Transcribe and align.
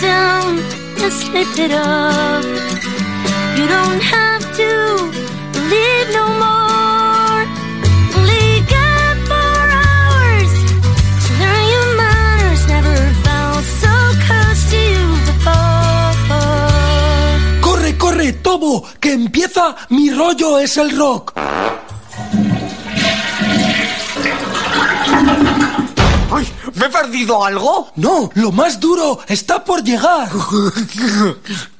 down, 0.00 0.56
just 0.98 1.18
slip 1.26 1.52
it 1.58 1.72
up. 1.72 2.44
You 3.58 3.66
don't 3.66 4.02
have 4.02 4.42
to 4.60 4.70
believe 5.52 6.08
no 6.12 6.26
more. 6.38 6.68
¡Corre, 17.60 17.96
corre, 17.96 18.32
Tobo! 18.32 18.84
¡Que 19.00 19.12
empieza 19.12 19.76
mi 19.90 20.10
rollo 20.10 20.58
es 20.58 20.76
el 20.76 20.96
rock! 20.96 21.32
¿Me 26.78 26.86
he 26.86 26.88
perdido 26.90 27.44
algo? 27.44 27.90
No, 27.96 28.30
lo 28.34 28.52
más 28.52 28.78
duro 28.78 29.18
está 29.26 29.64
por 29.64 29.82
llegar. 29.82 30.30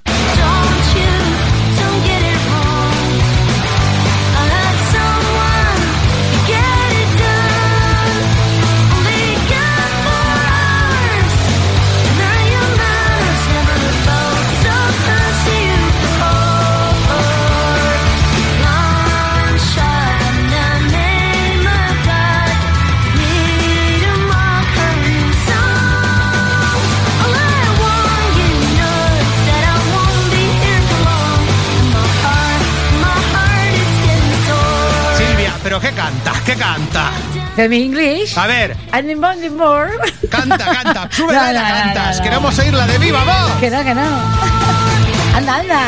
qué 36.48 36.56
canta? 36.56 37.10
¿Qué 37.12 37.38
canta? 37.38 37.54
Semi 37.56 37.82
English. 37.84 38.38
A 38.38 38.46
ver, 38.46 38.76
And 38.92 39.10
in 39.10 39.20
Bonding 39.20 39.56
More. 39.56 39.90
canta, 40.30 40.56
canta. 40.58 41.08
Sube 41.14 41.32
No, 41.34 41.40
la 41.42 41.52
no, 41.52 41.60
no, 41.60 41.68
cantas. 41.68 42.16
no. 42.18 42.22
Queremos 42.22 42.58
oír 42.58 42.72
la 42.74 42.86
de 42.86 42.98
Viva 42.98 43.22
Voz. 43.24 43.60
que 43.60 43.70
no, 43.70 43.84
que 43.84 43.94
no. 43.94 44.02
Anda, 45.36 45.56
anda. 45.56 45.80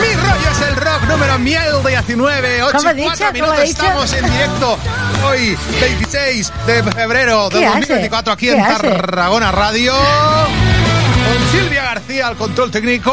Mi 0.00 0.12
rollo 0.14 0.50
es 0.50 0.60
el 0.68 0.76
rock 0.76 1.02
número 1.08 1.38
miel 1.38 1.62
19, 1.86 2.62
8 2.64 2.76
¿Cómo 2.76 2.88
ha 2.88 2.92
y 2.92 2.96
dicho? 2.96 3.08
4 3.18 3.26
¿Cómo 3.26 3.32
minutos. 3.34 3.58
ha 3.58 3.62
dicho? 3.62 3.82
Estamos 3.84 4.12
en 4.14 4.24
directo 4.32 4.78
hoy, 5.24 5.58
26 5.80 6.52
de 6.66 6.82
febrero 6.82 7.48
de 7.50 7.58
¿Qué 7.60 7.66
hace? 7.66 7.78
2024, 7.80 8.32
aquí 8.32 8.46
¿Qué 8.46 8.52
en 8.54 8.64
hace? 8.64 8.88
Tarragona 8.88 9.52
Radio. 9.52 9.94
Con 9.94 11.50
Silvia 11.60 11.82
García 11.84 12.26
al 12.28 12.36
control 12.36 12.70
técnico. 12.70 13.12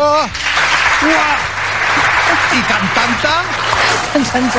Y 2.54 2.62
cantanta. 2.62 3.44
Chan, 4.14 4.50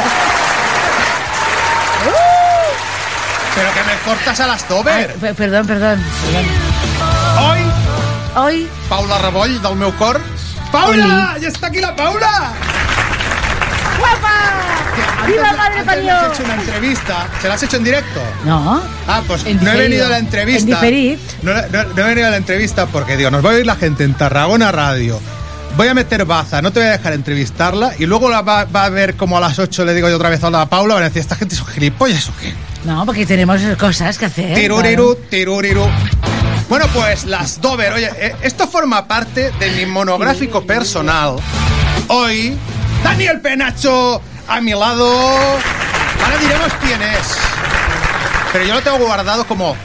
Pero 3.55 3.72
que 3.72 3.83
me 3.84 3.94
cortas 4.05 4.41
a 4.41 4.47
las 4.47 4.62
pe- 4.64 5.34
perdón, 5.34 5.66
perdón. 5.66 6.02
perdón. 6.24 6.44
Hoy, 7.41 7.60
Hoy, 8.36 8.69
Paula 8.88 9.19
Reboll, 9.19 9.62
del 9.62 9.77
meu 9.77 9.92
cor. 9.97 10.20
¡Paula! 10.72 11.36
¡Ya 11.41 11.48
está 11.48 11.69
aquí 11.69 11.80
la 11.80 11.94
Paula! 11.94 12.52
¡guapa! 13.98 15.27
¡Viva 15.27 15.52
Madre 15.52 15.62
antes 15.78 15.84
parió! 15.84 16.12
has 16.16 16.32
hecho 16.32 16.42
una 16.44 16.55
entrevista. 16.55 17.28
¿Se 17.41 17.48
la 17.48 17.55
has 17.55 17.62
hecho 17.62 17.77
en 17.77 17.84
directo? 17.84 18.20
No. 18.44 18.82
Ah, 19.06 19.22
pues 19.27 19.44
En 19.47 19.62
no 19.62 19.70
he 19.72 19.77
venido 19.77 20.06
a 20.06 20.08
la 20.10 20.19
entrevista. 20.19 20.62
En 20.62 20.66
diferit. 20.75 21.20
No, 21.42 21.52
no- 21.55 21.84
no 21.94 22.02
he 22.02 22.06
venido 22.08 22.27
a 22.27 22.30
la 22.30 22.36
entrevista 22.38 22.86
porque 22.86 23.16
digo, 23.16 23.30
nos 23.30 23.44
va 23.44 23.50
a 23.50 23.55
oír 23.55 23.66
la 23.66 23.77
gente 23.77 24.02
en 24.05 24.14
Tarragona 24.14 24.72
Radio. 24.72 25.20
Voy 25.77 25.88
a 25.88 25.94
meter 25.94 26.25
baza, 26.25 26.60
no 26.62 26.72
te 26.72 26.80
voy 26.80 26.88
a 26.88 26.92
dejar 26.92 27.12
entrevistarla 27.15 27.92
y 27.98 28.06
luego 28.06 28.28
la 28.31 28.42
va, 28.42 28.65
va 28.65 28.84
a 28.84 28.88
ver 28.91 29.15
como 29.16 29.38
a 29.38 29.41
las 29.41 29.59
8 29.59 29.84
le 29.84 29.94
digo 29.94 30.09
yo 30.09 30.16
otra 30.16 30.28
vez 30.28 30.42
a 30.44 30.66
Paula, 30.66 30.94
van 30.94 31.03
a 31.03 31.06
decir, 31.06 31.21
¿esta 31.21 31.34
gente 31.34 31.56
son 31.56 31.66
gilipollas 31.66 32.28
o 32.28 32.32
qué? 32.41 32.54
No, 32.84 33.06
porque 33.06 33.25
tenemos 33.25 33.62
cosas 33.78 34.19
que 34.19 34.27
hacer. 34.27 34.55
Tiruriru, 34.55 35.17
tiruriru. 35.31 35.87
Bueno, 36.69 36.87
pues 36.93 37.25
las 37.25 37.61
Dover, 37.61 37.93
oye, 37.93 38.11
eh, 38.17 38.37
esto 38.43 38.67
forma 38.67 39.06
parte 39.06 39.50
de 39.59 39.71
mi 39.71 39.87
monográfico 39.87 40.67
personal. 40.67 41.37
Hoy, 42.09 42.56
Daniel 43.03 43.41
Penacho 43.41 44.21
a 44.49 44.61
mi 44.61 44.72
lado. 44.72 45.09
Ahora 46.22 46.39
diremos 46.41 46.72
quién 46.83 47.00
es. 47.03 47.39
Pero 48.53 48.65
yo 48.67 48.75
lo 48.75 48.83
tengo 48.83 48.99
guardado 48.99 49.47
como 49.47 49.77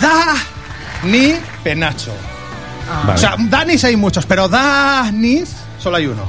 Dani 0.00 1.36
Penacho. 1.62 2.12
O 3.12 3.18
sea, 3.18 3.36
Danis 3.38 3.84
hay 3.84 3.96
muchos, 3.96 4.26
pero 4.26 4.48
Danis 4.48 5.50
solo 5.78 5.96
hay 5.96 6.06
uno. 6.06 6.24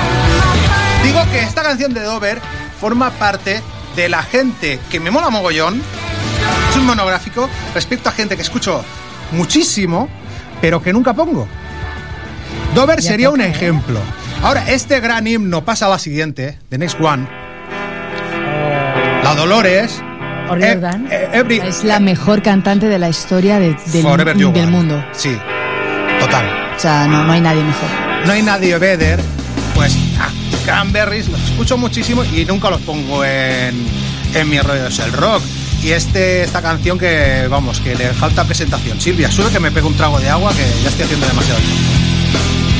Digo 1.04 1.20
que 1.30 1.42
esta 1.42 1.62
canción 1.62 1.92
de 1.92 2.02
Dover 2.02 2.40
forma 2.80 3.10
parte 3.10 3.62
de 3.96 4.08
la 4.08 4.22
gente 4.22 4.78
que 4.90 5.00
me 5.00 5.10
mola 5.10 5.30
mogollón. 5.30 5.82
Es 6.70 6.76
un 6.76 6.86
monográfico 6.86 7.48
respecto 7.74 8.08
a 8.08 8.12
gente 8.12 8.36
que 8.36 8.42
escucho 8.42 8.84
muchísimo, 9.32 10.08
pero 10.60 10.82
que 10.82 10.92
nunca 10.92 11.12
pongo. 11.14 11.46
Dover 12.74 13.00
Ya 13.00 13.10
sería 13.10 13.30
un 13.30 13.40
¿eh? 13.40 13.48
ejemplo. 13.48 14.00
Ahora, 14.42 14.64
este 14.68 14.98
gran 15.00 15.26
himno 15.26 15.64
pasa 15.64 15.86
a 15.86 15.90
la 15.90 15.98
siguiente, 15.98 16.58
The 16.70 16.78
Next 16.78 17.00
One. 17.00 17.26
La 19.22 19.34
Dolores. 19.34 20.02
Eh, 20.60 21.28
every- 21.32 21.60
Es 21.60 21.84
la 21.84 22.00
mejor 22.00 22.42
cantante 22.42 22.86
de 22.88 22.98
la 22.98 23.08
historia 23.08 23.58
de- 23.58 23.76
del, 23.86 24.66
mundo. 24.68 25.02
Sí, 25.12 25.36
total. 26.20 26.44
O 26.76 26.78
sea, 26.78 27.06
no, 27.06 27.24
no 27.24 27.32
hay 27.32 27.40
nadie 27.40 27.62
mejor. 27.62 27.88
No 28.26 28.32
hay 28.32 28.42
nadie 28.42 28.76
better. 28.78 29.20
Pues, 29.74 29.96
Cranberries, 30.64 31.28
los 31.28 31.40
escucho 31.42 31.76
muchísimo 31.76 32.24
y 32.24 32.44
nunca 32.44 32.70
los 32.70 32.80
pongo 32.82 33.24
en, 33.24 33.84
en 34.34 34.48
mi 34.48 34.60
rollo 34.60 34.86
es 34.86 34.98
el 34.98 35.12
rock. 35.12 35.42
Y 35.82 35.90
este, 35.90 36.42
esta 36.42 36.62
canción 36.62 36.98
que, 36.98 37.46
vamos, 37.50 37.80
que 37.80 37.96
le 37.96 38.12
falta 38.12 38.44
presentación. 38.44 39.00
Silvia, 39.00 39.30
sube 39.30 39.50
que 39.50 39.58
me 39.58 39.70
pego 39.72 39.88
un 39.88 39.96
trago 39.96 40.20
de 40.20 40.28
agua 40.28 40.52
que 40.52 40.64
ya 40.82 40.88
estoy 40.90 41.04
haciendo 41.04 41.26
demasiado. 41.26 41.60
Another 41.60 42.71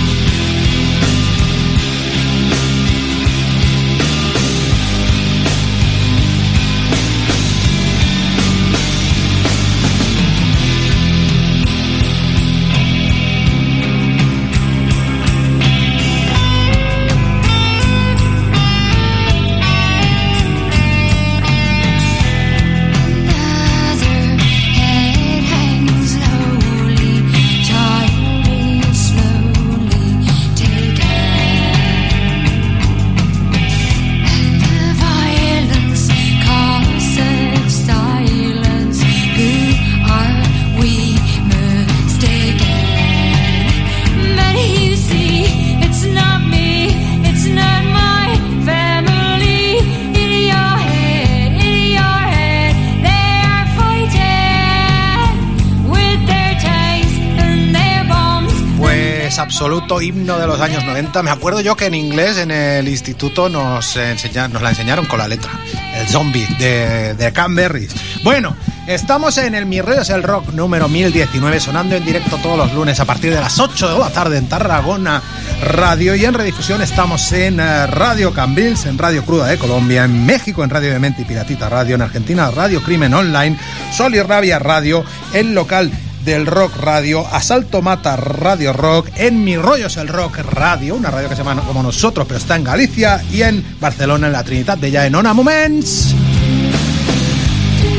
himno 60.02 60.38
de 60.38 60.46
los 60.46 60.60
años 60.60 60.84
90. 60.84 61.22
Me 61.22 61.30
acuerdo 61.30 61.60
yo 61.60 61.76
que 61.76 61.86
en 61.86 61.94
inglés 61.94 62.36
en 62.38 62.50
el 62.50 62.88
instituto 62.88 63.48
nos, 63.48 63.96
enseña- 63.96 64.48
nos 64.48 64.62
la 64.62 64.70
enseñaron 64.70 65.06
con 65.06 65.18
la 65.18 65.28
letra. 65.28 65.50
El 65.96 66.06
zombie 66.08 66.46
de, 66.58 67.14
de 67.14 67.32
Cranberries. 67.32 67.92
Bueno, 68.24 68.56
estamos 68.86 69.38
en 69.38 69.54
el 69.54 69.66
Mi 69.66 69.80
Rollo 69.80 70.02
es 70.02 70.10
el 70.10 70.22
Rock 70.22 70.48
número 70.52 70.88
1019, 70.88 71.60
sonando 71.60 71.96
en 71.96 72.04
directo 72.04 72.36
todos 72.38 72.56
los 72.58 72.72
lunes 72.74 72.98
a 73.00 73.04
partir 73.04 73.32
de 73.32 73.40
las 73.40 73.58
8 73.58 73.92
de 73.92 73.98
la 73.98 74.10
tarde 74.10 74.38
en 74.38 74.48
Tarragona 74.48 75.22
Radio. 75.62 76.14
Y 76.14 76.24
en 76.24 76.34
redifusión 76.34 76.82
estamos 76.82 77.30
en 77.32 77.60
eh, 77.60 77.86
Radio 77.86 78.32
Cambrils, 78.32 78.86
en 78.86 78.98
Radio 78.98 79.24
Cruda 79.24 79.46
de 79.46 79.58
Colombia, 79.58 80.04
en 80.04 80.26
México 80.26 80.64
en 80.64 80.70
Radio 80.70 80.90
de 80.92 80.98
Mente 80.98 81.22
y 81.22 81.24
Piratita 81.24 81.68
Radio, 81.68 81.94
en 81.94 82.02
Argentina 82.02 82.50
Radio 82.50 82.82
Crimen 82.82 83.14
Online, 83.14 83.56
Sol 83.96 84.14
y 84.14 84.20
Rabia 84.22 84.58
Radio, 84.58 85.04
el 85.32 85.54
local 85.54 85.90
del 86.24 86.46
Rock 86.46 86.76
Radio, 86.76 87.26
Asalto 87.26 87.82
Mata 87.82 88.16
Radio 88.16 88.72
Rock, 88.72 89.08
en 89.16 89.44
Mi 89.44 89.56
Rollo 89.56 89.86
es 89.86 89.96
el 89.96 90.08
Rock 90.08 90.38
Radio, 90.38 90.94
una 90.94 91.10
radio 91.10 91.28
que 91.28 91.34
se 91.34 91.42
llama 91.42 91.62
como 91.62 91.82
nosotros, 91.82 92.26
pero 92.26 92.38
está 92.38 92.56
en 92.56 92.64
Galicia, 92.64 93.22
y 93.30 93.42
en 93.42 93.64
Barcelona, 93.80 94.28
en 94.28 94.32
la 94.32 94.44
Trinitat 94.44 94.78
de 94.78 94.92
Ja 94.92 95.06
en 95.06 95.14
Ona 95.14 95.34
Moments. 95.34 96.14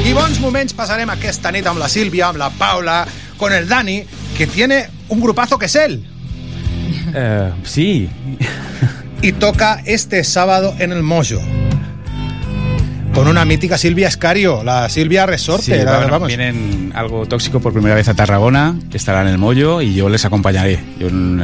I 0.05 0.13
bons 0.13 0.39
moments 0.39 0.75
passarem 0.75 1.09
aquesta 1.09 1.51
nit 1.51 1.67
amb 1.67 1.79
la 1.79 1.87
Sílvia, 1.87 2.27
amb 2.27 2.39
la 2.39 2.49
Paula, 2.49 3.05
con 3.37 3.53
el 3.53 3.67
Dani, 3.67 4.03
que 4.37 4.47
tiene 4.47 4.89
un 5.09 5.21
grupazo 5.21 5.57
que 5.57 5.65
es 5.67 5.75
él. 5.75 6.03
Eh, 7.15 7.51
sí, 7.63 8.09
Y 9.21 9.31
toca 9.31 9.81
este 9.85 10.23
sábado 10.25 10.75
en 10.79 10.91
el 10.91 11.01
Mojo. 11.01 11.39
Con 13.13 13.27
una 13.27 13.45
mítica 13.45 13.77
Silvia 13.77 14.07
Escario, 14.07 14.63
la 14.63 14.89
Silvia 14.89 15.25
Resorte. 15.25 15.63
sí, 15.77 15.85
la- 15.85 15.97
bueno, 15.97 16.11
vamos. 16.11 16.27
vienen 16.27 16.91
algo 16.95 17.25
tóxico 17.27 17.59
por 17.59 17.71
primera 17.71 17.93
vez 17.95 18.07
a 18.09 18.15
Tarragona, 18.15 18.75
estarán 18.91 19.27
en 19.27 19.33
el 19.33 19.37
Mollo 19.37 19.81
y 19.81 19.93
yo 19.93 20.09
les 20.09 20.25
acompañaré. 20.25 20.79
Yo, 20.99 21.09
mm, 21.11 21.41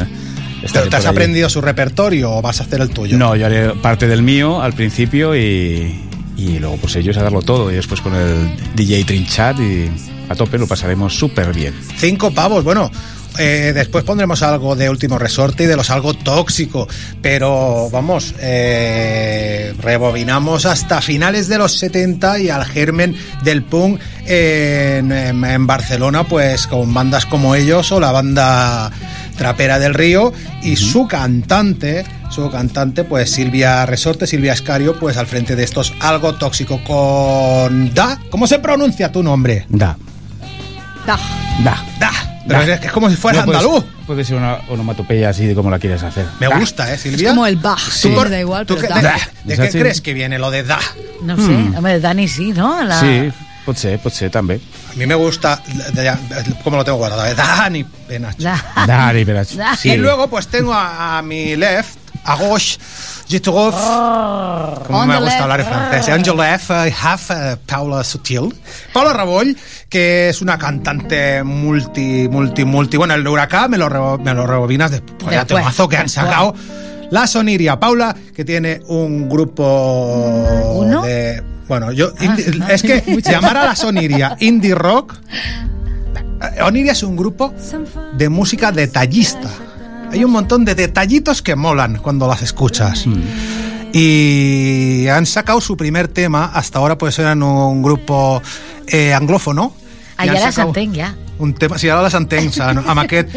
¿Te, 0.90 0.96
has 0.96 1.06
aprendido 1.06 1.48
su 1.48 1.62
repertorio 1.62 2.32
o 2.32 2.42
vas 2.42 2.60
a 2.60 2.64
hacer 2.64 2.82
el 2.82 2.90
tuyo? 2.90 3.18
No, 3.18 3.36
yo 3.36 3.46
haré 3.46 3.70
parte 3.76 4.08
del 4.08 4.24
mío 4.24 4.62
al 4.62 4.74
principio 4.74 5.36
y, 5.36 6.02
y 6.36 6.60
luego 6.60 6.78
pues 6.78 6.96
ellos 6.96 7.16
a 7.18 7.24
darlo 7.24 7.42
todo 7.44 7.72
y 7.72 7.76
después 7.76 8.02
con 8.02 8.16
el 8.16 8.50
DJ 8.76 9.04
Trinchat 9.06 9.60
y 9.60 9.90
a 10.28 10.36
tope 10.36 10.58
lo 10.58 10.68
pasaremos 10.68 11.16
súper 11.18 11.54
bien. 11.54 11.74
Cinco 11.98 12.32
pavos, 12.32 12.64
bueno. 12.64 12.92
Eh, 13.38 13.72
después 13.74 14.04
pondremos 14.04 14.42
algo 14.44 14.76
de 14.76 14.90
último 14.90 15.18
resorte 15.20 15.64
y 15.64 15.68
de 15.68 15.76
los 15.76 15.90
algo 15.90 16.14
tóxico, 16.14 16.88
pero 17.22 17.90
vamos, 17.92 18.34
eh, 18.40 19.74
rebobinamos 19.82 20.66
hasta 20.66 21.02
finales 21.02 21.48
de 21.48 21.58
los 21.58 21.78
70 21.78 22.40
y 22.40 22.50
al 22.50 22.66
germen 22.66 23.16
del 23.44 23.64
punk 23.64 24.00
en, 24.26 25.12
en- 25.12 25.44
en 25.46 25.68
Barcelona, 25.68 26.24
pues 26.24 26.68
con 26.68 26.94
bandas 26.94 27.26
como 27.26 27.56
ellos 27.56 27.92
o 27.92 28.00
la 28.00 28.12
banda 28.12 28.92
Trapera 29.38 29.80
del 29.80 29.94
Río 29.94 30.34
y 30.64 30.76
su 30.76 31.08
cantante, 31.08 32.04
su 32.30 32.50
cantante, 32.52 33.06
pues 33.06 33.32
Silvia 33.32 33.86
Resorte, 33.86 34.28
Silvia 34.28 34.52
Escario, 34.54 35.00
pues 35.00 35.16
al 35.16 35.28
frente 35.28 35.56
de 35.56 35.64
estos 35.64 35.94
algo 36.02 36.36
tóxico 36.36 36.82
con 36.84 37.94
Da. 37.94 38.20
¿Cómo 38.30 38.48
se 38.48 38.60
pronuncia 38.60 39.12
tu 39.12 39.24
nombre? 39.24 39.66
Da, 39.70 39.98
Taj. 41.06 41.22
da. 41.64 41.84
Da. 42.00 42.29
Pero 42.50 42.74
es 42.74 42.80
que 42.80 42.88
es 42.88 42.92
como 42.94 43.10
si 43.10 43.16
fuera 43.16 43.40
No, 43.40 43.46
puede- 43.46 43.58
andaluz. 43.60 43.84
Puede 44.08 44.24
ser 44.26 44.36
una 44.38 44.58
onomatopeya 44.68 45.30
así 45.30 45.46
de 45.46 45.56
como 45.56 45.70
la 45.70 45.80
quieres 45.80 46.02
hacer. 46.04 46.26
Me 46.40 46.48
Da. 46.48 46.58
gusta, 46.58 46.92
¿eh, 46.94 46.98
Silvia? 46.98 47.28
Es 47.30 47.34
como 47.34 47.46
el 47.46 47.56
Bach. 47.58 47.80
¿Tú 47.84 47.92
Sí. 47.92 48.10
Me 48.10 48.30
da 48.30 48.40
igual, 48.40 48.66
¿tú 48.66 48.76
pero 48.76 48.88
da. 49.02 49.18
¿De, 49.44 49.56
qué 49.56 49.70
crees 49.70 50.02
que 50.02 50.14
viene 50.14 50.38
lo 50.40 50.50
de 50.52 50.64
da? 50.64 50.80
No 51.22 51.36
sé. 51.38 51.52
Hombre, 51.78 52.00
Dani 52.00 52.28
sí, 52.28 52.52
¿no? 52.52 52.84
La- 52.84 53.00
Sí, 53.00 53.32
pot 53.66 53.78
ser, 53.78 54.00
pot 54.00 54.12
ser 54.14 54.32
també. 54.32 54.56
A 54.92 54.96
mí 54.98 55.06
me 55.06 55.14
gusta, 55.16 55.62
como 56.64 56.78
lo 56.78 56.84
tengo 56.84 56.98
guardado, 56.98 57.22
de 57.24 57.36
Dani 57.36 57.84
Penacho. 57.84 58.38
la- 58.40 58.64
Dari, 58.88 59.24
verás. 59.24 59.56
Da. 59.56 59.76
Sí. 59.76 59.92
Y 59.92 59.98
luego 59.98 60.28
pues 60.28 60.48
tengo 60.48 60.74
a, 60.74 61.20
a 61.20 61.22
mi 61.22 61.56
left, 61.56 61.99
a 62.24 62.36
gauche, 62.36 62.78
je 63.28 63.40
trouve, 63.40 63.72
como 64.86 65.00
On 65.00 65.08
me 65.08 65.14
the 65.16 65.20
gusta 65.20 65.26
left. 65.26 65.42
hablar 65.42 65.60
en 65.62 65.66
francés, 65.66 66.14
on 66.16 66.24
the 66.24 66.34
left 66.36 66.70
I 66.70 66.94
have 67.02 67.22
eh, 67.54 67.58
Paula 67.66 68.04
Sutil. 68.04 68.54
Paula 68.94 69.14
Raboll, 69.14 69.56
que 69.90 70.30
es 70.30 70.42
una 70.42 70.58
cantante 70.58 71.44
multi, 71.44 72.28
multi, 72.30 72.66
multi, 72.66 72.98
bueno, 72.98 73.14
el 73.16 73.28
huracán 73.28 73.72
me 73.72 73.78
lo, 73.78 73.90
rebo- 73.90 74.20
me 74.20 74.34
lo 74.34 74.46
rebobinas 74.46 74.92
después, 74.92 75.30
Después, 75.32 75.48
temazo 75.48 75.88
que 75.90 75.98
han 75.98 76.10
sacado. 76.10 76.54
La 77.12 77.26
Soniria 77.26 77.80
Paula, 77.80 78.16
que 78.36 78.46
tiene 78.46 78.82
un 78.88 79.28
grupo 79.28 79.64
¿Uno? 80.76 81.02
de... 81.02 81.42
Bueno, 81.68 81.92
yo... 81.92 82.10
Ah, 82.20 82.24
indi- 82.24 82.64
ah. 82.64 82.72
es 82.74 82.82
que 82.84 83.02
llamar 83.26 83.58
a 83.58 83.66
la 83.66 83.76
Soniria 83.76 84.36
indie 84.40 84.76
rock... 84.76 85.16
eh, 86.56 86.62
Oniria 86.62 86.92
es 86.92 87.02
un 87.04 87.16
grupo 87.18 87.52
de 88.14 88.30
música 88.30 88.72
detallista. 88.72 89.50
Hay 90.12 90.24
un 90.24 90.32
montón 90.32 90.66
de 90.66 90.76
detallitos 90.76 91.42
que 91.42 91.56
molan 91.56 91.98
cuando 92.02 92.28
las 92.28 92.42
escuchas. 92.42 93.06
Y 93.94 95.08
han 95.08 95.26
sacado 95.26 95.62
su 95.62 95.76
primer 95.78 96.08
tema, 96.08 96.46
hasta 96.54 96.80
ahora 96.80 96.98
pues 96.98 97.18
eran 97.20 97.42
un 97.44 97.82
grupo 97.82 98.42
eh, 98.88 99.14
anglófono. 99.14 99.74
i 100.20 100.28
Allà 100.28 100.32
han 100.32 100.44
la 100.44 100.52
sacado 100.52 100.74
s'entén, 100.74 100.94
ja. 100.94 101.16
Un 101.40 101.54
tema, 101.54 101.78
sí, 101.80 101.88
ara 101.88 102.02
les 102.04 102.14
entenc, 102.14 102.58
amb 102.60 102.84
amb 102.92 103.00
aquest 103.06 103.30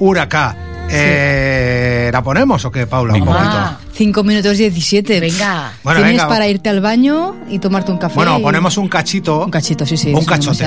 huracà. 0.00 0.56
Eh, 0.88 2.08
¿La 2.10 2.22
ponemos 2.22 2.64
o 2.64 2.70
qué, 2.72 2.86
Paula? 2.86 3.12
Un 3.12 3.20
poquito. 3.26 3.50
Ah, 3.52 3.76
5 3.92 4.24
minutos 4.24 4.56
17. 4.56 5.20
venga. 5.20 5.72
Bueno, 5.84 6.00
Tienes 6.00 6.16
venga. 6.22 6.28
para 6.28 6.48
irte 6.48 6.70
al 6.70 6.80
baño 6.80 7.36
y 7.50 7.58
tomarte 7.58 7.92
un 7.92 7.98
café. 7.98 8.14
Bueno, 8.14 8.38
y- 8.38 8.42
ponemos 8.42 8.78
un 8.78 8.88
cachito. 8.88 9.44
Un 9.44 9.50
cachito, 9.50 9.84
sí, 9.84 9.98
sí. 9.98 10.14
Un 10.14 10.24
cachote. 10.24 10.64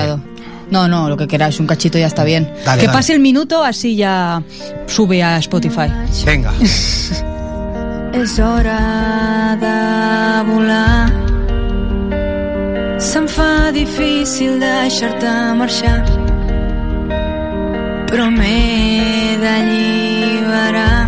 No, 0.70 0.88
no, 0.88 1.08
lo 1.08 1.16
que 1.16 1.26
queráis, 1.28 1.60
un 1.60 1.66
cachito 1.66 1.98
ya 1.98 2.06
está 2.06 2.24
bien. 2.24 2.44
Dale, 2.64 2.80
que 2.80 2.86
dale. 2.86 2.96
pase 2.98 3.12
el 3.12 3.20
minuto, 3.20 3.62
así 3.62 3.96
ya 3.96 4.42
sube 4.86 5.22
a 5.22 5.38
Spotify. 5.38 5.88
Venga. 6.24 6.52
És 8.12 8.38
hora 8.38 9.56
de 9.60 10.50
volar. 10.50 11.12
Se'm 12.98 13.26
fa 13.28 13.70
difícil 13.76 14.58
deixar-te 14.58 15.32
marxar, 15.60 16.00
però 18.08 18.30
m'he 18.32 19.36
d'alliberar. 19.42 21.04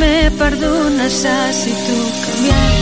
M'he 0.00 0.30
perdut, 0.40 0.92
necessito 0.96 1.98
canviar. 2.24 2.79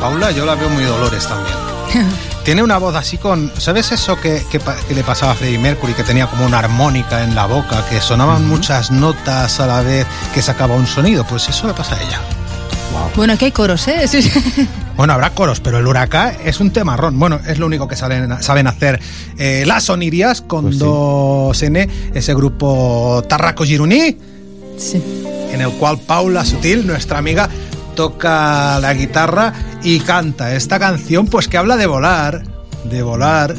Paula, 0.00 0.30
yo 0.30 0.44
la 0.46 0.54
veo 0.54 0.68
muy 0.68 0.84
Dolores 0.84 1.26
también. 1.26 1.56
Tiene 2.44 2.62
una 2.62 2.78
voz 2.78 2.94
así 2.94 3.18
con. 3.18 3.52
¿Sabes 3.58 3.92
eso 3.92 4.18
que, 4.20 4.42
que 4.50 4.94
le 4.94 5.02
pasaba 5.04 5.32
a 5.32 5.34
Freddie 5.34 5.58
Mercury? 5.58 5.92
Que 5.94 6.04
tenía 6.04 6.26
como 6.26 6.46
una 6.46 6.58
armónica 6.60 7.22
en 7.24 7.34
la 7.34 7.46
boca, 7.46 7.84
que 7.90 8.00
sonaban 8.00 8.46
muchas 8.48 8.90
notas 8.90 9.60
a 9.60 9.66
la 9.66 9.82
vez 9.82 10.06
que 10.32 10.40
sacaba 10.40 10.74
un 10.74 10.86
sonido. 10.86 11.24
Pues 11.24 11.48
eso 11.48 11.66
le 11.66 11.74
pasa 11.74 11.96
a 11.96 12.02
ella. 12.02 12.20
Bueno, 13.16 13.32
aquí 13.34 13.46
hay 13.46 13.52
coros, 13.52 13.86
¿eh? 13.88 14.06
Sí, 14.08 14.22
sí. 14.22 14.66
Bueno, 14.98 15.12
habrá 15.12 15.30
coros, 15.30 15.60
pero 15.60 15.78
el 15.78 15.86
huracán 15.86 16.36
es 16.44 16.58
un 16.58 16.72
temarrón. 16.72 17.16
Bueno, 17.20 17.38
es 17.46 17.60
lo 17.60 17.66
único 17.66 17.86
que 17.86 17.94
saben, 17.94 18.42
saben 18.42 18.66
hacer 18.66 18.98
eh, 19.36 19.62
las 19.64 19.84
Sonirias 19.84 20.40
con 20.40 20.62
Pues 20.64 20.74
sí. 20.74 20.80
dos 20.80 21.62
N, 21.62 21.88
ese 22.14 22.34
grupo 22.34 23.22
Tarraco 23.28 23.62
Gironí, 23.62 24.18
Sí. 24.76 25.00
en 25.52 25.60
el 25.60 25.70
cual 25.74 26.00
Paula 26.00 26.44
Sutil, 26.44 26.84
nuestra 26.84 27.18
amiga, 27.18 27.48
toca 27.98 28.78
la 28.78 28.94
guitarra 28.94 29.52
y 29.82 29.98
canta 29.98 30.54
esta 30.54 30.78
canción, 30.78 31.26
pues 31.26 31.48
que 31.48 31.58
habla 31.58 31.76
de 31.76 31.86
volar, 31.88 32.44
de 32.84 33.02
volar, 33.02 33.56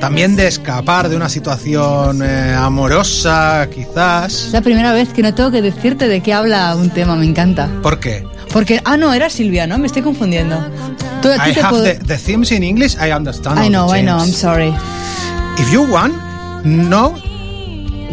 también 0.00 0.34
de 0.34 0.46
escapar 0.46 1.10
de 1.10 1.16
una 1.16 1.28
situación 1.28 2.22
eh, 2.24 2.54
amorosa, 2.54 3.68
quizás. 3.70 4.46
Es 4.46 4.52
la 4.54 4.62
primera 4.62 4.94
vez 4.94 5.10
que 5.10 5.20
no 5.20 5.34
tengo 5.34 5.50
que 5.50 5.60
decirte 5.60 6.08
de 6.08 6.22
qué 6.22 6.32
habla 6.32 6.74
un 6.74 6.88
tema, 6.88 7.16
me 7.16 7.26
encanta. 7.26 7.68
¿Por 7.82 8.00
qué? 8.00 8.24
Porque, 8.50 8.80
ah, 8.86 8.96
no, 8.96 9.12
era 9.12 9.28
Silvia, 9.28 9.66
¿no? 9.66 9.76
Me 9.76 9.88
estoy 9.88 10.00
confundiendo. 10.00 10.56
Tú, 11.20 11.28
I 11.28 11.52
te 11.52 11.60
have 11.60 11.68
puedo- 11.68 11.84
the, 11.84 11.96
the 11.96 12.16
themes 12.16 12.50
in 12.52 12.62
English, 12.62 12.94
I 12.94 13.12
understand. 13.12 13.58
I 13.62 13.68
know, 13.68 13.94
I 13.94 14.00
know, 14.00 14.18
I'm 14.18 14.32
sorry. 14.32 14.72
If 15.58 15.70
you 15.70 15.82
want, 15.82 16.14
no, 16.64 17.14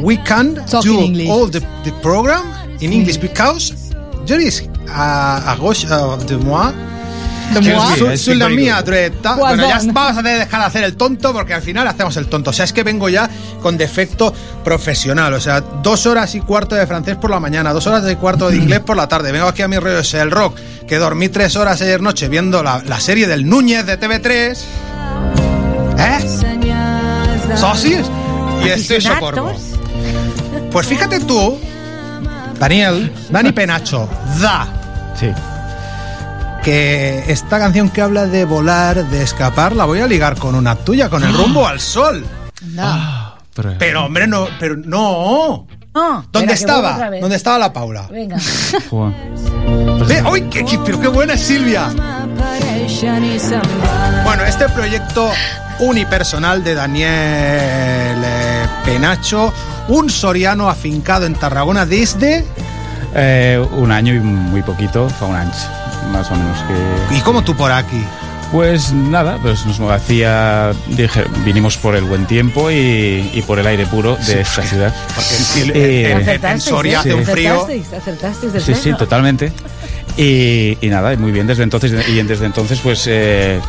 we 0.02 0.18
can 0.26 0.56
Talk 0.66 0.84
do 0.84 1.00
all 1.30 1.50
the, 1.50 1.62
the 1.86 1.94
program 2.02 2.44
in 2.82 2.92
English 2.92 3.16
because 3.22 3.74
there 4.26 4.42
is 4.46 4.62
a, 4.90 5.52
a 5.52 5.56
gauche 5.56 5.88
uh, 5.88 6.18
de 6.26 6.38
moi. 6.38 6.72
De 7.54 7.60
que 7.60 7.74
moi? 7.74 7.98
su- 7.98 8.10
Sí, 8.12 8.18
su 8.18 8.36
la 8.36 8.46
speak 8.46 8.58
mía 8.60 8.82
very 8.82 9.10
dreta. 9.10 9.36
Bueno, 9.36 9.68
ya 9.68 9.80
vamos 9.92 10.18
a 10.18 10.22
dejar 10.22 10.60
de 10.62 10.66
hacer 10.66 10.84
el 10.86 10.96
tonto 10.96 11.34
porque 11.34 11.54
al 11.54 11.62
final 11.62 11.88
hacemos 11.88 12.16
el 12.18 12.28
tonto. 12.28 12.50
O 12.50 12.54
sea, 12.54 12.66
es 12.66 12.74
que 12.74 12.84
vengo 12.84 13.10
ya 13.10 13.30
con 13.62 13.78
defecto 13.78 14.34
profesional. 14.64 15.34
O 15.34 15.40
sea, 15.42 15.62
dos 15.62 16.06
horas 16.06 16.34
y 16.36 16.40
cuarto 16.42 16.76
de 16.76 16.88
francés 16.88 17.16
por 17.18 17.30
la 17.30 17.40
mañana, 17.40 17.74
dos 17.74 17.86
horas 17.86 18.04
y 18.10 18.16
cuarto 18.16 18.50
de 18.50 18.58
inglés 18.58 18.80
por 18.80 18.96
la 18.98 19.08
tarde. 19.08 19.32
Vengo 19.32 19.48
aquí 19.48 19.62
a 19.62 19.68
mi 19.68 19.78
rollo 19.78 20.00
el 20.14 20.32
rock, 20.32 20.58
que 20.88 20.98
dormí 20.98 21.30
tres 21.30 21.56
horas 21.56 21.82
ayer 21.82 22.02
noche 22.02 22.28
viendo 22.30 22.64
la, 22.64 22.82
la 22.86 23.00
serie 23.00 23.28
del 23.28 23.48
Núñez 23.48 23.86
de 23.86 24.00
TV3. 24.00 24.58
¿Eh? 26.00 26.20
socis 27.56 28.00
y 28.66 28.70
estoy 28.70 29.02
socorro. 29.02 29.54
Pues 30.72 30.88
fíjate 30.88 31.20
tú, 31.20 31.60
Daniel, 32.68 33.12
Dani 33.30 33.52
Penacho, 33.52 34.08
Da, 34.40 34.66
Sí. 35.20 35.30
que 36.64 37.26
esta 37.28 37.60
canción 37.60 37.90
que 37.90 38.02
habla 38.02 38.26
de 38.26 38.46
volar, 38.46 39.04
de 39.10 39.22
escapar, 39.22 39.76
la 39.76 39.84
voy 39.84 40.00
a 40.00 40.08
ligar 40.08 40.38
con 40.38 40.56
una 40.56 40.76
tuya, 40.76 41.10
con 41.10 41.26
el 41.26 41.34
rumbo 41.34 41.68
al 41.68 41.82
sol. 41.82 42.26
Anda. 42.64 43.36
Pero, 43.54 43.74
Pero 43.78 44.06
hombre, 44.06 44.28
no, 44.28 44.48
pero 44.62 44.78
no. 44.78 45.68
No, 45.94 46.26
¿Dónde 46.32 46.54
estaba? 46.54 47.10
¿Dónde 47.20 47.36
estaba 47.36 47.60
la 47.60 47.74
Paula? 47.74 48.08
Venga. 48.10 48.38
¡Uy, 50.32 50.42
qué, 50.50 50.64
qué- 50.64 50.80
pero 50.86 51.02
qué 51.02 51.08
buena 51.10 51.34
es 51.34 51.42
Silvia! 51.42 51.90
Bueno, 54.24 54.44
este 54.46 54.70
proyecto 54.70 55.30
unipersonal 55.80 56.64
de 56.64 56.76
Daniel 56.76 57.10
eh, 58.24 58.66
Penacho, 58.86 59.54
un 59.88 60.10
soriano 60.10 60.70
afincado 60.70 61.26
en 61.26 61.34
Tarragona 61.36 61.86
desde... 61.86 62.46
Eh, 63.16 63.64
un 63.74 63.92
año 63.92 64.14
y 64.16 64.20
muy 64.20 64.64
poquito, 64.64 65.08
fue 65.10 65.28
un 65.28 65.36
año, 65.36 65.52
más 66.12 66.32
o 66.32 66.36
menos 66.36 66.58
que... 67.10 67.16
¿Y 67.16 67.22
cómo 67.22 67.44
tú 67.44 67.56
por 67.56 67.72
aquí? 67.72 68.04
Pues 68.52 68.92
nada, 68.92 69.38
pues 69.42 69.66
nos 69.66 69.80
hacía, 69.92 70.72
dije, 70.90 71.24
vinimos 71.44 71.78
por 71.78 71.96
el 71.96 72.04
buen 72.04 72.26
tiempo 72.26 72.70
y, 72.72 73.30
y 73.34 73.44
por 73.46 73.58
el 73.60 73.66
aire 73.68 73.86
puro 73.88 74.16
de 74.16 74.42
esta 74.42 74.62
ciudad. 74.64 74.94
Porque 75.16 75.62
en, 75.62 75.70
Eh, 75.76 76.06
en- 76.06 76.06
en- 76.06 76.12
en 76.18 76.22
Acertasteis, 76.22 76.64
Soria 76.64 76.94
¿eh? 76.94 76.98
hace 76.98 77.14
un 77.16 77.26
frío... 77.26 77.54
Acertasteis, 77.64 77.94
acertasteis 77.94 78.54
del 78.54 78.62
Sí, 78.64 78.74
sí, 78.76 78.82
pleno. 78.82 78.98
totalmente. 78.98 79.52
Y, 80.18 80.78
y 80.82 80.88
nada, 80.90 81.16
muy 81.18 81.32
bien 81.32 81.48
desde 81.48 81.64
entonces. 81.64 82.08
Y 82.08 82.22
desde 82.22 82.46
entonces, 82.46 82.80
pues 82.80 83.06
eh, 83.08 83.60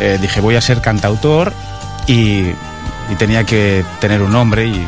eh, 0.00 0.18
dije, 0.20 0.40
voy 0.40 0.56
a 0.56 0.60
ser 0.60 0.80
cantautor 0.80 1.52
y, 2.08 2.46
y 3.10 3.14
tenía 3.18 3.44
que 3.44 3.84
tener 4.00 4.22
un 4.22 4.32
nombre 4.32 4.66
y, 4.66 4.84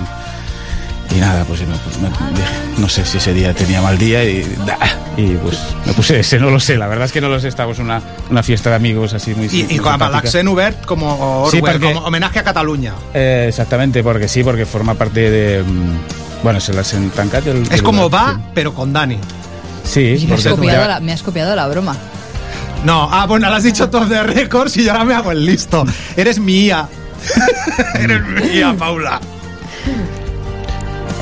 y 1.11 1.21
nada, 1.21 1.45
pues 1.45 1.61
me, 1.61 1.67
me 1.67 2.09
dije, 2.09 2.49
no 2.79 2.89
sé 2.89 3.05
si 3.05 3.19
ese 3.19 3.33
día 3.35 3.53
tenía 3.55 3.81
mal 3.83 3.97
día 3.99 4.25
y, 4.25 4.43
da, 4.67 4.79
y 5.17 5.35
pues 5.37 5.59
me 5.87 5.93
puse 5.93 6.21
ese, 6.21 6.39
no 6.39 6.51
lo 6.51 6.59
sé, 6.61 6.77
la 6.77 6.87
verdad 6.89 7.05
es 7.07 7.13
que 7.13 7.21
no 7.21 7.29
lo 7.29 7.39
sé, 7.41 7.49
estábamos 7.49 7.79
en 7.79 7.85
una, 7.87 8.01
una 8.31 8.43
fiesta 8.43 8.71
de 8.71 8.77
amigos 8.77 9.15
así 9.15 9.35
muy 9.35 9.47
Y, 9.53 9.75
y 9.75 9.79
con 9.79 9.99
l'accent 9.99 10.49
obert 10.49 10.85
como, 10.85 11.47
Sí, 11.51 11.59
Orwell, 11.59 11.73
porque- 11.81 11.93
como 11.95 12.07
homenaje 12.07 12.39
a 12.41 12.45
Cataluña. 12.45 12.95
Eh, 13.13 13.47
exactamente, 13.49 14.03
porque 14.03 14.27
sí, 14.29 14.43
porque 14.43 14.67
forma 14.67 14.95
parte 14.95 15.31
de... 15.31 15.63
mm, 15.63 16.43
Bueno, 16.43 16.61
se 16.61 16.73
las 16.73 16.93
en 16.95 17.11
tancat 17.11 17.45
del... 17.45 17.63
Es 17.71 17.81
como 17.83 18.11
va, 18.11 18.39
pero 18.55 18.75
con 18.75 18.93
Dani. 18.93 19.19
Sí, 19.85 20.19
sí 20.19 20.27
Me 20.27 20.35
has, 20.35 20.47
copiado 20.47 20.83
ya- 20.83 20.89
la, 20.89 21.01
me 21.01 21.13
has 21.13 21.23
copiado 21.23 21.55
la 21.55 21.69
broma. 21.69 21.97
No, 22.85 23.09
ah, 23.11 23.27
bueno, 23.27 23.49
lo 23.49 23.55
has 23.57 23.63
dicho 23.63 23.89
todo 23.89 24.05
de 24.07 24.23
récords 24.23 24.77
y 24.77 24.85
yo 24.85 24.93
ahora 24.93 25.05
me 25.05 25.15
hago 25.15 25.31
el 25.33 25.45
listo. 25.47 25.85
Eres 26.17 26.39
mía. 26.39 26.87
Eres 27.95 28.23
mía, 28.27 28.75
Paula. 28.79 29.21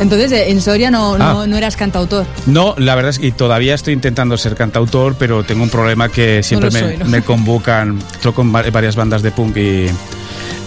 Entonces, 0.00 0.32
eh, 0.32 0.50
en 0.50 0.60
Soria 0.60 0.90
no, 0.90 1.16
no, 1.18 1.42
Ah. 1.42 1.46
no 1.46 1.56
eras 1.56 1.76
cantautor. 1.76 2.26
No, 2.46 2.74
la 2.78 2.94
verdad 2.94 3.10
es 3.10 3.18
que 3.18 3.30
todavía 3.32 3.74
estoy 3.74 3.94
intentando 3.94 4.36
ser 4.36 4.54
cantautor, 4.56 5.14
pero 5.18 5.44
tengo 5.44 5.62
un 5.62 5.70
problema 5.70 6.08
que 6.08 6.42
siempre 6.42 6.70
me, 6.70 6.80
soy, 6.80 6.96
¿no? 6.96 7.04
me 7.06 7.22
convocan, 7.22 7.98
toco 8.22 8.42
en 8.42 8.54
va- 8.54 8.64
varias 8.72 8.96
bandas 8.96 9.22
de 9.22 9.30
punk 9.30 9.56
y, 9.58 9.86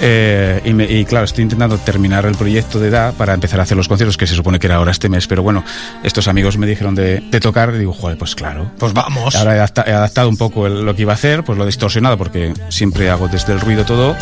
eh, 0.02 0.62
y, 0.64 0.74
me- 0.74 0.86
y, 0.86 1.04
claro, 1.06 1.26
estoy 1.26 1.44
intentando 1.44 1.78
terminar 1.78 2.26
el 2.26 2.36
proyecto 2.36 2.80
de 2.80 2.90
edad 2.90 3.14
para 3.14 3.34
empezar 3.34 3.60
a 3.60 3.64
hacer 3.64 3.76
los 3.76 3.88
conciertos, 3.88 4.16
que 4.18 4.28
se 4.28 4.36
supone 4.36 4.60
que 4.60 4.68
era 4.68 4.76
ahora 4.78 4.92
este 4.92 5.10
mes, 5.10 5.28
pero 5.28 5.44
bueno, 5.44 5.64
estos 6.04 6.28
amigos 6.28 6.58
me 6.58 6.68
dijeron 6.68 6.96
de, 6.96 7.22
de 7.30 7.40
tocar 7.40 7.74
y 7.76 7.80
digo, 7.80 7.94
joder, 7.94 8.18
pues 8.18 8.36
claro. 8.36 8.72
Pues 8.78 8.94
vamos. 8.94 9.36
Ahora 9.36 9.56
he, 9.56 9.60
adapta- 9.60 9.84
he 9.88 9.92
adaptado 9.94 10.30
un 10.30 10.38
poco 10.38 10.68
el- 10.68 10.86
lo 10.86 10.96
que 10.96 11.02
iba 11.02 11.12
a 11.14 11.16
hacer, 11.16 11.44
pues 11.44 11.58
lo 11.58 11.64
he 11.64 11.68
distorsionado 11.68 12.18
porque 12.18 12.54
siempre 12.70 13.10
hago 13.10 13.28
desde 13.28 13.54
el 13.54 13.60
ruido 13.60 13.84
todo. 13.86 14.16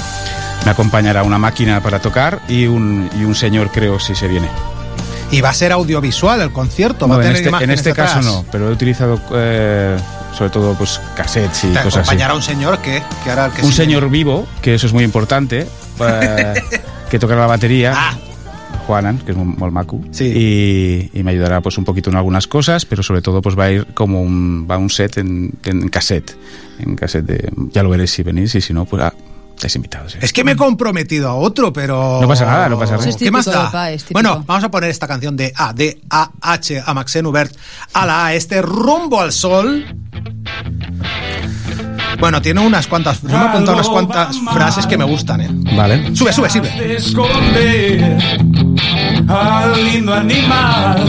Me 0.65 0.71
acompañará 0.71 1.23
una 1.23 1.37
máquina 1.37 1.81
para 1.83 1.99
tocar 1.99 2.39
y 2.47 2.65
un, 2.67 3.09
y 3.19 3.25
un 3.25 3.35
señor, 3.35 3.69
creo, 3.71 3.99
si 3.99 4.15
se 4.15 4.27
viene. 4.27 4.47
Y 5.33 5.41
va 5.41 5.49
a 5.49 5.53
ser 5.53 5.71
audiovisual 5.71 6.41
el 6.41 6.51
concierto. 6.51 7.07
va 7.07 7.15
a 7.15 7.17
en 7.17 7.23
tener 7.33 7.35
este, 7.47 7.63
en 7.63 7.69
este 7.71 7.93
caso 7.93 8.21
no, 8.21 8.45
pero 8.51 8.69
he 8.69 8.71
utilizado 8.71 9.19
eh, 9.33 9.97
sobre 10.37 10.49
todo 10.49 10.73
pues 10.75 10.99
cassettes 11.15 11.63
y 11.65 11.67
Te 11.67 11.73
cosas 11.73 11.85
así. 11.87 11.97
acompañará 11.99 12.33
un 12.35 12.41
señor 12.41 12.79
que, 12.79 13.01
que 13.23 13.29
hará 13.31 13.47
el 13.47 13.51
que 13.53 13.61
Un 13.63 13.71
señor 13.71 14.09
vivo, 14.09 14.47
que 14.61 14.75
eso 14.75 14.87
es 14.87 14.93
muy 14.93 15.03
importante, 15.03 15.67
eh, 15.99 16.53
que 17.09 17.19
tocará 17.19 17.41
la 17.41 17.47
batería. 17.47 17.93
Ah. 17.95 18.17
Juanan, 18.87 19.19
que 19.19 19.31
es 19.31 19.37
un 19.37 19.55
molmacu, 19.57 20.03
Sí. 20.11 20.25
y, 21.13 21.17
y 21.17 21.23
me 21.23 21.31
ayudará 21.31 21.61
pues 21.61 21.77
un 21.77 21.85
poquito 21.85 22.09
en 22.09 22.17
algunas 22.17 22.47
cosas, 22.47 22.83
pero 22.85 23.01
sobre 23.01 23.21
todo 23.21 23.41
pues 23.41 23.57
va 23.57 23.65
a 23.65 23.71
ir 23.71 23.85
como 23.93 24.21
un, 24.21 24.67
va 24.69 24.77
un 24.77 24.89
set 24.89 25.17
en, 25.19 25.53
en 25.63 25.87
cassette, 25.87 26.35
en 26.79 26.95
cassette 26.95 27.25
de, 27.25 27.49
ya 27.71 27.81
lo 27.81 27.89
veréis 27.89 28.11
si 28.11 28.23
venís 28.23 28.53
y 28.55 28.61
si 28.61 28.73
no 28.73 28.83
pues 28.83 29.03
ah, 29.03 29.13
estáis 29.55 29.75
invitados. 29.75 30.13
sí. 30.13 30.17
Es 30.21 30.33
que 30.33 30.43
me 30.43 30.53
he 30.53 30.55
comprometido 30.55 31.29
a 31.29 31.35
otro, 31.35 31.71
pero. 31.71 32.19
No 32.21 32.27
pasa 32.27 32.45
nada, 32.45 32.69
no 32.69 32.77
pasa 32.79 32.97
nada. 32.97 33.07
Es 33.09 33.17
¿Qué 33.17 33.31
más 33.31 33.45
da? 33.45 33.91
es. 33.91 34.05
Bueno, 34.11 34.43
vamos 34.45 34.63
a 34.63 34.71
poner 34.71 34.89
esta 34.89 35.07
canción 35.07 35.35
de 35.37 35.53
A, 35.55 35.73
D, 35.73 35.99
A, 36.09 36.31
H, 36.41 36.83
a 36.85 36.93
Maxen 36.93 37.25
Hubert, 37.25 37.55
a 37.93 38.05
la 38.05 38.25
A, 38.27 38.33
este 38.33 38.61
rumbo 38.61 39.21
al 39.21 39.31
sol. 39.31 39.85
Bueno, 42.19 42.41
tiene 42.41 42.61
unas 42.61 42.87
cuantas. 42.87 43.21
Yo 43.21 43.29
me 43.29 43.33
he 43.35 43.47
apuntado 43.47 43.73
unas 43.73 43.89
cuantas 43.89 44.37
frases 44.53 44.87
que 44.87 44.97
me 44.97 45.03
gustan, 45.03 45.41
¿eh? 45.41 45.49
Vale. 45.75 46.15
Sube, 46.15 46.31
sube, 46.31 46.49
sube. 46.49 46.69
de 46.69 46.95
esconder 46.95 48.17
al 49.27 49.85
lindo 49.85 50.13
animal 50.13 51.03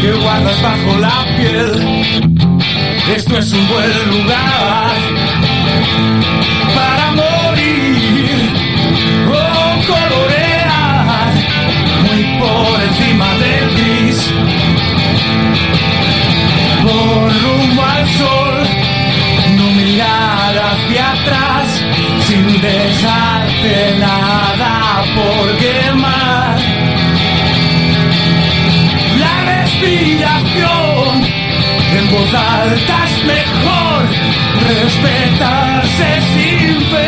que 0.00 0.12
guardas 0.12 0.62
bajo 0.62 0.98
la 0.98 1.24
piel. 1.36 2.04
Esto 3.14 3.38
es 3.38 3.52
un 3.52 3.68
buen 3.68 4.22
lugar 4.22 5.15
para 6.74 7.10
morir 7.12 8.38
o 9.28 9.86
colorear 9.86 11.32
muy 12.04 12.22
por 12.40 12.82
encima 12.82 13.28
del 13.42 13.66
gris. 13.76 14.32
Por 16.82 17.42
rumbo 17.42 17.82
al 17.82 18.06
sol, 18.08 18.54
no 19.56 19.66
mirar 19.72 20.54
hacia 20.68 21.12
atrás 21.12 21.66
sin 22.26 22.60
dejarte 22.60 23.98
nada 23.98 25.04
por 25.14 25.56
quemar. 25.58 26.58
La 29.18 29.34
respiración 29.52 31.25
voz 32.16 33.24
mejor, 33.24 34.02
respetarse 34.68 36.20
sin 36.32 37.05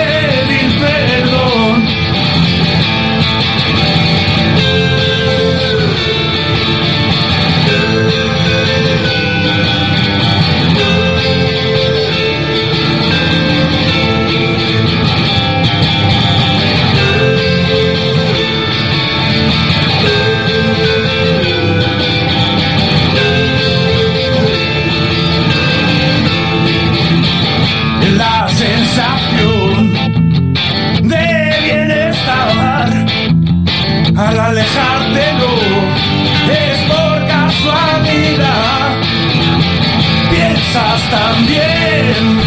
también 41.10 42.40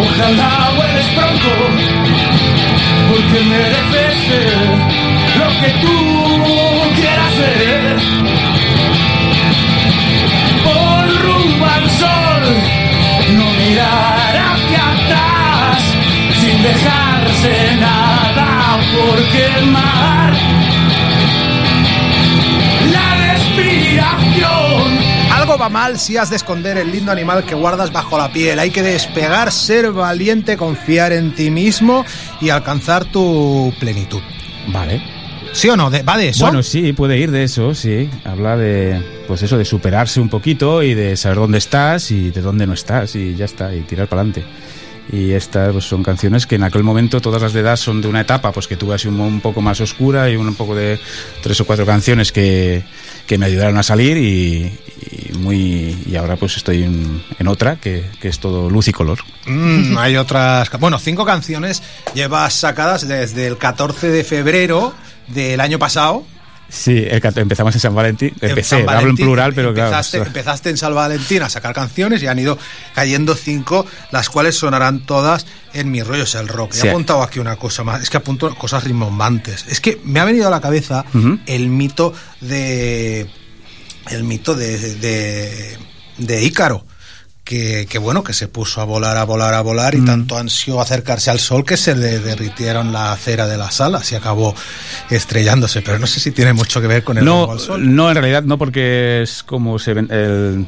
ojalá 0.00 0.70
vuelves 0.76 1.06
pronto 1.16 1.50
porque 3.10 3.40
mereces 3.44 4.16
ser 4.28 4.94
lo 5.38 5.48
que 5.60 5.70
tú 5.82 5.96
quieras 6.96 7.34
ser 7.34 7.96
por 10.64 11.22
rumbo 11.22 11.66
al 11.66 11.90
sol, 11.90 12.42
no 13.36 13.46
mirar 13.64 14.32
hacia 14.50 14.82
atrás, 14.94 15.82
sin 16.40 16.62
dejarse 16.62 17.76
nada 17.80 18.78
por 18.94 19.16
quemar. 19.34 20.32
La 22.92 23.08
respiración 23.32 25.03
Va 25.56 25.68
mal 25.68 25.98
si 25.98 26.16
has 26.16 26.30
de 26.30 26.36
esconder 26.36 26.76
el 26.78 26.90
lindo 26.90 27.12
animal 27.12 27.44
que 27.44 27.54
guardas 27.54 27.92
bajo 27.92 28.18
la 28.18 28.32
piel. 28.32 28.58
Hay 28.58 28.70
que 28.70 28.82
despegar, 28.82 29.52
ser 29.52 29.92
valiente, 29.92 30.56
confiar 30.56 31.12
en 31.12 31.34
ti 31.34 31.50
mismo 31.50 32.04
y 32.40 32.50
alcanzar 32.50 33.04
tu 33.04 33.72
plenitud. 33.78 34.20
Vale. 34.68 35.00
¿Sí 35.52 35.68
o 35.68 35.76
no? 35.76 35.90
¿Va 35.90 36.16
de 36.16 36.30
eso? 36.30 36.44
Bueno, 36.44 36.64
sí, 36.64 36.92
puede 36.92 37.16
ir 37.18 37.30
de 37.30 37.44
eso, 37.44 37.74
sí. 37.74 38.10
Habla 38.24 38.56
de, 38.56 39.00
pues 39.28 39.42
eso, 39.42 39.56
de 39.56 39.64
superarse 39.64 40.20
un 40.20 40.28
poquito 40.28 40.82
y 40.82 40.94
de 40.94 41.16
saber 41.16 41.38
dónde 41.38 41.58
estás 41.58 42.10
y 42.10 42.30
de 42.30 42.40
dónde 42.40 42.66
no 42.66 42.74
estás 42.74 43.14
y 43.14 43.36
ya 43.36 43.44
está, 43.44 43.72
y 43.72 43.82
tirar 43.82 44.08
para 44.08 44.22
adelante. 44.22 44.44
Y 45.12 45.32
estas 45.32 45.72
pues, 45.72 45.84
son 45.84 46.02
canciones 46.02 46.46
que 46.46 46.56
en 46.56 46.64
aquel 46.64 46.82
momento 46.82 47.20
todas 47.20 47.42
las 47.42 47.52
de 47.52 47.60
edad 47.60 47.76
son 47.76 48.00
de 48.00 48.08
una 48.08 48.22
etapa 48.22 48.52
pues 48.52 48.66
que 48.66 48.76
tuve 48.76 48.94
así 48.94 49.08
un, 49.08 49.20
un 49.20 49.40
poco 49.40 49.60
más 49.60 49.80
oscura 49.80 50.30
y 50.30 50.36
un 50.36 50.54
poco 50.54 50.74
de 50.74 50.98
tres 51.42 51.60
o 51.60 51.66
cuatro 51.66 51.84
canciones 51.84 52.32
que, 52.32 52.84
que 53.26 53.38
me 53.38 53.46
ayudaron 53.46 53.78
a 53.78 53.82
salir 53.82 54.16
y, 54.16 54.78
muy 55.38 55.96
y 56.06 56.16
ahora 56.16 56.36
pues 56.36 56.56
estoy 56.56 56.82
en, 56.82 57.48
otra 57.48 57.76
que, 57.76 58.10
que 58.20 58.28
es 58.28 58.38
todo 58.38 58.70
luz 58.70 58.88
y 58.88 58.92
color. 58.92 59.18
Mm, 59.46 59.98
hay 59.98 60.16
otras. 60.16 60.70
Bueno, 60.78 60.98
cinco 60.98 61.24
canciones 61.24 61.82
llevas 62.14 62.54
sacadas 62.54 63.06
desde 63.06 63.46
el 63.46 63.58
14 63.58 64.08
de 64.08 64.24
febrero 64.24 64.94
del 65.28 65.60
año 65.60 65.78
pasado. 65.78 66.24
Sí, 66.74 67.06
el 67.08 67.20
empezamos 67.36 67.72
en 67.74 67.80
San 67.80 67.94
Valentín. 67.94 68.34
En 68.40 68.50
Empecé, 68.50 68.70
San 68.70 68.78
hablo 68.80 68.90
en 68.92 68.96
Valentín, 69.02 69.26
plural, 69.26 69.52
pero 69.54 69.72
claro. 69.72 69.90
empezaste, 69.90 70.16
esto- 70.18 70.26
empezaste 70.26 70.70
en 70.70 70.76
San 70.76 70.92
Valentín 70.94 71.42
a 71.42 71.48
sacar 71.48 71.72
canciones 71.72 72.20
y 72.22 72.26
han 72.26 72.38
ido 72.38 72.58
cayendo 72.94 73.36
cinco, 73.36 73.86
las 74.10 74.28
cuales 74.28 74.56
sonarán 74.56 75.06
todas 75.06 75.46
en 75.72 75.90
Mi 75.90 76.02
rollo 76.02 76.24
es 76.24 76.34
el 76.34 76.48
rock. 76.48 76.72
Sí. 76.72 76.86
He 76.86 76.90
apuntado 76.90 77.22
aquí 77.22 77.38
una 77.38 77.54
cosa 77.56 77.84
más, 77.84 78.02
es 78.02 78.10
que 78.10 78.16
apunto 78.16 78.52
cosas 78.56 78.82
rimbombantes. 78.84 79.64
Es 79.68 79.80
que 79.80 80.00
me 80.04 80.18
ha 80.18 80.24
venido 80.24 80.48
a 80.48 80.50
la 80.50 80.60
cabeza 80.60 81.04
el 81.46 81.68
mito 81.68 82.12
de. 82.40 83.28
El 84.10 84.24
mito 84.24 84.54
de, 84.54 84.96
de, 84.96 85.78
de 86.18 86.42
Ícaro. 86.44 86.84
Que, 87.44 87.86
que 87.90 87.98
bueno, 87.98 88.24
que 88.24 88.32
se 88.32 88.48
puso 88.48 88.80
a 88.80 88.84
volar, 88.84 89.18
a 89.18 89.24
volar, 89.24 89.52
a 89.52 89.60
volar 89.60 89.94
y 89.94 89.98
Mm. 89.98 90.06
tanto 90.06 90.38
ansió 90.38 90.80
acercarse 90.80 91.30
al 91.30 91.38
sol 91.38 91.62
que 91.66 91.76
se 91.76 91.94
le 91.94 92.18
derritieron 92.18 92.90
la 92.90 93.12
acera 93.12 93.46
de 93.46 93.58
las 93.58 93.82
alas 93.82 94.10
y 94.12 94.14
acabó 94.14 94.54
estrellándose. 95.10 95.82
Pero 95.82 95.98
no 95.98 96.06
sé 96.06 96.20
si 96.20 96.30
tiene 96.30 96.54
mucho 96.54 96.80
que 96.80 96.86
ver 96.86 97.04
con 97.04 97.18
el 97.18 97.24
no, 97.26 97.50
al 97.52 97.60
sol. 97.60 97.94
no, 97.94 98.08
en 98.08 98.14
realidad 98.16 98.44
no, 98.44 98.56
porque 98.56 99.20
es 99.22 99.42
como 99.42 99.78
se 99.78 99.92
ven 99.92 100.08
el, 100.10 100.66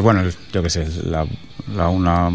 bueno, 0.00 0.20
el- 0.22 0.34
yo 0.52 0.62
qué 0.62 0.70
sé, 0.70 0.86
la, 1.04 1.26
la 1.74 1.88
una 1.88 2.30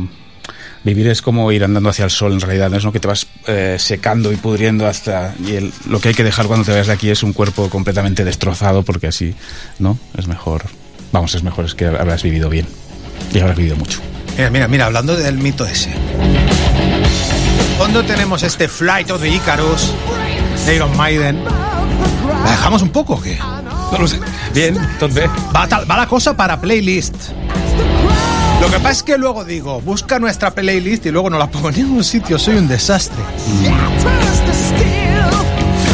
vivir 0.84 1.08
es 1.08 1.24
como 1.24 1.52
ir 1.52 1.64
andando 1.64 1.90
hacia 1.90 2.06
el 2.06 2.12
sol 2.12 2.34
en 2.34 2.42
realidad, 2.42 2.70
no 2.70 2.78
es 2.78 2.84
lo 2.84 2.92
que 2.92 3.00
te 3.00 3.08
vas 3.08 3.26
eh, 3.48 3.78
secando 3.80 4.32
y 4.32 4.36
pudriendo 4.36 4.86
hasta 4.86 5.34
y 5.44 5.56
el- 5.56 5.74
lo 5.90 6.00
que 6.00 6.10
hay 6.10 6.14
que 6.14 6.24
dejar 6.24 6.46
cuando 6.46 6.66
te 6.66 6.72
vayas 6.72 6.86
de 6.88 6.94
aquí 6.94 7.10
es 7.10 7.24
un 7.24 7.34
cuerpo 7.34 7.68
completamente 7.72 8.24
destrozado 8.24 8.84
porque 8.84 9.08
así, 9.08 9.34
¿no? 9.80 9.98
Es 10.16 10.28
mejor, 10.28 10.66
vamos, 11.12 11.34
es 11.34 11.42
mejor 11.42 11.66
es 11.66 11.74
que 11.74 11.86
habrás 11.88 12.22
vivido 12.22 12.48
bien 12.50 12.68
y 13.34 13.40
habrás 13.40 13.58
vivido 13.58 13.76
mucho. 13.76 14.00
Mira, 14.38 14.50
mira, 14.50 14.68
mira, 14.68 14.86
hablando 14.86 15.16
del 15.16 15.38
mito 15.38 15.66
ese. 15.66 15.92
Cuando 17.78 18.04
tenemos 18.04 18.44
este 18.44 18.68
Flight 18.68 19.12
of 19.12 19.22
the 19.22 19.30
Icarus 19.30 19.94
de 20.66 20.76
Iron 20.76 20.96
Maiden, 20.98 21.44
¿la 22.44 22.52
dejamos 22.52 22.82
un 22.82 22.90
poco 22.90 23.14
o 23.16 23.22
qué? 23.22 23.38
No 23.92 23.98
lo 24.00 24.08
sé. 24.08 24.20
Bien, 24.54 24.76
entonces. 24.76 25.30
Va, 25.56 25.68
tal- 25.68 25.90
va 25.90 25.98
la 25.98 26.08
cosa 26.08 26.36
para 26.36 26.60
playlist. 26.60 27.14
Lo 28.62 28.68
que 28.72 28.78
pasa 28.78 28.92
es 28.92 29.04
que 29.04 29.18
luego 29.18 29.44
digo, 29.44 29.82
busca 29.82 30.18
nuestra 30.18 30.52
playlist 30.52 31.06
y 31.06 31.12
luego 31.12 31.30
no 31.30 31.38
la 31.38 31.48
pongo 31.48 31.70
en 31.70 31.76
ningún 31.76 32.04
sitio, 32.04 32.40
soy 32.40 32.56
un 32.56 32.68
desastre. 32.68 33.22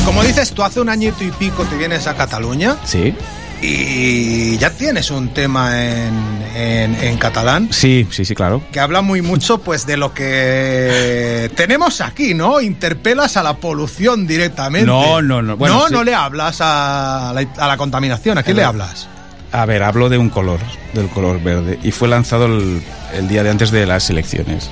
Como 0.06 0.24
dices, 0.24 0.52
tú 0.52 0.64
hace 0.64 0.80
un 0.80 0.90
añito 0.90 1.24
y 1.24 1.32
pico 1.32 1.64
te 1.64 1.78
vienes 1.78 2.08
a 2.08 2.16
Cataluña 2.16 2.76
Sí, 2.86 3.14
y 3.62 4.58
ya 4.58 4.72
tienes 4.72 5.12
un 5.12 5.30
tema 5.34 5.82
en, 5.86 6.14
en- 6.56 6.96
en 6.96 7.18
catalán 7.18 7.70
sí, 7.72 8.08
sí, 8.12 8.26
sí, 8.26 8.34
claro. 8.36 8.62
que 8.72 8.80
habla 8.80 9.02
muy 9.02 9.22
mucho 9.22 9.60
pues 9.60 9.86
de 9.86 9.98
lo 9.98 10.14
que 10.14 11.52
tenemos 11.56 12.02
aquí, 12.02 12.34
¿no? 12.34 12.60
Interpelas 12.62 13.38
a 13.38 13.44
la 13.44 13.58
polución 13.58 14.26
directamente. 14.28 14.88
No, 14.88 15.22
no, 15.22 15.42
no. 15.42 15.58
Bueno, 15.58 15.76
no, 15.80 15.88
sí. 15.88 15.94
no 15.94 16.04
le 16.04 16.14
hablas 16.16 16.58
a 16.62 17.32
la, 17.36 17.48
a 17.64 17.68
la 17.68 17.78
contaminación. 17.78 18.38
¿A 18.38 18.44
quién 18.44 18.58
le 18.58 18.64
hablas? 18.64 19.08
A 19.52 19.66
ver, 19.66 19.84
hablo 19.84 20.10
de 20.10 20.18
un 20.18 20.30
color, 20.30 20.60
del 20.94 21.08
color 21.10 21.42
verde. 21.42 21.78
Y 21.84 21.92
fue 21.92 22.08
lanzado 22.08 22.46
el, 22.46 22.82
el 23.14 23.28
día 23.28 23.44
de 23.44 23.50
antes 23.50 23.70
de 23.72 23.86
las 23.86 24.10
elecciones, 24.10 24.70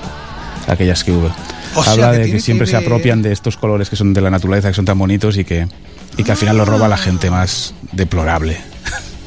aquellas 0.68 1.04
que 1.04 1.12
hubo. 1.12 1.30
O 1.76 1.84
sea, 1.84 1.94
Habla 1.94 2.12
que 2.12 2.18
de 2.20 2.26
que 2.26 2.32
que 2.34 2.40
siempre 2.40 2.66
se 2.66 2.78
apropian 2.78 3.22
de 3.22 3.32
estos 3.32 3.56
colores 3.58 3.90
que 3.90 3.96
son 3.96 4.14
de 4.14 4.22
la 4.22 4.30
naturaleza, 4.32 4.70
que 4.70 4.74
son 4.74 4.86
tan 4.86 4.98
bonitos 4.98 5.38
y 5.38 5.44
que, 5.46 5.68
y 6.18 6.24
que 6.24 6.32
al 6.32 6.38
final 6.38 6.58
los 6.58 6.68
roba 6.68 6.88
la 6.88 6.98
gente 6.98 7.30
más 7.30 7.74
deplorable. 7.92 8.58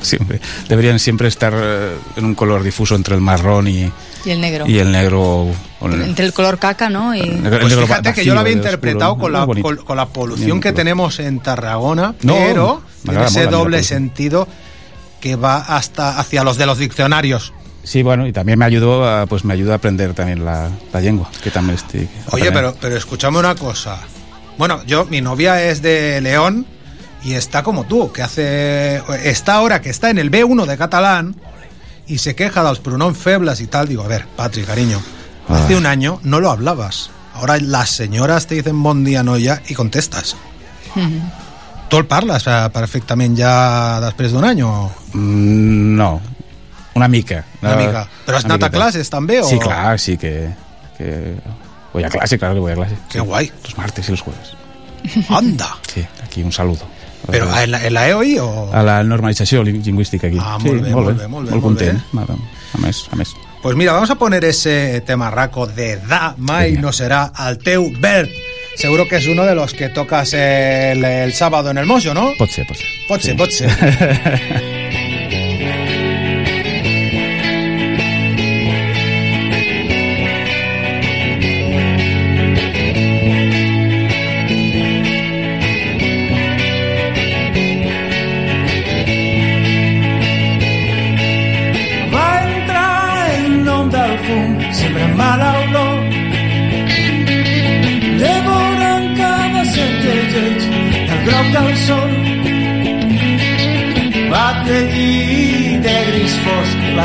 Siempre. 0.02 0.40
Deberían 0.68 0.98
siempre 0.98 1.28
estar 1.28 1.52
eh, 1.56 1.90
en 2.16 2.24
un 2.24 2.34
color 2.34 2.62
difuso 2.62 2.94
entre 2.94 3.14
el 3.14 3.20
marrón 3.20 3.68
y, 3.68 3.90
Y 4.24 4.30
el 4.30 4.40
negro. 4.40 4.66
y 4.66 4.78
el 4.78 4.90
negro. 4.92 5.20
o 5.80 5.88
el- 5.88 6.02
Entre 6.02 6.24
el 6.26 6.32
color 6.32 6.58
caca, 6.58 6.88
¿no? 6.90 7.14
Y... 7.14 7.20
el 7.20 7.40
Pues 7.40 7.64
negro 7.68 7.82
fíjate 7.86 8.12
que 8.14 8.24
yo 8.24 8.34
lo 8.34 8.40
había 8.40 8.52
interpretado 8.52 9.12
oscuro, 9.12 9.46
con 9.46 9.56
la, 9.56 9.62
con, 9.62 9.76
con 9.78 9.96
la 9.96 10.06
polución 10.06 10.60
que 10.60 10.72
tenemos 10.72 11.18
en 11.20 11.40
Tarragona, 11.40 12.14
No, 12.22 12.34
pero 12.34 12.82
agrada 13.08 13.26
ese 13.28 13.44
mola 13.46 13.50
doble 13.58 13.82
sentido 13.82 14.46
que 15.20 15.36
va 15.36 15.56
hasta 15.58 16.18
hacia 16.18 16.42
los 16.44 16.56
de 16.58 16.66
los 16.66 16.78
diccionarios. 16.78 17.52
Sí, 17.84 18.02
bueno, 18.04 18.26
y 18.28 18.32
también 18.32 18.58
me 18.60 18.64
ayudó 18.64 19.08
a, 19.08 19.26
pues 19.26 19.44
me 19.44 19.54
ayudó 19.54 19.72
a 19.72 19.76
aprender 19.76 20.14
también 20.14 20.44
la, 20.44 20.70
la 20.92 21.00
lengua, 21.00 21.28
que 21.42 21.50
también 21.50 21.76
estoy. 21.76 22.08
Oye, 22.30 22.52
pero, 22.52 22.76
pero 22.80 22.96
escúchame 22.96 23.38
una 23.38 23.54
cosa. 23.56 23.98
Bueno, 24.56 24.82
yo, 24.86 25.04
mi 25.06 25.20
novia 25.20 25.62
es 25.64 25.82
de 25.82 26.20
León 26.20 26.64
y 27.24 27.34
está 27.34 27.62
como 27.62 27.84
tú, 27.84 28.10
que 28.12 28.22
hace. 28.22 29.02
Está 29.24 29.54
ahora 29.54 29.80
que 29.80 29.90
está 29.90 30.10
en 30.10 30.18
el 30.18 30.30
B1 30.30 30.66
de 30.66 30.76
catalán 30.76 31.36
y 32.06 32.18
se 32.18 32.34
queja 32.34 32.62
de 32.62 32.68
los 32.70 32.80
pronoms 32.80 33.16
febles 33.18 33.60
y 33.60 33.66
tal. 33.66 33.88
Digo, 33.88 34.02
a 34.02 34.08
ver, 34.08 34.26
Patri, 34.36 34.62
cariño, 34.64 35.00
hace 35.48 35.74
Ah. 35.74 35.78
un 35.78 35.86
año 35.86 36.20
no 36.24 36.40
lo 36.40 36.50
hablabas. 36.50 37.10
Ahora 37.34 37.56
las 37.58 37.90
señoras 37.90 38.46
te 38.46 38.56
dicen 38.56 38.82
bon 38.82 39.04
dia, 39.04 39.22
noia, 39.22 39.62
y 39.68 39.74
contestas. 39.74 40.36
¿Tú 41.88 41.98
el 41.98 42.06
parles 42.06 42.46
eh, 42.48 42.68
perfectament 42.72 43.36
ja 43.36 44.00
després 44.00 44.32
d'un 44.32 44.44
any 44.48 44.62
o 44.64 44.90
Mm, 45.12 45.96
no, 45.96 46.20
una 46.94 47.06
mica. 47.08 47.44
una 47.60 47.76
mica? 47.76 48.06
Però 48.24 48.38
has 48.38 48.46
anat 48.48 48.62
a 48.64 48.70
classes 48.72 49.10
també? 49.12 49.40
O... 49.42 49.44
Sí, 49.44 49.58
claro, 49.58 49.98
sí 49.98 50.16
que, 50.16 50.48
que 50.96 51.34
voy 51.92 52.02
a 52.04 52.08
clase, 52.08 52.38
claro 52.38 52.54
que 52.54 52.60
voy 52.60 52.72
a 52.72 52.76
clase. 52.76 52.96
Qué 53.10 53.20
guay. 53.20 53.52
Los 53.64 53.76
martes 53.76 54.08
y 54.08 54.10
los 54.12 54.22
jueves. 54.22 54.54
Anda. 55.28 55.76
Sí, 55.92 56.06
aquí 56.24 56.42
un 56.42 56.52
saludo. 56.52 56.80
Però 57.30 57.46
en 57.62 57.70
la, 57.70 57.78
en 57.86 57.94
la 57.94 58.08
EOI 58.08 58.38
o...? 58.40 58.70
A 58.74 58.82
la 58.82 59.02
normalització 59.04 59.62
lin- 59.62 59.82
lingüística 59.84 60.26
aquí. 60.26 60.38
Ah, 60.40 60.58
sí, 60.60 60.68
molt 60.68 60.82
bé, 60.82 60.90
molt 60.90 61.06
bé, 61.06 61.12
molt 61.14 61.18
bé, 61.20 61.28
Molt 61.28 61.62
molt 61.62 61.80
bé. 61.80 61.92
content. 61.92 62.02
A 62.74 62.78
més, 62.78 63.06
a 63.12 63.16
més. 63.16 63.34
Pues 63.62 63.76
mira, 63.76 63.92
vamos 63.92 64.10
a 64.10 64.16
poner 64.16 64.44
ese 64.44 65.00
temarraco 65.06 65.66
de 65.68 65.98
Da 65.98 66.34
Mai 66.38 66.72
no 66.72 66.90
será 66.92 67.30
al 67.34 67.58
teu 67.58 67.92
Bert. 68.00 68.28
Seguro 68.74 69.06
que 69.06 69.16
es 69.16 69.26
uno 69.28 69.44
de 69.44 69.54
los 69.54 69.72
que 69.74 69.88
tocas 69.90 70.32
el, 70.32 71.04
el 71.04 71.32
sábado 71.34 71.70
en 71.70 71.78
el 71.78 71.86
Mojo, 71.86 72.14
¿no? 72.14 72.32
Pot 72.38 72.50
ser, 72.50 72.66
pot 72.66 72.76
ser. 72.76 72.86
Pot 73.06 73.20
ser, 73.20 73.36
pot 73.36 73.50
ser. 73.50 73.68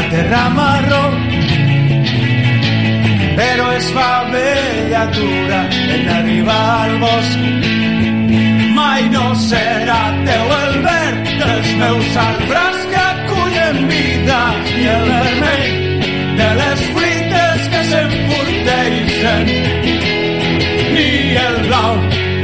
terra 0.10 0.50
marró. 0.50 1.04
Però 3.38 3.72
es 3.74 3.88
fa 3.94 4.24
bella 4.32 5.06
dura 5.18 5.60
en 5.96 6.10
arribar 6.10 6.66
al 6.86 6.98
bosc. 7.04 7.40
Mai 8.78 9.10
no 9.14 9.28
serà 9.50 10.02
teu 10.26 10.54
el 10.62 10.76
verd 10.86 11.32
dels 11.42 11.70
meus 11.82 12.18
arbres 12.24 12.78
que 12.92 13.02
acullen 13.04 13.78
vida 13.92 14.42
ni 14.66 14.86
el 14.96 15.06
vermell 15.12 15.68
de 16.40 16.50
les 16.62 16.84
fruites 16.94 17.70
que 17.74 17.82
s'emporteixen 17.90 19.44
ni 20.94 21.10
el 21.46 21.58
blau 21.66 21.96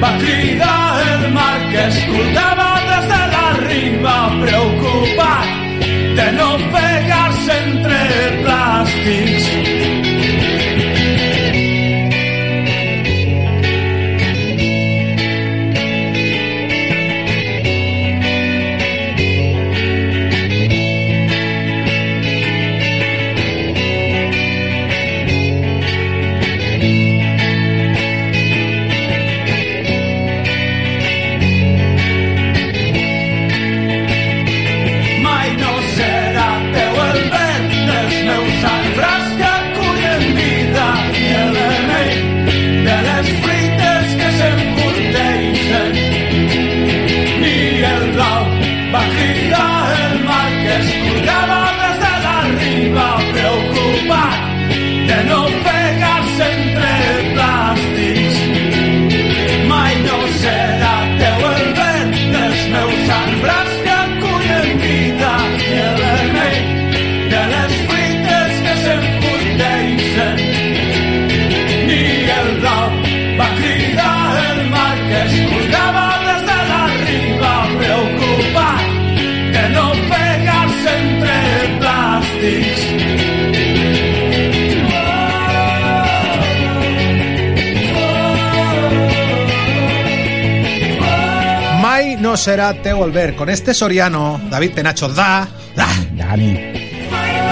va 0.02 0.12
cridar 0.24 0.86
el 1.14 1.28
mar 1.38 1.60
que 1.72 1.84
escoltava 1.92 2.72
des 2.90 3.06
de 3.14 3.22
la 3.36 3.48
riba 3.62 4.18
preocupat 4.42 5.48
de 6.18 6.32
no 6.40 6.54
entre 6.54 6.83
peace. 9.04 9.73
No 92.64 92.70
será 92.72 92.82
te 92.84 92.94
volver. 92.94 93.36
Con 93.36 93.50
este 93.50 93.74
Soriano, 93.74 94.40
David 94.50 94.72
Penacho 94.74 95.10
da. 95.10 95.48
da. 95.76 95.88
Dani. 96.16 96.54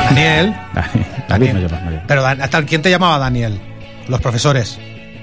Daniel. 0.09 0.55
Dani. 0.73 1.05
David 1.27 1.53
me 1.53 1.61
llama, 1.61 1.81
María. 1.83 2.03
Pero 2.07 2.25
hasta 2.25 2.63
quién 2.65 2.81
te 2.81 2.89
llamaba 2.89 3.17
Daniel? 3.19 3.59
Los 4.07 4.21
profesores. 4.21 4.77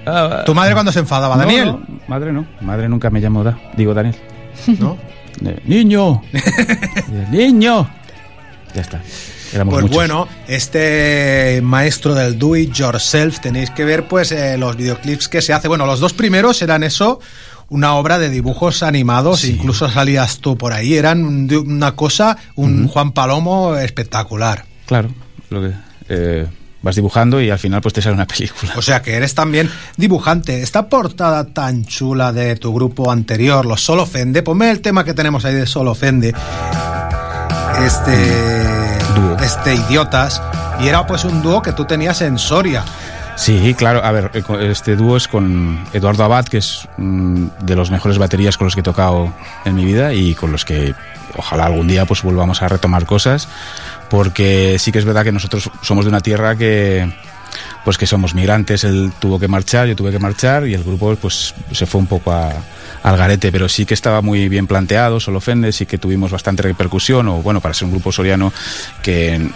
Ah, 0.07 0.43
¿Tu 0.47 0.55
madre 0.55 0.73
cuando 0.75 0.93
se 0.93 1.01
enfadaba? 1.01 1.35
no, 1.37 1.43
Daniel. 1.43 1.67
no, 1.67 1.83
madre 2.07 2.33
no. 2.33 2.47
Madre 2.61 2.89
nunca 2.89 3.11
me 3.11 3.21
llamó 3.21 3.45
Da. 3.45 3.59
Digo 3.77 3.93
Daniel. 3.95 4.17
¿No? 4.79 4.97
Eh, 5.45 5.61
¡Niño! 5.65 6.23
Eh, 6.33 7.27
¡Niño! 7.31 7.89
Ya 8.75 8.81
está. 8.83 9.01
Éramos 9.53 9.73
Pues 9.73 9.83
muchos. 9.85 9.97
bueno, 9.97 10.29
este 10.47 11.61
maestro 11.63 12.15
del 12.15 12.39
do 12.39 12.55
it 12.55 12.71
yourself, 12.73 13.41
tenéis 13.41 13.71
que 13.71 13.83
ver 13.85 14.07
pues 14.07 14.31
eh, 14.31 14.59
los 14.59 14.77
videoclips 14.77 15.27
que 15.29 15.41
se 15.41 15.55
hace. 15.55 15.69
Bueno, 15.69 15.87
los 15.87 16.01
dos 16.01 16.13
primeros 16.13 16.61
eran 16.61 16.83
eso, 16.83 17.19
una 17.69 17.95
obra 17.95 18.19
de 18.19 18.31
dibujos 18.31 18.83
animados, 18.83 19.45
incluso 19.45 19.91
salías 19.91 20.39
tú 20.39 20.57
por 20.57 20.73
ahí, 20.73 20.97
eran 20.97 21.51
una 21.53 21.93
cosa, 21.93 22.37
un 22.55 22.89
Juan 22.89 23.13
Palomo 23.13 23.77
espectacular. 23.77 24.65
Claro. 24.87 25.11
Lo 25.51 25.63
que, 25.63 25.73
eh, 26.09 26.47
vas 26.83 26.97
dibujando 26.97 27.41
y 27.41 27.51
al 27.51 27.59
final 27.59 27.81
pues 27.81 27.95
te 27.95 28.03
sale 28.03 28.15
una 28.15 28.27
película. 28.27 28.73
O 28.77 28.83
sea 28.83 29.03
que 29.03 29.15
eres 29.15 29.35
también 29.35 29.71
dibujante. 29.97 30.63
Esta 30.63 30.89
portada 30.89 31.45
tan 31.45 31.85
chula 31.85 32.33
de 32.33 32.57
tu 32.57 32.73
grupo 32.73 33.11
anterior, 33.11 33.67
los 33.67 33.83
Solo 33.83 34.07
Fende, 34.07 34.43
ponme 34.43 34.71
el 34.71 34.81
tema 34.81 35.05
que 35.05 35.15
tenemos 35.15 35.45
ahí 35.45 35.55
de 35.55 35.67
Solo 35.67 35.95
Fende. 35.95 36.35
Este. 37.85 38.99
Dúo. 39.15 39.37
Este 39.43 39.75
Idiotas. 39.75 40.43
Y 40.81 40.89
era 40.89 41.07
pues 41.07 41.25
un 41.25 41.43
dúo 41.43 41.63
que 41.63 41.73
tú 41.73 41.85
tenías 41.85 42.23
en 42.23 42.39
Soria. 42.39 42.85
Sí, 43.39 43.73
claro. 43.75 44.05
A 44.05 44.11
ver, 44.11 44.33
eh, 44.35 44.43
este 44.71 44.97
dúo 44.97 45.17
es 45.17 45.29
con 45.29 45.85
Eduardo 45.93 46.25
Abad, 46.25 46.47
que 46.47 46.59
es 46.59 46.89
mm, 46.97 47.47
de 47.63 47.77
los 47.77 47.91
mejores 47.91 48.19
baterías 48.19 48.59
con 48.59 48.65
los 48.67 48.75
que 48.75 48.81
he 48.81 48.85
tocado 48.85 49.33
en 49.65 49.77
mi 49.77 49.85
vida 49.85 50.13
y 50.13 50.35
con 50.35 50.51
los 50.51 50.65
que 50.65 50.93
ojalá 51.37 51.67
algún 51.67 51.87
día 51.87 52.05
pues 52.05 52.23
volvamos 52.23 52.63
a 52.63 52.69
retomar 52.69 53.07
cosas, 53.07 53.49
porque 54.11 54.77
sí 54.81 54.91
que 54.91 54.99
es 54.99 55.05
verdad 55.05 55.23
que 55.23 55.31
nosotros 55.31 55.71
somos 55.83 56.05
de 56.05 56.09
una 56.09 56.21
tierra 56.21 56.57
que 56.57 57.09
pues 57.85 57.97
que 57.97 58.07
somos 58.07 58.35
migrantes, 58.35 58.83
él 58.83 59.13
tuvo 59.21 59.39
que 59.39 59.47
marchar, 59.47 59.87
yo 59.87 59.95
tuve 59.95 60.11
que 60.11 60.19
marchar 60.19 60.67
y 60.67 60.75
el 60.75 60.83
grupo 60.83 61.15
pues 61.17 61.55
se 61.73 61.87
fue 61.87 62.01
un 62.01 62.09
poco 62.09 62.33
al 62.33 63.17
garete, 63.17 63.53
pero 63.53 63.69
sí 63.69 63.87
que 63.87 63.95
estaba 63.95 64.21
muy 64.21 64.49
bien 64.49 64.67
planteado, 64.67 65.21
solo 65.21 65.39
ofende, 65.39 65.73
sí 65.73 65.87
que 65.87 65.97
tuvimos 65.97 66.33
bastante 66.33 66.63
repercusión, 66.65 67.29
o 67.29 67.37
bueno, 67.41 67.61
para 67.61 67.73
ser 67.73 67.87
un 67.87 67.93
grupo 67.93 68.11
soriano 68.11 68.53
que 69.01 69.49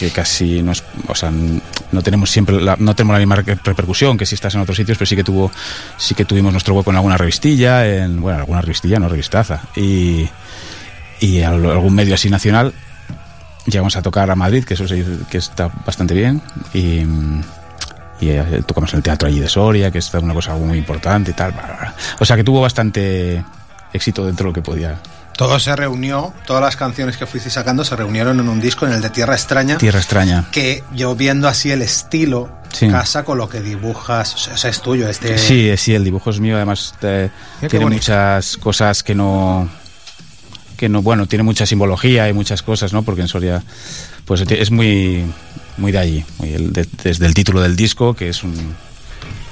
que 0.00 0.10
casi 0.10 0.62
no 0.62 0.72
es, 0.72 0.82
o 1.08 1.14
sea, 1.14 1.30
no 1.30 2.02
tenemos 2.02 2.30
siempre 2.30 2.58
la, 2.60 2.74
no 2.78 2.94
tenemos 2.96 3.12
la 3.12 3.18
misma 3.18 3.36
re- 3.36 3.58
repercusión 3.62 4.16
que 4.16 4.24
si 4.24 4.34
estás 4.34 4.54
en 4.54 4.62
otros 4.62 4.76
sitios, 4.78 4.96
pero 4.96 5.06
sí 5.06 5.14
que 5.14 5.22
tuvo 5.24 5.52
sí 5.98 6.14
que 6.14 6.24
tuvimos 6.24 6.52
nuestro 6.52 6.74
hueco 6.74 6.88
en 6.90 6.96
alguna 6.96 7.18
revistilla, 7.18 7.86
en 7.86 8.18
bueno, 8.22 8.38
alguna 8.38 8.62
revistilla, 8.62 8.98
no 8.98 9.08
revistaza 9.10 9.60
y 9.76 10.26
y 11.20 11.42
al- 11.42 11.66
algún 11.70 11.94
medio 11.94 12.14
así 12.14 12.30
nacional 12.30 12.72
llegamos 13.66 13.94
a 13.96 14.00
tocar 14.00 14.30
a 14.30 14.34
Madrid, 14.34 14.64
que 14.64 14.72
eso 14.72 14.86
que 15.30 15.36
está 15.38 15.68
bastante 15.84 16.14
bien 16.14 16.40
y 16.72 17.04
eh, 18.22 18.62
tocamos 18.66 18.92
en 18.94 18.98
el 18.98 19.02
teatro 19.02 19.28
allí 19.28 19.38
de 19.40 19.48
Soria, 19.48 19.90
que 19.90 19.98
es 19.98 20.12
una 20.14 20.32
cosa 20.34 20.54
muy 20.54 20.78
importante 20.78 21.30
y 21.32 21.34
tal. 21.34 21.54
O 22.18 22.24
sea 22.24 22.36
que 22.36 22.44
tuvo 22.44 22.60
bastante 22.62 23.44
éxito 23.92 24.24
dentro 24.26 24.44
de 24.44 24.50
lo 24.50 24.54
que 24.54 24.62
podía. 24.62 24.98
Todo 25.40 25.58
se 25.58 25.74
reunió, 25.74 26.34
todas 26.46 26.62
las 26.62 26.76
canciones 26.76 27.16
que 27.16 27.24
fuiste 27.24 27.48
sacando 27.48 27.82
se 27.82 27.96
reunieron 27.96 28.38
en 28.40 28.48
un 28.50 28.60
disco, 28.60 28.86
en 28.86 28.92
el 28.92 29.00
de 29.00 29.08
Tierra 29.08 29.32
Extraña. 29.32 29.78
Tierra 29.78 29.98
extraña. 29.98 30.44
Que 30.52 30.84
yo 30.94 31.16
viendo 31.16 31.48
así 31.48 31.70
el 31.70 31.80
estilo, 31.80 32.50
Sí. 32.74 32.88
casa 32.90 33.24
con 33.24 33.38
lo 33.38 33.48
que 33.48 33.62
dibujas, 33.62 34.34
o 34.52 34.56
sea, 34.58 34.68
es 34.68 34.82
tuyo. 34.82 35.08
Este, 35.08 35.38
Sí, 35.38 35.72
sí, 35.78 35.94
el 35.94 36.04
dibujo 36.04 36.28
es 36.28 36.40
mío, 36.40 36.56
además 36.56 36.94
eh, 37.00 37.30
tiene 37.70 37.84
bonito. 37.86 38.02
muchas 38.02 38.58
cosas 38.58 39.02
que 39.02 39.14
no 39.14 39.66
que 40.76 40.90
no, 40.90 41.00
bueno, 41.00 41.24
tiene 41.26 41.42
mucha 41.42 41.64
simbología 41.64 42.28
y 42.28 42.34
muchas 42.34 42.62
cosas, 42.62 42.92
¿no? 42.92 43.02
Porque 43.02 43.22
en 43.22 43.28
Soria 43.28 43.62
pues 44.26 44.42
es 44.42 44.70
muy 44.70 45.24
muy 45.78 45.90
de 45.90 45.98
allí, 45.98 46.24
muy 46.36 46.52
el- 46.52 46.70
de- 46.74 46.86
desde 47.02 47.24
el 47.24 47.32
título 47.32 47.62
del 47.62 47.76
disco, 47.76 48.12
que 48.12 48.28
es 48.28 48.42
un- 48.44 48.50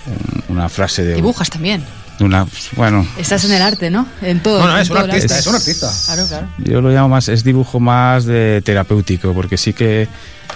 un- 0.06 0.44
una 0.48 0.68
frase 0.68 1.02
de 1.02 1.14
Dibujas 1.14 1.48
también. 1.48 1.82
De 2.18 2.24
una 2.24 2.46
bueno, 2.76 3.06
Estás 3.16 3.44
en 3.44 3.52
el 3.52 3.62
arte, 3.62 3.90
¿no? 3.90 4.06
En 4.22 4.42
todo. 4.42 4.58
No, 4.60 4.66
no, 4.66 4.74
en 4.74 4.82
es 4.82 4.90
un 4.90 4.96
todo 4.96 5.04
artista, 5.06 5.38
es 5.38 5.46
un 5.46 5.54
artista. 5.54 5.92
Claro, 6.06 6.26
claro. 6.26 6.48
Yo 6.58 6.80
lo 6.80 6.90
llamo 6.90 7.08
más, 7.08 7.28
es 7.28 7.44
dibujo 7.44 7.80
más 7.80 8.24
de 8.24 8.60
terapéutico, 8.64 9.32
porque 9.32 9.56
sí 9.56 9.72
que 9.72 10.08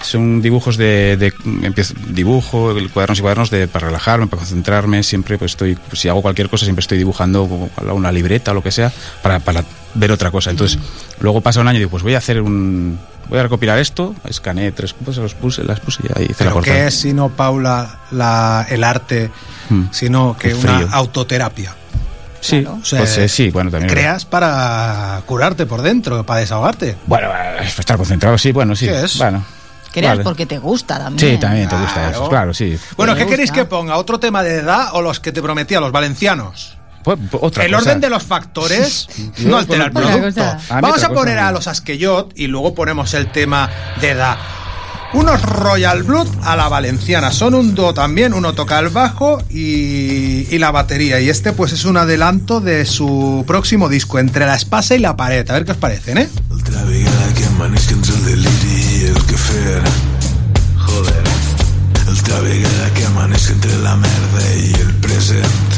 son 0.02 0.42
dibujos 0.42 0.76
de, 0.76 1.16
de 1.16 1.32
empiezo, 1.62 1.94
dibujo, 2.08 2.74
cuadernos 2.92 3.18
y 3.18 3.22
cuadernos 3.22 3.50
de, 3.50 3.68
para 3.68 3.86
relajarme, 3.86 4.26
para 4.26 4.40
concentrarme, 4.40 5.02
siempre 5.02 5.38
pues 5.38 5.52
estoy, 5.52 5.76
pues, 5.76 6.00
si 6.00 6.08
hago 6.08 6.22
cualquier 6.22 6.48
cosa, 6.48 6.64
siempre 6.64 6.80
estoy 6.80 6.98
dibujando 6.98 7.44
una 7.92 8.10
libreta 8.10 8.50
o 8.50 8.54
lo 8.54 8.62
que 8.62 8.72
sea, 8.72 8.92
para, 9.22 9.38
para 9.38 9.64
ver 9.94 10.10
otra 10.10 10.30
cosa. 10.30 10.50
Entonces, 10.50 10.78
luego 11.20 11.40
pasa 11.40 11.60
un 11.60 11.68
año 11.68 11.76
y 11.76 11.80
digo, 11.80 11.90
pues 11.90 12.02
voy 12.02 12.14
a 12.14 12.18
hacer 12.18 12.40
un, 12.40 12.98
voy 13.28 13.38
a 13.38 13.42
recopilar 13.44 13.78
esto, 13.78 14.14
escaneé 14.28 14.72
tres 14.72 14.92
cosas, 14.94 15.18
los 15.22 15.34
puse, 15.34 15.64
las 15.64 15.80
puse 15.80 16.02
y 16.04 16.18
ahí 16.18 16.24
hice 16.30 16.44
la 16.44 16.50
Pero 16.50 16.52
portada. 16.54 16.76
¿qué 16.78 16.86
es 16.86 16.94
sino, 17.00 17.28
Paula, 17.30 18.00
la, 18.10 18.66
el 18.68 18.84
arte, 18.84 19.30
Mm. 19.70 19.84
sino 19.92 20.36
que 20.38 20.54
una 20.54 20.80
autoterapia? 20.92 21.74
Sí, 22.40 22.64
O 22.66 22.84
sea, 22.84 22.98
pues, 22.98 23.16
eh, 23.18 23.28
sí, 23.28 23.50
bueno, 23.50 23.70
también. 23.70 23.88
Creas 23.92 24.24
para 24.24 25.22
curarte 25.26 25.64
por 25.64 25.80
dentro, 25.82 26.26
para 26.26 26.40
desahogarte. 26.40 26.96
Bueno, 27.06 27.28
eh, 27.30 27.64
estar 27.78 27.96
concentrado, 27.96 28.36
sí, 28.36 28.50
bueno, 28.50 28.74
sí. 28.74 28.86
¿Qué 28.86 29.04
es? 29.04 29.16
Bueno. 29.18 29.44
Creas 29.92 30.14
vale. 30.14 30.24
porque 30.24 30.46
te 30.46 30.58
gusta 30.58 30.98
también. 30.98 31.34
Sí, 31.34 31.38
también 31.40 31.68
te 31.68 31.76
gusta 31.76 31.92
Claro. 31.94 32.10
eso, 32.10 32.28
claro, 32.28 32.54
sí. 32.54 32.76
Bueno, 32.96 33.14
¿qué 33.14 33.20
gusta. 33.24 33.30
queréis 33.30 33.52
que 33.52 33.64
ponga? 33.66 33.96
¿Otro 33.96 34.18
tema 34.18 34.42
de 34.42 34.56
edad 34.56 34.88
o 34.94 35.02
los 35.02 35.20
que 35.20 35.30
te 35.32 35.40
prometía, 35.42 35.80
los 35.80 35.92
valencianos? 35.92 36.76
Pues, 37.02 37.18
pues, 37.30 37.42
otra 37.42 37.64
el 37.64 37.72
cosa. 37.72 37.82
orden 37.82 38.00
de 38.00 38.10
los 38.10 38.22
factores 38.22 39.08
no 39.38 39.58
altera 39.58 39.86
el 39.86 39.92
producto. 39.92 40.42
Vamos 40.68 41.02
a 41.02 41.08
poner 41.10 41.38
a 41.38 41.52
los 41.52 41.66
Asqueyot 41.66 42.32
y 42.36 42.46
luego 42.46 42.74
ponemos 42.74 43.14
el 43.14 43.30
tema 43.30 43.68
de 44.00 44.10
edad. 44.10 44.36
Unos 45.14 45.42
Royal 45.42 46.04
Blood 46.04 46.28
a 46.42 46.56
la 46.56 46.68
valenciana. 46.68 47.30
Son 47.32 47.54
un 47.54 47.74
do 47.74 47.92
también. 47.92 48.32
Uno 48.32 48.54
toca 48.54 48.78
el 48.78 48.88
bajo 48.88 49.42
y, 49.50 50.46
y 50.50 50.58
la 50.58 50.70
batería. 50.70 51.20
Y 51.20 51.28
este, 51.28 51.52
pues, 51.52 51.72
es 51.72 51.84
un 51.84 51.98
adelanto 51.98 52.62
de 52.62 52.86
su 52.86 53.44
próximo 53.46 53.90
disco, 53.90 54.18
Entre 54.18 54.46
la 54.46 54.54
espasa 54.54 54.94
y 54.94 55.00
la 55.00 55.14
pared. 55.14 55.48
A 55.50 55.52
ver 55.52 55.66
qué 55.66 55.72
os 55.72 55.76
parecen, 55.76 56.16
¿eh? 56.16 56.30
Altra 56.50 56.82
vegada 56.84 57.34
que 57.34 57.44
amanezca 57.44 57.92
entre 57.92 58.32
el. 58.32 58.48
Joder. 60.78 61.22
Que 62.94 63.04
amanezca 63.06 63.52
entre 63.52 63.76
la 63.78 63.96
merda 63.96 64.54
i 64.56 64.72
el 64.80 64.94
present. 65.00 65.71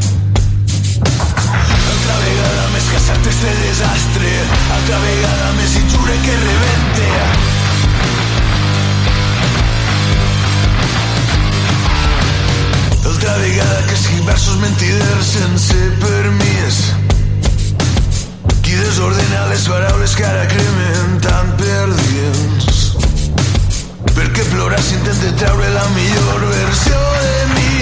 Casat 3.25 3.27
este 3.27 3.69
desastre. 3.69 4.31
Altra 4.75 4.99
vegada 4.99 5.53
més 5.57 5.77
injure 5.77 6.15
que 6.25 6.35
rebente. 6.37 7.09
Altra 13.05 13.37
vegada 13.39 13.87
que 13.87 13.95
escric 13.95 14.25
versos 14.27 14.57
mentiders 14.61 15.27
sense 15.27 15.75
permís. 16.01 16.81
Qui 18.63 18.75
desordena 18.75 19.47
les 19.49 19.69
paraules 19.69 20.17
que 20.17 20.25
ara 20.25 20.47
cremen 20.49 21.21
tan 21.21 21.57
per 21.61 21.89
dins. 22.03 22.97
Perquè 24.15 24.45
plorar 24.53 24.81
s'intenta 24.81 25.33
treure 25.41 25.71
la 25.75 25.89
millor 25.97 26.49
versió 26.51 27.01
de 27.21 27.55
mi. 27.55 27.74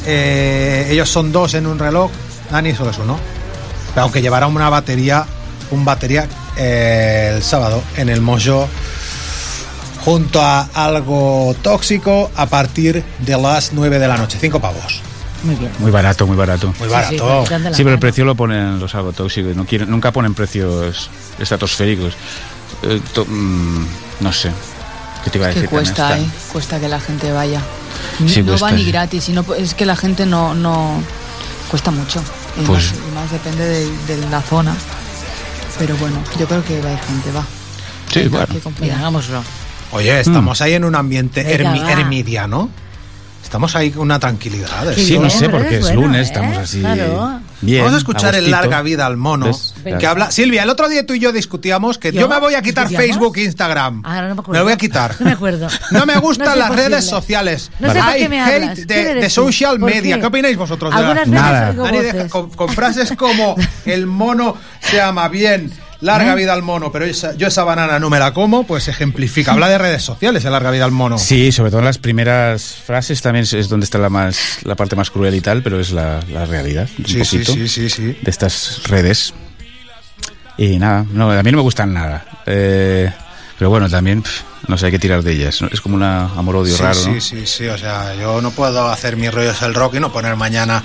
eh, 0.05 0.88
ellos 0.91 1.10
son 1.10 1.31
dos 1.31 1.53
en 1.53 1.67
un 1.67 1.77
reloj. 1.79 2.12
Dani 2.51 2.73
solo 2.75 2.91
es 2.91 2.97
uno. 2.97 3.17
Pero 3.93 4.03
aunque 4.03 4.21
llevará 4.21 4.47
una 4.47 4.69
batería. 4.69 5.25
Un 5.71 5.86
batería 5.86 6.27
eh, 6.57 7.31
el 7.36 7.43
sábado 7.43 7.81
en 7.95 8.10
el 8.10 8.19
Mojo. 8.21 8.67
Junto 10.03 10.41
a 10.41 10.67
algo 10.73 11.55
tóxico 11.62 12.31
a 12.36 12.47
partir 12.47 13.03
de 13.19 13.38
las 13.38 13.71
9 13.71 13.99
de 13.99 14.07
la 14.07 14.17
noche. 14.17 14.38
Cinco 14.41 14.60
pavos. 14.60 14.99
Muy 15.43 15.55
bien. 15.55 15.71
Muy 15.79 15.91
barato, 15.91 16.25
muy 16.27 16.36
barato. 16.36 16.67
Muy 16.67 16.75
Sí, 16.89 16.95
sí, 17.10 17.17
barato. 17.17 17.45
Sí, 17.73 17.84
pero 17.84 17.91
el 17.93 17.99
precio 17.99 18.25
lo 18.25 18.36
ponen 18.36 18.79
los 18.79 18.93
algo 18.95 19.13
tóxicos. 19.13 19.55
No 19.55 19.65
quieren, 19.65 19.89
nunca 19.91 20.12
ponen 20.12 20.34
precios 20.34 21.10
estratosféricos. 21.39 22.13
Eh, 22.84 22.99
to- 23.13 23.25
mm, 23.25 23.86
no 24.21 24.34
sé. 24.34 24.51
¿Qué 25.23 25.29
te 25.29 25.38
iba 25.38 25.47
a 25.47 25.49
Que 25.49 25.55
decir? 25.55 25.69
con 25.69 25.79
cuesta, 25.79 26.17
esta? 26.17 26.19
¿eh? 26.19 26.29
Cuesta 26.51 26.79
que 26.79 26.88
la 26.89 26.99
gente 26.99 27.31
vaya. 27.31 27.62
Sí, 28.29 28.41
no 28.43 28.53
va 28.53 28.57
cuesta, 28.60 28.77
ni 28.77 28.84
sí. 28.86 28.91
gratis, 28.91 29.29
y 29.29 29.31
no, 29.34 29.45
es 29.57 29.73
que 29.73 29.86
la 29.86 29.95
gente 29.95 30.25
no, 30.25 30.53
no 30.53 31.01
cuesta 31.69 31.91
mucho. 31.91 32.21
Y, 32.62 32.65
Pues- 32.65 32.91
más, 32.91 32.99
y 33.10 33.15
más 33.15 33.31
depende 33.31 33.65
de, 33.65 33.86
de 34.07 34.29
la 34.29 34.41
zona. 34.41 34.75
Pero 35.79 35.95
bueno, 35.97 36.17
yo 36.39 36.47
creo 36.47 36.63
que 36.63 36.81
va 36.81 36.89
a 36.89 36.93
ir 36.93 36.99
gente, 36.99 37.31
va. 37.31 37.45
Sí, 38.12 38.27
bueno. 38.27 38.47
Hay. 38.53 38.62
Mira, 38.79 38.97
hagámoslo. 38.99 39.43
Oye, 39.93 40.19
estamos 40.19 40.62
ahí 40.62 40.73
en 40.73 40.84
un 40.86 40.95
ambiente 40.95 41.43
Venga, 41.43 41.73
ermi- 41.73 41.84
va. 41.84 41.91
ermidiano. 41.93 42.69
Estamos 43.43 43.75
ahí 43.75 43.91
con 43.91 44.03
una 44.03 44.19
tranquilidad. 44.19 44.93
Qué 44.95 45.03
Sí, 45.03 45.17
no 45.19 45.29
sé, 45.29 45.49
porque 45.49 45.67
eres 45.67 45.79
es 45.79 45.84
bueno, 45.95 46.01
lunes, 46.03 46.19
¿eh? 46.21 46.23
estamos 46.23 46.57
así. 46.57 46.79
Claro. 46.79 47.40
Bien. 47.62 47.80
Vamos 47.84 47.93
a 47.95 47.97
escuchar 48.00 48.36
el 48.36 48.50
larga 48.52 48.82
vida 48.82 49.06
al 49.06 49.17
mono. 49.17 49.45
¿Ves? 49.47 49.74
Que 50.00 50.08
habla. 50.08 50.32
Silvia, 50.32 50.63
el 50.63 50.69
otro 50.69 50.89
día 50.89 51.06
tú 51.06 51.13
y 51.13 51.19
yo 51.19 51.32
discutíamos 51.32 51.97
que 51.97 52.12
yo, 52.12 52.21
¿Yo? 52.21 52.28
me 52.30 52.39
voy 52.39 52.56
a 52.56 52.62
quitar 52.62 52.88
¿Discutíamos? 52.88 53.17
Facebook 53.19 53.38
e 53.38 53.43
Instagram. 53.43 54.02
Ahora 54.06 54.28
no 54.30 54.36
me 54.36 54.41
acuerdo. 54.41 54.60
lo 54.60 54.63
voy 54.65 54.74
a 54.74 54.78
quitar. 54.78 55.15
No 55.19 55.26
me 55.26 55.32
acuerdo. 55.32 55.67
No 55.91 56.06
me 56.06 56.17
gustan 56.17 56.47
No 56.50 56.56
las 56.56 56.76
redes 56.76 57.06
sociales. 57.06 57.71
No 57.80 57.91
sé 57.91 58.00
I 58.00 58.19
qué 58.19 58.30
me 58.30 58.41
hate 58.41 58.54
hablas. 58.63 58.80
¿Quién 58.88 59.15
de, 59.19 59.30
social 59.30 59.80
¿Por 59.80 59.89
media. 59.91 60.15
qué? 60.15 60.21
¿Qué 60.21 60.28
opináis 60.28 60.58
vosotros? 60.58 60.93
de 60.93 61.02
la- 61.02 61.12
Algunas 61.12 61.28
Nada. 61.28 61.71
veces 61.71 61.80
oigo 61.80 61.97
voces. 62.13 62.32
con, 62.32 62.50
con 62.52 62.69
frases 62.69 63.12
como 63.17 63.56
el 63.86 64.08
mono 64.08 64.58
se 64.80 65.00
ama 65.02 65.28
bien, 65.28 65.71
larga 66.02 66.34
¿Eh? 66.34 66.36
vida 66.36 66.54
al 66.54 66.62
mono, 66.64 66.92
pero 66.92 67.06
esa- 67.06 67.36
yo 67.36 67.48
esa 67.48 67.64
banana 67.64 68.00
no 68.00 68.10
me 68.10 68.20
la 68.20 68.34
como, 68.34 68.66
pues 68.66 68.88
ejemplifica. 68.88 69.52
Habla 69.54 69.70
de 69.70 69.78
redes 69.78 70.04
sociales, 70.04 70.44
el 70.46 70.52
larga 70.52 70.72
vida 70.72 70.86
al 70.86 70.92
mono. 70.92 71.18
Sí, 71.18 71.52
sobre 71.52 71.70
todo 71.72 71.80
en 71.80 71.86
las 71.86 71.98
primeras 72.00 72.64
frases 72.86 73.22
también 73.22 73.46
es- 73.50 73.70
donde 73.70 73.84
está 73.86 73.98
la 73.98 74.10
más 74.10 74.60
la 74.64 74.76
parte 74.76 74.96
más 74.96 75.10
cruel 75.12 75.36
y 75.36 75.42
tal, 75.42 75.62
pero 75.64 75.80
es 75.80 75.92
la, 75.92 76.20
la 76.32 76.46
realidad. 76.46 76.90
Un 77.00 77.06
sí, 77.06 77.24
sí, 77.24 77.38
poquito 77.40 77.54
sí, 77.54 77.68
sí, 77.68 77.90
sí. 77.90 78.04
de 78.22 78.30
estas 78.32 78.82
redes. 78.88 79.34
Y 80.58 80.78
nada, 80.78 81.06
no, 81.12 81.32
a 81.32 81.42
mí 81.44 81.52
no 81.52 81.58
me 81.58 81.64
gustan 81.64 81.94
nada. 81.94 82.26
Eh, 82.46 83.12
pero 83.58 83.70
bueno, 83.70 83.90
también, 83.90 84.24
no 84.68 84.78
sé, 84.78 84.88
hay 84.88 84.92
que 84.92 85.00
tirar 85.00 85.24
de 85.24 85.32
ellas. 85.34 85.62
¿no? 85.62 85.70
Es 85.72 85.82
como 85.82 85.96
un 85.96 86.04
amor-odio 86.04 86.76
Sí, 86.76 86.82
raro, 86.84 86.96
sí, 87.00 87.10
¿no? 87.12 87.22
sí, 87.22 87.46
sí, 87.46 87.68
o 87.68 87.78
sea, 87.78 88.14
yo 88.16 88.42
no 88.42 88.52
puedo 88.52 88.90
hacer 88.90 89.18
mis 89.18 89.32
rollos 89.34 89.62
el 89.62 89.74
rock 89.74 89.96
y 89.96 90.00
no 90.00 90.12
poner 90.12 90.36
mañana 90.36 90.84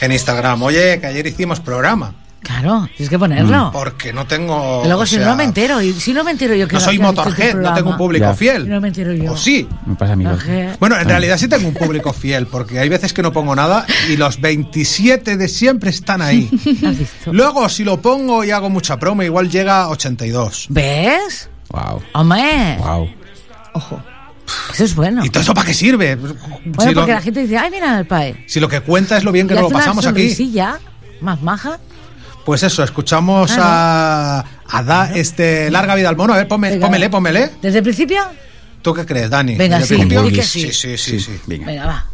en 0.00 0.12
Instagram, 0.12 0.62
oye, 0.62 0.98
que 1.00 1.06
ayer 1.06 1.26
hicimos 1.26 1.60
programa, 1.60 2.14
Claro, 2.42 2.88
tienes 2.96 3.10
que 3.10 3.18
ponerlo. 3.18 3.70
porque 3.72 4.12
no 4.12 4.24
tengo... 4.26 4.82
Luego 4.84 5.02
o 5.02 5.06
si 5.06 5.16
sea, 5.16 5.26
no 5.26 5.34
me 5.36 5.42
entero, 5.42 5.82
y 5.82 5.92
si 5.92 6.12
no 6.12 6.22
me 6.22 6.30
entero 6.30 6.54
yo 6.54 6.68
que 6.68 6.74
No 6.74 6.80
soy 6.80 6.98
Motorhead, 7.00 7.56
no 7.56 7.74
tengo 7.74 7.90
un 7.90 7.96
público 7.96 8.24
Ya. 8.26 8.34
fiel. 8.34 8.68
No 8.68 8.80
me 8.80 8.88
entero 8.88 9.12
yo. 9.12 9.32
¿O 9.32 9.36
sí? 9.36 9.66
Me 9.84 9.96
pasa 9.96 10.12
a 10.12 10.16
mí. 10.16 10.22
lo-. 10.24 10.38
Bueno, 10.78 10.96
en 10.98 11.08
realidad 11.08 11.38
sí 11.38 11.48
tengo 11.48 11.66
un 11.66 11.74
público 11.74 12.12
fiel, 12.12 12.46
porque 12.46 12.78
hay 12.78 12.88
veces 12.88 13.12
que 13.12 13.20
no 13.22 13.32
pongo 13.32 13.56
nada 13.56 13.84
y 14.08 14.16
los 14.16 14.40
27 14.40 15.36
de 15.36 15.48
siempre 15.48 15.90
están 15.90 16.22
ahí. 16.22 16.48
¿Has 16.86 16.96
visto? 16.98 17.32
Luego, 17.32 17.68
si 17.68 17.82
lo 17.82 18.00
pongo 18.00 18.44
y 18.44 18.52
hago 18.52 18.70
mucha 18.70 18.96
promo, 18.96 19.24
igual 19.24 19.50
llega 19.50 19.82
a 19.82 19.88
82. 19.88 20.66
¿Ves? 20.68 21.50
Wow, 21.70 22.00
Hombre, 22.14 22.76
wow. 22.78 23.08
Ojo. 23.72 24.00
eso 24.72 24.84
es 24.84 24.94
bueno. 24.94 25.24
¿Y 25.24 25.30
todo 25.30 25.42
eso 25.42 25.52
para 25.52 25.66
qué 25.66 25.74
sirve? 25.74 26.14
Bueno, 26.14 26.36
si, 26.78 26.88
lo, 26.90 27.00
porque 27.00 27.12
la 27.12 27.20
gente 27.20 27.40
dice, 27.40 27.58
ay, 27.58 27.72
mira 27.72 27.98
el 27.98 28.06
pae. 28.06 28.44
si 28.46 28.60
lo 28.60 28.68
que 28.68 28.80
cuenta 28.82 29.16
es 29.16 29.24
lo 29.24 29.32
bien 29.32 29.48
que 29.48 29.54
nos 29.54 29.64
lo 29.64 29.70
pasamos 29.70 30.06
aquí. 30.06 30.20
sonrisilla 30.20 30.78
más 31.20 31.42
maja. 31.42 31.80
Pues 32.46 32.62
eso, 32.62 32.84
escuchamos 32.84 33.50
a, 33.58 34.44
a 34.68 34.82
Da, 34.84 35.10
este 35.12 35.68
larga 35.68 35.96
vida 35.96 36.08
al 36.08 36.16
mono. 36.16 36.32
A 36.32 36.36
ver, 36.36 36.46
ponme, 36.46 36.70
Venga. 36.70 36.86
pómele, 36.86 37.10
pómele. 37.10 37.50
¿Desde 37.60 37.78
el 37.78 37.82
principio? 37.84 38.22
¿Tú 38.82 38.94
qué 38.94 39.04
crees, 39.04 39.28
Dani? 39.28 39.56
Venga, 39.56 39.80
¿Desde 39.80 39.96
sí, 39.96 40.00
el 40.00 40.06
principio? 40.08 40.36
que 40.36 40.42
sí, 40.46 40.72
sí. 40.72 40.96
sí, 40.96 40.96
sí, 40.96 41.20
sí. 41.20 41.40
Venga. 41.46 41.66
Venga, 41.66 41.86
va. 41.86 42.06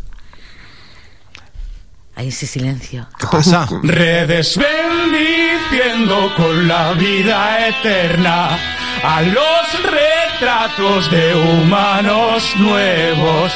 Ahí 2.14 2.28
ese 2.28 2.46
silencio. 2.46 3.06
¿Qué 3.18 3.26
pasa? 3.30 3.68
Redes 3.82 4.58
bendiciendo 4.58 6.32
con 6.34 6.66
la 6.66 6.92
vida 6.94 7.68
eterna 7.68 8.58
a 9.04 9.20
los 9.20 9.82
retratos 9.82 11.10
de 11.10 11.34
humanos 11.34 12.54
nuevos. 12.56 13.52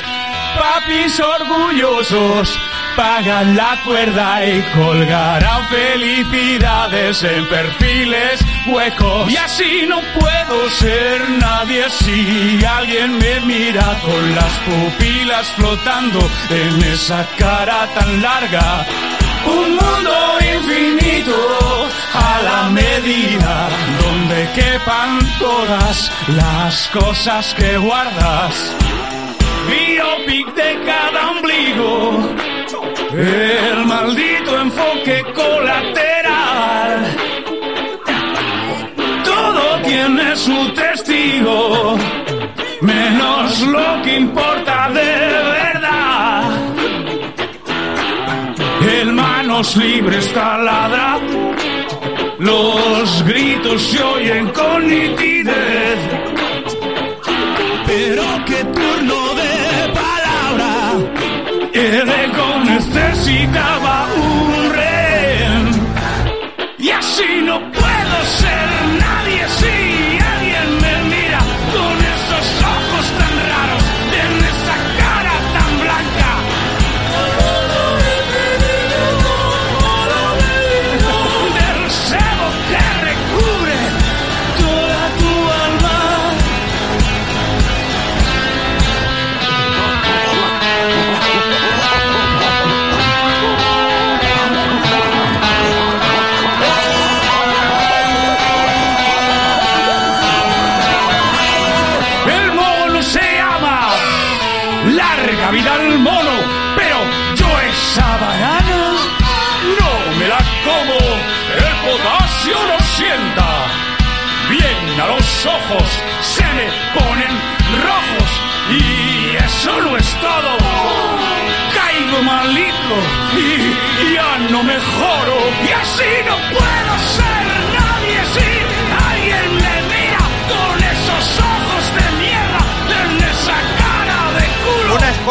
Papis 0.58 1.20
orgullosos 1.20 2.58
pagan 2.96 3.54
la 3.56 3.78
cuerda 3.85 4.44
y 4.46 4.62
colgarán 4.74 5.68
felicidades 5.68 7.22
en 7.22 7.46
perfiles 7.48 8.40
huecos. 8.66 9.30
Y 9.30 9.37
así 9.37 9.87
no 9.87 10.00
puedo 10.18 10.70
ser 10.70 11.30
nadie 11.38 11.85
si 11.90 12.64
alguien 12.64 13.18
me 13.18 13.40
mira 13.40 13.98
con 14.02 14.35
las 14.35 14.52
pupilas 14.66 15.46
flotando 15.52 16.20
en 16.50 16.82
esa 16.92 17.26
cara 17.38 17.87
tan 17.94 18.22
larga. 18.22 18.87
Un 19.46 19.70
mundo 19.76 20.38
infinito 20.54 21.88
a 22.14 22.42
la 22.42 22.70
medida 22.70 23.68
donde 24.00 24.48
quepan 24.54 25.18
todas 25.38 26.11
las 26.28 26.88
cosas 26.88 27.54
que 27.54 27.76
guardas. 27.76 28.74
Biopic 29.68 30.54
de 30.54 30.80
cada 30.85 31.30
ombligo, 31.30 32.35
el 33.18 33.87
maldito 33.87 34.61
enfoque 34.61 35.24
colateral. 35.35 37.05
Todo 39.24 39.81
tiene 39.85 40.37
su 40.37 40.72
testigo, 40.74 41.96
menos 42.83 43.61
lo 43.62 44.02
que 44.02 44.16
importa 44.16 44.90
de 44.90 45.16
verdad. 45.61 46.50
El 49.00 49.12
manos 49.12 49.76
libres 49.76 50.33
taladra, 50.35 51.18
los 52.38 53.24
gritos 53.24 53.83
se 53.83 54.02
oyen 54.02 54.48
con 54.50 54.87
nitidez. 54.87 55.98
Pero 57.87 58.24
qué 58.46 58.64
turno 58.64 59.25
el 61.76 62.08
ego 62.08 62.58
necesitaba 62.64 64.06
un 64.16 64.72
rehén. 64.72 65.70
Y 66.78 66.90
así 66.90 67.42
no 67.42 67.60
puedo 67.72 67.86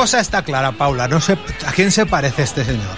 cosa 0.05 0.19
está 0.19 0.43
clara, 0.43 0.71
Paula. 0.71 1.07
No 1.07 1.19
sé 1.19 1.35
a 1.65 1.71
quién 1.71 1.91
se 1.91 2.05
parece 2.05 2.43
este 2.43 2.63
señor. 2.63 2.95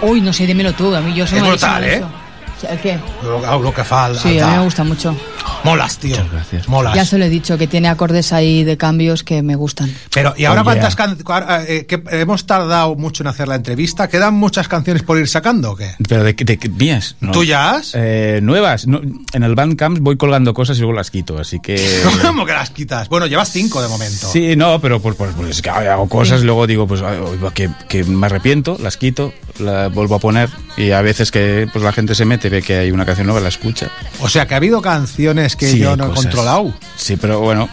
Uy, 0.00 0.22
no 0.22 0.32
sé, 0.32 0.46
dímelo 0.46 0.72
tú, 0.72 0.94
a 0.94 1.02
mí 1.02 1.12
yo 1.12 1.26
soy 1.26 1.36
Es 1.36 1.44
brutal, 1.44 1.84
¿eh? 1.84 1.96
eso. 1.96 2.06
O 2.06 2.60
sea, 2.62 2.70
¿El 2.70 2.78
qué? 2.80 2.98
Lo, 3.22 3.60
lo 3.62 3.74
que 3.74 3.84
falta. 3.84 4.18
Sí, 4.22 4.38
a 4.40 4.46
mí 4.46 4.56
me 4.56 4.64
gusta 4.64 4.84
mucho. 4.84 5.14
Molas, 5.64 5.98
tío. 5.98 6.10
Muchas 6.16 6.30
gracias. 6.32 6.68
Molas. 6.68 6.94
Ya 6.94 7.04
se 7.04 7.18
lo 7.18 7.24
he 7.24 7.28
dicho, 7.28 7.56
que 7.58 7.66
tiene 7.66 7.88
acordes 7.88 8.32
ahí 8.32 8.64
de 8.64 8.76
cambios 8.76 9.24
que 9.24 9.42
me 9.42 9.56
gustan. 9.56 9.92
Pero, 10.12 10.34
¿y 10.36 10.44
ahora 10.44 10.60
Oh, 10.60 10.64
cuántas 10.64 10.94
yeah. 10.96 11.06
canciones? 11.06 11.98
hemos 12.12 12.46
tardado 12.46 12.94
mucho 12.96 13.22
en 13.22 13.28
hacer 13.28 13.48
la 13.48 13.54
entrevista. 13.56 14.08
¿Quedan 14.08 14.34
muchas 14.34 14.68
canciones 14.68 15.02
por 15.02 15.18
ir 15.18 15.28
sacando 15.28 15.72
o 15.72 15.76
qué? 15.76 15.92
¿Pero 16.08 16.24
de, 16.24 16.34
qué- 16.36 16.44
de 16.44 16.58
qué- 16.58 16.68
mías? 16.68 17.16
No. 17.20 17.32
¿Tuyas? 17.32 17.92
Eh, 17.94 18.40
nuevas. 18.42 18.86
No, 18.86 19.00
en 19.32 19.42
el 19.42 19.54
Bandcamp 19.54 19.98
voy 20.00 20.16
colgando 20.16 20.52
cosas 20.54 20.76
y 20.76 20.80
luego 20.80 20.92
las 20.94 21.10
quito, 21.10 21.38
así 21.38 21.60
que... 21.60 22.02
¿Cómo 22.22 22.44
que 22.46 22.52
las 22.52 22.70
quitas? 22.70 23.08
Bueno, 23.08 23.26
llevas 23.26 23.50
cinco 23.50 23.80
de 23.82 23.88
momento. 23.88 24.28
Sí, 24.30 24.56
no, 24.56 24.80
pero 24.80 25.00
pues, 25.00 25.16
pues, 25.16 25.30
pues 25.36 25.48
es 25.50 25.62
que 25.62 25.70
hago 25.70 26.08
cosas 26.08 26.42
y 26.42 26.44
luego 26.44 26.66
digo, 26.66 26.86
pues 26.86 27.00
ay, 27.02 27.18
oiga, 27.18 27.52
que, 27.52 27.70
que 27.88 28.04
me 28.04 28.26
arrepiento, 28.26 28.76
las 28.80 28.96
quito, 28.96 29.32
las 29.58 29.92
vuelvo 29.92 30.16
a 30.16 30.18
poner 30.18 30.50
y 30.76 30.90
a 30.90 31.00
veces 31.02 31.30
que 31.30 31.68
pues 31.72 31.84
la 31.84 31.92
gente 31.92 32.14
se 32.14 32.24
mete, 32.24 32.48
ve 32.48 32.62
que 32.62 32.76
hay 32.78 32.90
una 32.90 33.04
canción 33.06 33.26
nueva, 33.26 33.40
la 33.40 33.48
escucha. 33.48 33.90
O 34.20 34.28
sea, 34.28 34.46
que 34.46 34.54
ha 34.54 34.56
habido 34.58 34.82
canciones 34.82 35.56
que 35.56 35.68
Sí, 35.70 35.78
yo 35.78 35.96
no 35.96 36.04
he 36.04 36.08
cosas. 36.08 36.24
controlado. 36.24 36.74
Sí, 36.96 37.16
pero 37.16 37.40
bueno, 37.40 37.68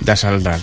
ya 0.00 0.16
saldrá. 0.16 0.58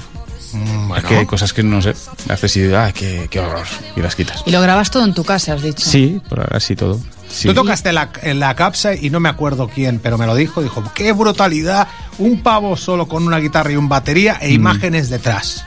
Mm, 0.54 0.64
Es 0.82 0.88
bueno. 0.88 1.08
que 1.08 1.18
hay 1.18 1.26
cosas 1.26 1.54
que 1.54 1.64
no 1.64 1.82
sé, 1.82 1.94
haces 2.30 2.58
y 2.58 2.74
ah, 2.74 2.92
qué, 2.94 3.28
qué 3.30 3.40
horror, 3.40 3.66
y 3.96 4.02
las 4.02 4.16
quitas. 4.16 4.44
Y 4.46 4.52
lo 4.52 4.60
grabas 4.62 4.92
todo 4.92 5.06
en 5.06 5.14
tu 5.14 5.24
casa, 5.24 5.54
has 5.54 5.62
dicho. 5.62 5.90
Sí, 5.90 6.22
por 6.28 6.42
ahora 6.42 6.60
sí 6.60 6.76
todo. 6.76 7.00
Sí. 7.30 7.48
Tú 7.48 7.54
tocaste 7.54 7.94
la, 7.94 8.10
en 8.24 8.42
la 8.42 8.54
capsa 8.56 8.94
y 8.94 9.10
no 9.10 9.22
me 9.22 9.30
acuerdo 9.30 9.70
quién, 9.74 10.00
pero 10.00 10.18
me 10.18 10.26
lo 10.26 10.36
dijo. 10.36 10.62
Dijo, 10.62 10.84
qué 10.94 11.14
brutalidad, 11.14 11.88
un 12.18 12.44
pavo 12.44 12.76
solo 12.76 13.08
con 13.08 13.26
una 13.26 13.38
guitarra 13.38 13.72
y 13.72 13.78
un 13.78 13.88
batería 13.88 14.34
Mm. 14.42 14.44
e 14.44 14.52
imágenes 14.52 15.10
detrás. 15.10 15.64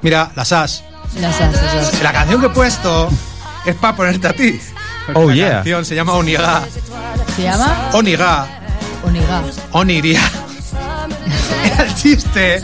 Mira, 0.00 0.32
las 0.36 0.52
as. 0.52 0.82
Las 1.20 1.38
las. 1.40 2.02
La 2.02 2.12
canción 2.12 2.40
que 2.40 2.46
he 2.46 2.50
puesto 2.50 3.10
es 3.66 3.74
para 3.76 3.96
ponerte 3.96 4.28
a 4.28 4.32
ti. 4.32 4.60
Porque 5.06 5.20
Oh, 5.20 5.28
la 5.28 5.34
yeah. 5.34 5.50
canción 5.56 5.84
se 5.84 5.94
llama 5.94 6.14
Oniga. 6.14 6.62
¿Se 7.36 7.42
llama? 7.42 7.90
Oniga. 7.92 8.46
Oniga. 9.04 9.42
Oniria. 9.72 10.20
Era 11.64 11.82
el 11.86 11.94
chiste. 11.94 12.60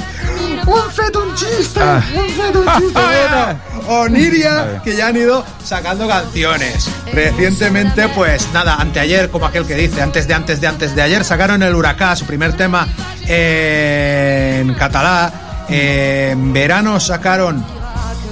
Un 0.67 0.91
fet, 0.93 1.17
un 1.17 1.35
chiste. 1.35 1.81
Ah. 1.83 2.03
Un 2.15 2.29
fet, 2.31 2.57
un 2.57 2.67
chiste. 2.79 3.01
Bueno, 3.01 4.03
Oniria, 4.03 4.81
que 4.85 4.95
ya 4.97 5.09
han 5.09 5.17
ido 5.17 5.45
sacando 5.65 6.07
canciones. 6.07 6.89
Recientemente, 7.13 8.09
pues 8.11 8.47
nada, 8.53 8.77
anteayer, 8.77 9.31
como 9.31 9.47
aquel 9.47 9.67
que 9.67 9.75
dice, 9.75 10.01
antes 10.01 10.29
de 10.29 10.35
antes 10.35 10.61
de 10.61 10.67
antes 10.67 10.95
de 10.95 11.03
ayer, 11.03 11.25
sacaron 11.25 11.63
el 11.63 11.75
Huracán, 11.75 12.17
su 12.17 12.25
primer 12.27 12.53
tema 12.57 12.87
en 13.27 14.73
catalá. 14.75 15.67
En 15.69 16.53
verano 16.53 16.99
sacaron, 17.01 17.65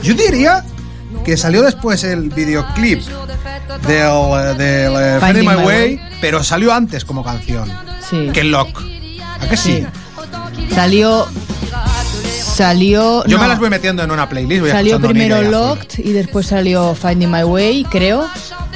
yo 0.02 0.14
diría 0.14 0.64
que 1.28 1.36
salió 1.36 1.62
después 1.62 2.04
el 2.04 2.30
videoclip 2.30 3.02
del, 3.86 4.56
del 4.56 4.92
eh, 4.96 5.18
Finding 5.20 5.46
My 5.46 5.56
Way, 5.62 6.00
pero 6.22 6.42
salió 6.42 6.72
antes 6.72 7.04
como 7.04 7.22
canción 7.22 7.70
Sí. 8.08 8.30
que 8.32 8.44
Lock. 8.44 8.80
¿A 9.38 9.46
que 9.46 9.58
sí? 9.58 9.84
Sí. 10.56 10.68
Salió. 10.74 11.28
Salió. 12.42 13.24
Yo 13.26 13.36
no, 13.36 13.42
me 13.42 13.48
las 13.48 13.58
voy 13.58 13.70
metiendo 13.70 14.02
en 14.02 14.10
una 14.10 14.28
playlist. 14.28 14.62
voy 14.62 14.70
Salió 14.70 15.00
primero. 15.00 15.42
Locked 15.42 15.98
y 16.04 16.12
después 16.12 16.46
salió 16.46 16.94
Finding 16.94 17.30
My 17.30 17.42
Way, 17.42 17.84
creo. 17.84 18.28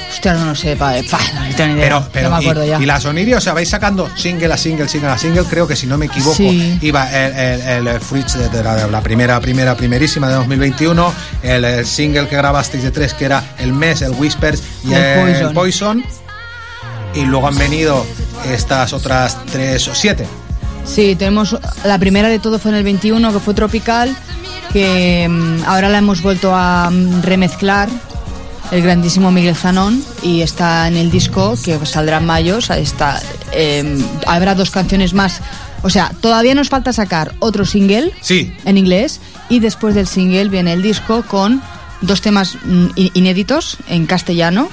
Hostia, 0.09 0.33
no 0.35 0.45
lo 0.45 0.55
sé, 0.55 0.75
pa, 0.75 0.93
pa, 1.09 1.19
no 1.19 1.55
tengo 1.55 1.73
ni 1.73 1.79
idea. 1.79 1.83
Pero, 1.85 2.07
pero 2.13 2.29
no 2.29 2.35
me 2.37 2.41
acuerdo 2.43 2.63
y, 2.63 2.67
ya. 2.67 2.79
y 2.79 2.85
la 2.85 2.97
o 2.97 3.41
sea, 3.41 3.53
vais 3.53 3.67
sacando 3.67 4.09
single 4.15 4.53
a 4.53 4.57
single, 4.57 4.87
single 4.87 5.09
a 5.09 5.17
single. 5.17 5.43
Creo 5.45 5.67
que 5.67 5.75
si 5.75 5.87
no 5.87 5.97
me 5.97 6.05
equivoco, 6.05 6.35
Sí. 6.35 6.77
iba 6.81 7.09
el, 7.11 7.61
el, 7.61 7.87
el 7.87 7.99
Fruits 7.99 8.37
de, 8.37 8.47
de 8.49 8.63
la, 8.63 8.75
de 8.75 8.91
la 8.91 9.01
primera, 9.01 9.39
primera, 9.39 9.75
primerísima 9.75 10.27
de 10.29 10.35
2021. 10.35 11.13
El, 11.41 11.65
el 11.65 11.85
single 11.85 12.27
que 12.27 12.35
grabasteis 12.35 12.83
de 12.83 12.91
tres, 12.91 13.13
que 13.15 13.25
era 13.25 13.43
el 13.57 13.73
Mes, 13.73 14.01
el 14.01 14.11
Whispers 14.11 14.61
y 14.83 14.93
El 14.93 15.01
el, 15.01 15.19
Poison. 15.19 15.53
Poison. 15.53 16.03
Y 17.15 17.25
luego 17.25 17.47
han 17.47 17.57
venido 17.57 18.05
estas 18.51 18.93
otras 18.93 19.37
tres 19.51 19.87
o 19.87 19.95
siete. 19.95 20.25
Sí, 20.85 21.15
tenemos. 21.15 21.57
La 21.85 21.97
primera 21.97 22.27
de 22.27 22.39
todo 22.39 22.59
fue 22.59 22.71
en 22.71 22.77
el 22.77 22.83
21, 22.83 23.31
que 23.33 23.39
fue 23.39 23.53
Tropical, 23.53 24.15
que 24.71 25.27
mm, 25.29 25.63
ahora 25.65 25.89
la 25.89 25.99
hemos 25.99 26.21
vuelto 26.21 26.53
a 26.55 26.89
mm, 26.89 27.21
remezclar. 27.23 27.89
El 28.71 28.81
grandísimo 28.81 29.31
Miguel 29.31 29.55
Zanón 29.55 30.03
y 30.23 30.41
está 30.41 30.87
en 30.87 30.95
el 30.97 31.11
disco 31.11 31.55
que 31.63 31.85
saldrá 31.85 32.17
en 32.17 32.25
mayo. 32.25 32.57
o 32.57 32.61
sea, 32.61 32.77
está, 32.79 33.21
eh, 33.51 33.83
habrá 34.25 34.55
dos 34.55 34.71
canciones 34.71 35.13
más. 35.13 35.41
O 35.83 35.89
sea, 35.89 36.11
todavía 36.21 36.55
nos 36.55 36.69
falta 36.69 36.91
sacar 36.91 37.35
otro 37.39 37.65
single 37.65 38.11
Sí. 38.21 38.51
en 38.65 38.77
inglés 38.77 39.19
y 39.49 39.59
después 39.59 39.93
del 39.95 40.07
single 40.07 40.49
viene 40.49 40.73
el 40.73 40.81
disco 40.81 41.23
con 41.23 41.61
dos 42.01 42.21
temas 42.21 42.55
mm, 42.65 42.87
inéditos 43.13 43.77
en 43.89 44.07
castellano 44.07 44.69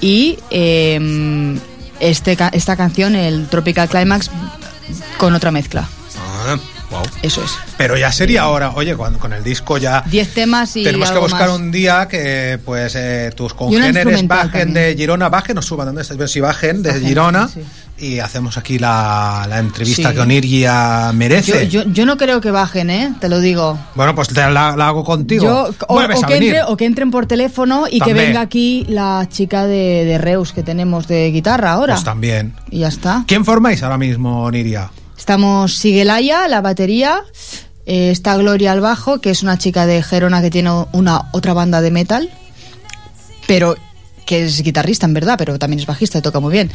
y 0.00 0.38
eh, 0.50 1.56
este, 2.00 2.36
esta 2.52 2.76
canción, 2.76 3.14
el 3.14 3.46
Tropical 3.48 3.88
Climax, 3.88 4.30
con 5.18 5.34
otra 5.34 5.50
mezcla. 5.50 5.88
Ah, 6.18 6.58
wow. 6.90 7.02
Eso 7.22 7.42
es. 7.44 7.50
Pero 7.76 7.96
ya 7.96 8.12
sería 8.12 8.42
ahora, 8.42 8.72
oye, 8.74 8.94
cuando 8.96 9.18
con 9.18 9.32
el 9.32 9.42
disco 9.44 9.78
ya. 9.78 10.02
Diez 10.06 10.34
temas 10.34 10.76
y 10.76 10.84
Tenemos 10.84 11.10
que 11.10 11.18
buscar 11.18 11.48
más. 11.48 11.58
un 11.58 11.70
día 11.70 12.08
que 12.08 12.58
pues 12.64 12.94
eh, 12.96 13.30
tus 13.36 13.54
congéneres 13.54 14.26
bajen 14.26 14.50
también. 14.50 14.74
de 14.74 14.94
Girona, 14.96 15.28
bajen 15.28 15.58
o 15.58 15.62
suban, 15.62 15.86
¿dónde 15.86 16.02
estás? 16.02 16.30
Si 16.30 16.40
bajen 16.40 16.82
de 16.82 16.94
Girona 17.00 17.48
sí. 17.48 17.60
y 17.98 18.18
hacemos 18.18 18.56
aquí 18.58 18.78
la, 18.78 19.46
la 19.48 19.58
entrevista 19.58 20.10
Sí. 20.10 20.14
que 20.14 20.20
Onirgia 20.20 21.12
merece. 21.14 21.68
yo, 21.68 21.84
yo 21.84 22.06
no 22.06 22.16
creo 22.16 22.40
que 22.40 22.50
bajen, 22.50 22.90
¿eh? 22.90 23.12
Te 23.20 23.28
lo 23.28 23.40
digo. 23.40 23.78
Bueno, 23.94 24.14
pues 24.14 24.28
te 24.28 24.34
la, 24.40 24.76
la 24.76 24.88
hago 24.88 25.04
contigo. 25.04 25.44
Yo, 25.44 25.74
o, 25.88 25.98
que 25.98 26.34
venir. 26.34 26.54
entre- 26.56 26.62
o 26.72 26.76
que 26.76 26.84
entren 26.86 27.10
por 27.10 27.26
teléfono 27.26 27.86
y 27.90 28.00
que 28.00 28.12
venga 28.14 28.40
aquí 28.40 28.84
la 28.88 29.26
chica 29.30 29.66
de, 29.66 30.04
de 30.04 30.18
Reus 30.18 30.52
que 30.52 30.62
tenemos 30.62 31.06
de 31.08 31.30
guitarra 31.30 31.72
ahora. 31.72 31.94
Pues 31.94 32.04
también. 32.04 32.54
y 32.70 32.80
ya 32.80 32.88
está. 32.88 33.24
¿Quién 33.26 33.44
formáis 33.44 33.82
ahora 33.82 33.98
mismo, 33.98 34.42
Oniria? 34.44 34.90
Estamos 35.20 35.74
Siguelaya, 35.74 36.48
la 36.48 36.62
batería. 36.62 37.22
eh, 37.84 38.10
está 38.10 38.38
Gloria 38.38 38.72
al 38.72 38.80
bajo, 38.80 39.20
que 39.20 39.28
es 39.28 39.42
una 39.42 39.58
chica 39.58 39.84
de 39.84 40.02
Gerona 40.02 40.40
que 40.40 40.50
tiene 40.50 40.70
una 40.92 41.28
otra 41.32 41.52
banda 41.52 41.82
de 41.82 41.90
metal. 41.90 42.30
Pero 43.46 43.76
que 44.24 44.46
es 44.46 44.62
guitarrista 44.62 45.04
en 45.04 45.12
verdad, 45.12 45.36
pero 45.36 45.58
también 45.58 45.78
es 45.78 45.84
bajista 45.84 46.18
y 46.18 46.22
toca 46.22 46.40
muy 46.40 46.52
bien. 46.52 46.70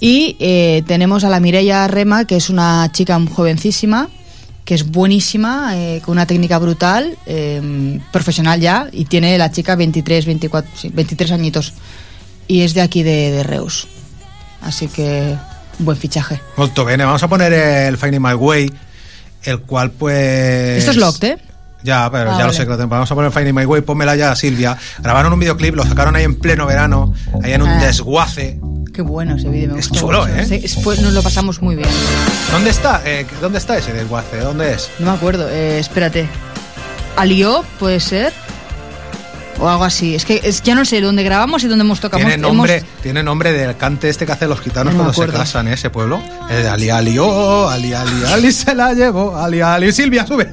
Y 0.00 0.34
eh, 0.40 0.82
tenemos 0.86 1.24
a 1.24 1.28
la 1.28 1.40
Mireia 1.40 1.86
Rema, 1.88 2.24
que 2.24 2.36
es 2.36 2.48
una 2.48 2.90
chica 2.90 3.20
jovencísima, 3.34 4.08
que 4.64 4.74
es 4.76 4.90
buenísima, 4.90 5.76
eh, 5.76 6.00
con 6.02 6.12
una 6.12 6.26
técnica 6.26 6.58
brutal, 6.58 7.18
eh, 7.26 8.00
profesional 8.12 8.60
ya, 8.60 8.88
y 8.92 9.04
tiene 9.04 9.36
la 9.36 9.52
chica 9.52 9.76
23, 9.76 10.24
24, 10.24 10.70
sí, 10.74 10.88
23 10.88 11.32
añitos. 11.32 11.74
Y 12.48 12.62
es 12.62 12.72
de 12.72 12.80
aquí 12.80 13.02
de 13.02 13.42
Reus. 13.42 13.88
Así 14.62 14.88
que, 14.88 15.36
buen 15.80 15.96
fichaje. 15.96 16.40
Molto 16.56 16.84
bene, 16.84 17.04
vamos 17.04 17.22
a 17.22 17.28
poner 17.28 17.52
el 17.52 17.96
Finding 17.98 18.22
My 18.22 18.34
Way, 18.34 18.72
el 19.44 19.60
cual 19.60 19.90
pues... 19.90 20.78
Esto 20.78 20.90
es 20.92 20.96
Locked, 20.96 21.24
¿eh? 21.28 21.38
Ya, 21.82 22.10
pero 22.12 22.32
Ah, 22.32 22.38
ya 22.38 22.46
lo 22.46 22.52
sé 22.52 22.64
que 22.64 22.70
lo 22.70 22.76
tengo. 22.76 22.90
Vamos 22.90 23.10
a 23.10 23.14
poner 23.14 23.32
Finding 23.32 23.54
My 23.54 23.64
Way, 23.64 23.80
pónmela 23.80 24.14
ya, 24.14 24.36
Silvia. 24.36 24.76
Grabaron 24.98 25.32
un 25.32 25.40
videoclip, 25.40 25.74
lo 25.74 25.84
sacaron 25.84 26.14
ahí 26.14 26.24
en 26.24 26.38
pleno 26.38 26.66
verano, 26.66 27.14
ahí 27.42 27.52
en 27.54 27.62
un 27.62 27.68
Ah. 27.70 27.84
desguace. 27.84 28.60
Qué 28.92 29.02
bueno 29.02 29.36
ese 29.36 29.48
vídeo, 29.48 29.74
me 29.74 29.80
Es 29.80 29.90
chulo, 29.90 30.26
mucho. 30.26 30.34
¿eh? 30.52 30.68
Sí, 30.68 30.80
nos 30.84 31.12
lo 31.14 31.22
pasamos 31.22 31.62
muy 31.62 31.76
bien. 31.76 31.88
¿Dónde 32.52 32.68
está? 32.70 33.00
Eh, 33.06 33.24
¿Dónde 33.40 33.58
está 33.58 33.78
ese 33.78 33.92
desguace? 33.94 34.38
¿Dónde 34.40 34.74
es? 34.74 34.90
No 34.98 35.06
me 35.12 35.16
acuerdo, 35.16 35.48
eh, 35.48 35.78
espérate. 35.78 36.28
¿Alió 37.16 37.64
puede 37.78 38.00
ser? 38.00 38.32
O 39.60 39.68
algo 39.68 39.84
así. 39.84 40.14
Es 40.14 40.24
que 40.24 40.40
es, 40.42 40.62
ya 40.62 40.74
no 40.74 40.84
sé 40.84 41.00
dónde 41.00 41.22
grabamos 41.22 41.62
y 41.64 41.68
dónde 41.68 41.84
hemos 41.84 42.00
tocado. 42.00 42.22
Tiene 42.24 42.38
nombre, 42.38 42.78
hemos- 42.78 42.88
tiene 43.02 43.22
nombre 43.22 43.52
del 43.52 43.76
cante 43.76 44.08
este 44.08 44.24
que 44.26 44.32
hacen 44.32 44.48
los 44.48 44.60
gitanos 44.60 44.94
No 44.94 45.00
cuando 45.04 45.12
se 45.12 45.28
casan, 45.28 45.68
¿eh? 45.68 45.74
ese 45.74 45.90
pueblo. 45.90 46.22
El 46.48 46.62
de 46.62 46.68
Ali 46.68 46.88
Ali, 46.90 47.18
oh, 47.18 47.68
Ali 47.68 47.92
Ali, 47.92 48.24
Ali 48.32 48.52
se 48.52 48.74
la 48.74 48.94
llevó, 48.94 49.36
Ali 49.36 49.60
Ali. 49.60 49.92
Silvia, 49.92 50.26
sube. 50.26 50.50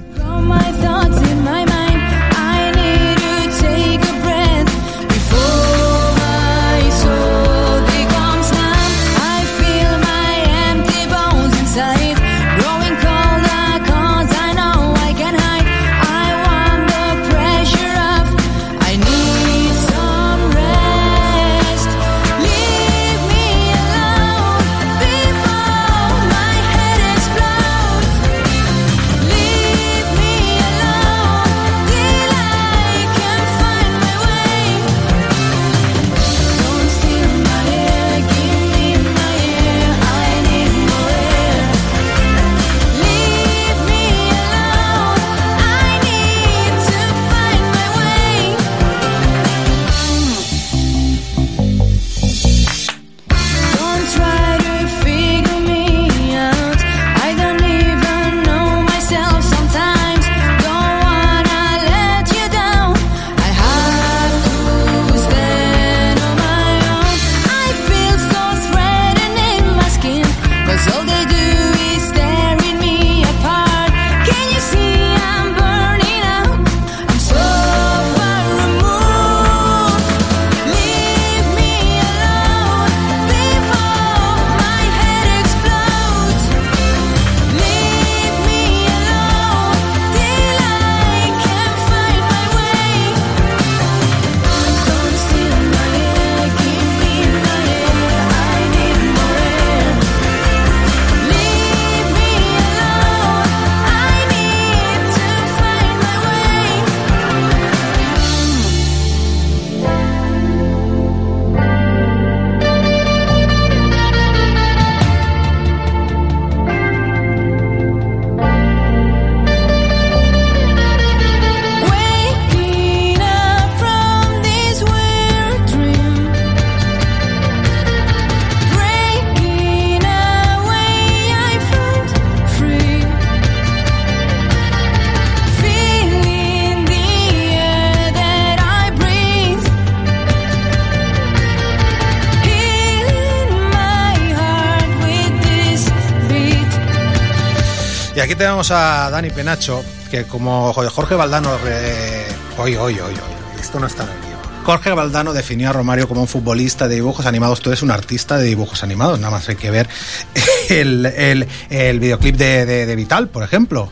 Tenemos 148.37 148.71
a 148.71 149.09
Dani 149.09 149.29
Penacho, 149.29 149.83
que 150.11 150.25
como 150.25 150.73
Jorge 150.73 151.15
Valdano... 151.15 151.57
Re... 151.57 152.25
Hoy, 152.57 152.75
hoy, 152.75 152.93
hoy, 152.99 153.13
hoy. 153.13 153.59
Esto 153.59 153.79
no 153.79 153.87
está 153.87 154.03
en 154.03 154.09
el 154.09 154.15
guion. 154.21 154.37
Jorge 154.65 154.91
Valdano 154.93 155.33
definió 155.33 155.69
a 155.69 155.73
Romario 155.73 156.07
como 156.07 156.21
un 156.21 156.27
futbolista 156.27 156.87
de 156.87 156.95
dibujos 156.95 157.25
animados. 157.25 157.61
Tú 157.61 157.69
eres 157.69 157.81
un 157.81 157.91
artista 157.91 158.37
de 158.37 158.43
dibujos 158.45 158.83
animados. 158.83 159.19
Nada 159.19 159.31
más 159.31 159.47
hay 159.49 159.55
que 159.55 159.71
ver 159.71 159.87
el, 160.69 161.05
el- 161.05 161.47
el 161.69 161.99
videoclip 161.99 162.35
de, 162.35 162.65
de- 162.65 162.85
de 162.85 162.95
Vital, 162.95 163.29
por 163.29 163.43
ejemplo. 163.43 163.91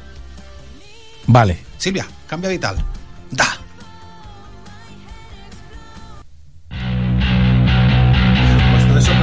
Vale. 1.28 1.64
Silvia, 1.78 2.06
cambia 2.28 2.50
Vital. 2.50 2.78
Da. 3.32 3.58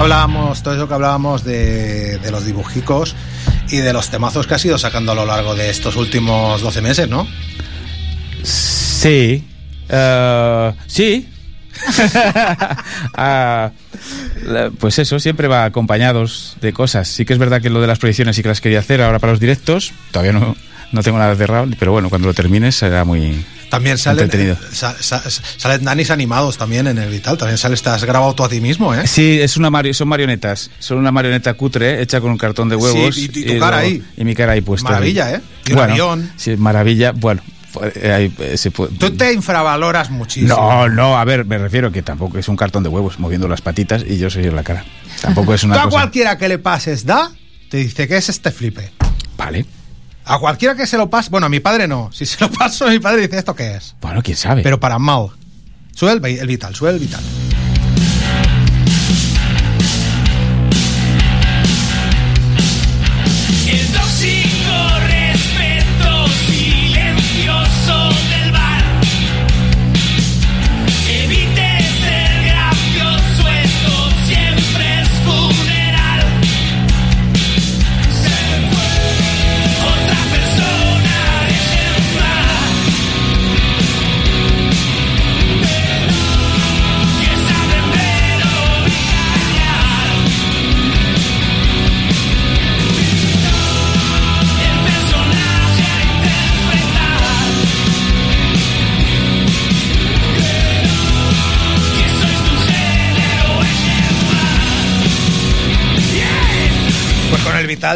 Hablábamos, 0.03 0.63
todo 0.63 0.75
eso 0.75 0.89
que 0.89 0.95
hablábamos 0.95 1.45
de, 1.45 2.19
de 2.19 2.31
los 2.31 2.45
dibujicos 2.45 3.15
y 3.71 3.77
de 3.79 3.93
los 3.93 4.11
temazos 4.11 4.47
que 4.47 4.55
has 4.55 4.65
ido 4.65 4.77
sacando 4.77 5.13
a 5.13 5.15
lo 5.15 5.25
largo 5.25 5.55
de 5.55 5.71
estos 5.71 5.97
últimos 5.97 6.61
12 6.61 6.83
meses, 6.83 7.09
¿no? 7.09 7.27
Sí. 8.43 9.45
Eh, 9.89 10.73
sí. 10.87 11.29
Ah, 13.15 13.71
pues 14.79 14.99
eso, 14.99 15.19
siempre 15.19 15.49
va 15.49 15.65
acompañados 15.65 16.57
de 16.61 16.73
cosas. 16.73 17.09
Sí 17.09 17.25
que 17.25 17.33
es 17.33 17.39
verdad 17.39 17.63
que 17.63 17.71
lo 17.71 17.81
de 17.81 17.87
las 17.87 17.99
proyecciones 17.99 18.37
sí 18.37 18.43
que 18.43 18.49
las 18.49 18.61
quería 18.61 18.81
hacer 18.81 19.01
ahora 19.03 19.19
para 19.19 19.33
los 19.33 19.41
directos. 19.41 19.93
Todavía 20.11 20.33
no, 20.33 20.57
no 20.93 21.03
tengo 21.03 21.19
nada 21.19 21.35
cerrado, 21.37 21.67
pero 21.79 21.93
bueno, 21.93 22.09
cuando 22.09 22.29
lo 22.29 22.35
termines 22.35 22.77
será 22.77 23.05
muy 23.05 23.45
También 23.71 23.99
salen, 23.99 24.25
entretenido. 24.25 24.57
sa- 24.73 24.95
salen 25.57 25.83
nanis 25.85 26.11
animados 26.11 26.59
también 26.59 26.87
en 26.87 26.99
el 26.99 27.11
Vital. 27.11 27.37
También 27.39 27.59
sales, 27.59 27.83
te 27.83 27.91
has 27.91 28.05
grabado 28.05 28.35
tú 28.35 28.45
a 28.45 28.49
ti 28.49 28.61
mismo, 28.61 28.95
¿eh? 28.95 29.07
Sí, 29.07 29.41
es 29.41 29.57
una 29.57 29.71
mari- 29.71 29.95
son 29.95 30.09
marionetas. 30.09 30.71
Son 30.79 30.99
una 30.99 31.11
marioneta 31.11 31.55
cutre 31.55 32.01
hecha 32.03 32.21
con 32.21 32.31
un 32.31 32.39
cartón 32.39 32.69
de 32.69 32.77
huevos. 32.77 33.15
Sí, 33.15 33.31
y- 33.35 33.39
y 33.41 33.45
tu 33.45 33.59
cara 33.59 33.81
luego- 33.83 33.95
ahí. 33.95 34.03
Y 34.17 34.25
mi 34.25 34.35
cara 34.35 34.53
ahí 34.53 34.61
puesta. 34.61 34.91
Maravilla, 34.91 35.33
¿eh? 35.35 35.41
Y 35.67 35.71
un 35.71 35.77
Bueno, 35.77 35.93
avión. 35.93 36.33
Sí, 36.37 36.57
maravilla. 36.57 37.13
Bueno, 37.13 37.43
pues, 37.73 37.97
eh, 37.97 38.13
ahí, 38.13 38.35
eh, 38.39 38.59
se 38.59 38.71
puede- 38.71 38.95
Tú 38.97 39.11
te 39.13 39.33
infravaloras 39.33 40.11
muchísimo. 40.11 40.55
No, 40.55 40.89
no, 40.91 41.17
a 41.19 41.25
ver, 41.25 41.47
me 41.47 41.57
refiero 41.57 41.91
que 41.91 42.03
tampoco 42.03 42.37
es 42.39 42.47
un 42.49 42.57
cartón 42.57 42.83
de 42.83 42.91
huevos 42.91 43.19
moviendo 43.19 43.49
las 43.49 43.63
patitas 43.63 44.05
y 44.07 44.19
yo 44.19 44.29
soy 44.29 44.45
en 44.45 44.55
la 44.57 44.63
cara. 44.63 44.85
Tampoco 45.23 45.55
es 45.55 45.61
Tú 45.63 45.67
una 45.69 45.77
a 45.77 45.85
cosa. 45.85 45.91
cualquiera 45.91 46.37
que 46.37 46.49
le 46.49 46.59
pases 46.59 47.07
da, 47.07 47.31
te 47.71 47.79
dice 47.79 48.07
que 48.07 48.19
es 48.19 48.29
este 48.29 48.51
flipe. 48.51 48.91
Vale. 49.39 49.65
A 50.25 50.39
cualquiera 50.39 50.75
que 50.75 50.87
se 50.87 50.97
lo 50.97 51.11
pase, 51.11 51.31
bueno, 51.31 51.47
a 51.47 51.49
mi 51.49 51.61
padre 51.61 51.89
no. 51.89 52.11
Si 52.13 52.27
se 52.27 52.41
lo 52.41 52.51
paso, 52.59 52.89
mi 52.89 52.99
padre 52.99 53.23
dice, 53.23 53.39
¿esto 53.39 53.55
qué 53.55 53.75
es? 53.77 53.95
Bueno, 54.01 54.23
quién 54.23 54.37
sabe. 54.37 54.63
Pero 54.63 54.79
para 54.79 54.99
mal. 54.99 55.29
Sube 55.95 56.13
el, 56.13 56.25
el 56.25 56.47
vital, 56.47 56.75
sube 56.75 56.91
el 56.91 56.99
vital. 56.99 57.23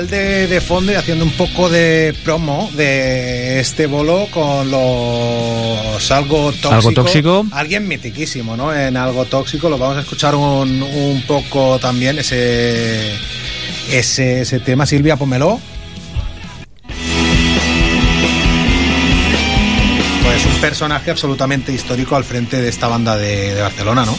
De, 0.05 0.61
fondo 0.61 0.92
y 0.92 0.94
haciendo 0.94 1.24
un 1.24 1.30
poco 1.30 1.70
de 1.70 2.14
promo 2.22 2.70
de 2.74 3.61
este 3.61 3.86
bolo 3.86 4.26
con 4.30 4.70
los 4.70 6.11
algo 6.11 6.53
tóxico. 6.53 6.74
Algo 6.74 6.92
tóxico. 6.92 7.47
Alguien 7.51 7.88
mitiquísimo, 7.88 8.59
¿no? 8.59 8.74
En 8.74 8.97
algo 8.99 9.24
tóxico. 9.24 9.70
Lo 9.70 9.78
vamos 9.78 9.97
a 9.97 10.01
escuchar 10.01 10.34
un, 10.34 10.82
un 10.82 11.22
poco 11.26 11.78
también, 11.78 12.18
ese, 12.18 13.11
ese, 13.90 14.42
ese 14.42 14.61
tema. 14.61 14.84
Silvia, 14.84 15.16
pómelo. 15.16 15.59
Pues 20.22 20.44
un 20.44 20.61
personaje 20.61 21.11
absolutamente 21.11 21.72
histórico 21.72 22.16
al 22.16 22.24
frente 22.24 22.61
de 22.61 22.68
esta 22.68 22.86
banda 22.86 23.16
de, 23.16 23.55
de 23.55 23.62
Barcelona, 23.62 24.05
¿no? 24.05 24.16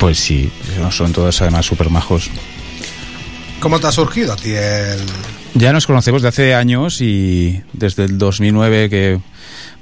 Pues 0.00 0.18
sí, 0.18 0.50
son 0.90 1.12
todos 1.12 1.40
además 1.42 1.64
súper 1.64 1.90
majos. 1.90 2.28
¿Cómo 3.62 3.78
te 3.80 3.86
ha 3.86 3.92
surgido 3.92 4.34
Ya 5.54 5.72
nos 5.72 5.86
conocemos 5.86 6.20
de 6.22 6.28
hace 6.28 6.54
años 6.54 7.00
y 7.00 7.62
desde 7.72 8.04
el 8.04 8.18
2009 8.18 8.90
que 8.90 9.20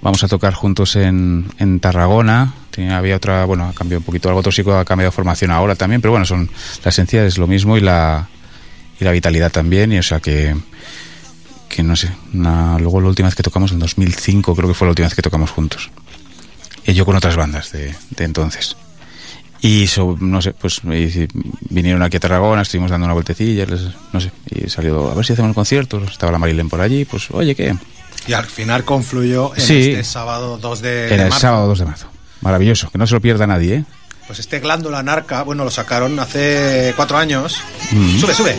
vamos 0.03 0.23
a 0.23 0.29
tocar 0.29 0.53
juntos 0.53 0.97
en, 0.97 1.47
en 1.59 1.81
Tarragona. 1.81 2.53
Tenía- 2.71 2.99
había 2.99 3.17
otra, 3.17 3.45
bueno, 3.47 3.67
ha 3.67 3.73
cambiado 3.73 4.01
un 4.01 4.05
poquito 4.05 4.29
algo 4.29 4.43
tóxico, 4.43 4.75
ha 4.77 4.85
cambiado 4.85 5.11
formación 5.13 5.51
ahora 5.51 5.75
también, 5.77 6.01
pero 6.03 6.13
bueno, 6.13 6.27
son 6.27 6.51
la 6.85 6.89
esencia 6.91 7.25
es 7.25 7.39
lo 7.39 7.47
mismo 7.47 7.77
y 7.77 7.81
la, 7.81 8.29
y 9.01 9.05
la 9.05 9.13
vitalidad 9.13 9.51
también, 9.51 9.93
y 9.93 9.99
o 9.99 10.03
sea 10.03 10.21
que, 10.21 10.55
que 11.69 11.83
no 11.83 11.97
sé, 11.97 12.11
luego 12.35 13.01
la 13.01 13.09
última 13.09 13.29
vez 13.29 13.35
que 13.35 13.43
tocamos, 13.43 13.73
en 13.73 13.79
2005 13.79 14.55
creo 14.55 14.69
que 14.69 14.75
fue 14.75 14.87
la 14.87 14.91
última 14.91 15.09
vez 15.09 15.15
que 15.15 15.23
tocamos 15.23 15.51
juntos. 15.51 15.91
Y 16.87 16.93
yo 16.95 17.05
con 17.07 17.17
otras 17.17 17.37
bandas 17.37 17.73
de, 17.73 17.95
de 18.11 18.25
entonces. 18.25 18.77
Y 19.63 19.87
so- 19.87 20.17
no 20.19 20.41
sé, 20.41 20.53
pues 20.53 20.81
y- 20.85 21.29
vinieron 21.69 22.03
aquí 22.03 22.17
a 22.17 22.21
Tarragona, 22.21 22.63
estuvimos 22.63 22.91
dando 22.91 23.05
una 23.05 23.15
vueltecilla, 23.15 23.67
les- 23.67 23.89
no 24.13 24.21
sé, 24.21 24.31
y 24.51 24.69
salió 24.71 25.11
a 25.11 25.15
ver 25.15 25.25
si 25.27 25.35
hacemos 25.35 25.51
un 25.51 25.55
concierto, 25.55 26.03
estaba 26.05 26.33
la 26.33 26.39
Marilén 26.39 26.69
por 26.71 26.81
allí, 26.81 27.05
pues 27.05 27.29
oye, 27.31 27.55
¿qué? 27.55 27.75
y 28.27 28.33
al 28.35 28.45
final 28.47 28.85
confluyó 28.85 29.55
en 29.55 29.61
Sí. 29.63 29.91
este 29.93 30.05
sábado 30.05 30.59
2 30.59 30.81
de, 30.83 31.09
de 31.09 31.15
el 31.27 31.33
sábado 31.33 31.67
2 31.69 31.79
de 31.79 31.85
marzo. 31.87 32.07
Maravilloso, 32.43 32.91
que 32.91 32.99
no 32.99 33.07
se 33.07 33.15
lo 33.15 33.21
pierda 33.21 33.47
nadie, 33.47 33.75
¿eh? 33.77 33.85
Pues 34.27 34.39
este 34.39 34.61
glándula 34.61 35.03
narca, 35.03 35.43
bueno, 35.43 35.65
lo 35.65 35.71
sacaron 35.71 36.19
hace 36.21 36.93
cuatro 36.97 37.19
años. 37.19 37.61
Mm. 37.93 38.19
Sube, 38.19 38.35
sube. 38.35 38.57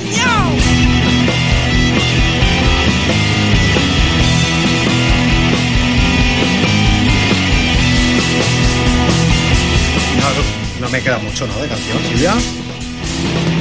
Me 11.01 11.05
queda 11.05 11.17
mucho, 11.19 11.47
¿no? 11.47 11.57
De 11.59 11.67
canción, 11.67 11.97
Silvia. 12.09 12.33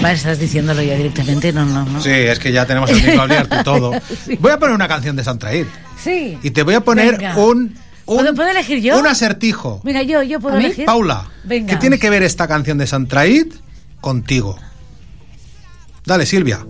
Vale, 0.03 0.15
estás 0.15 0.39
diciéndolo 0.39 0.83
ya 0.83 0.95
directamente, 0.97 1.53
no, 1.53 1.65
no, 1.65 1.85
no. 1.85 2.01
Sí, 2.03 2.11
es 2.11 2.39
que 2.39 2.53
ya 2.53 2.67
tenemos 2.67 2.91
el 2.91 3.03
micro 3.03 3.23
abierto 3.23 3.57
y 3.61 3.65
todo. 3.65 3.93
Voy 4.41 4.53
a 4.53 4.59
poner 4.59 4.75
una 4.75 4.89
canción 4.89 5.17
de 5.17 5.25
Santraid. 5.25 5.67
Sí. 6.03 6.39
Y 6.43 6.51
te 6.51 6.63
voy 6.63 6.75
a 6.75 6.81
poner 6.81 7.17
Venga. 7.19 7.37
un, 7.37 7.77
un. 8.07 8.17
¿Puedo- 8.17 8.35
puedo 8.35 8.49
elegir 8.51 8.81
yo? 8.81 8.99
Un 8.99 9.07
acertijo. 9.07 9.81
Mira, 9.85 10.03
yo, 10.03 10.23
yo 10.23 10.41
puedo 10.41 10.57
¿A 10.57 10.59
mí? 10.59 10.65
elegir. 10.67 10.87
Paula, 10.87 11.29
Venga. 11.45 11.69
¿qué 11.75 11.77
tiene 11.77 11.99
que 11.99 12.09
ver 12.11 12.23
esta 12.23 12.49
canción 12.49 12.79
de 12.79 12.87
Santraid 12.87 13.53
contigo? 14.01 14.59
Dale, 16.07 16.25
Silvia. 16.25 16.61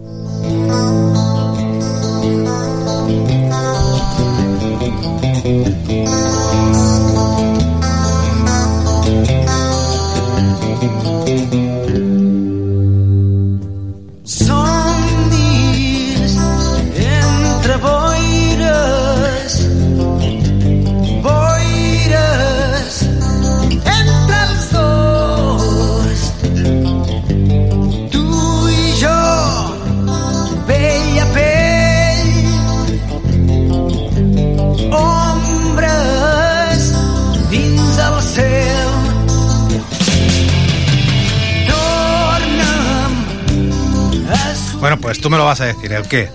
Bueno, 44.81 44.99
pues 44.99 45.21
tú 45.21 45.29
me 45.31 45.37
lo 45.37 45.45
vas 45.45 45.61
a 45.61 45.67
decir, 45.67 45.93
¿el 45.93 46.07
qué? 46.09 46.31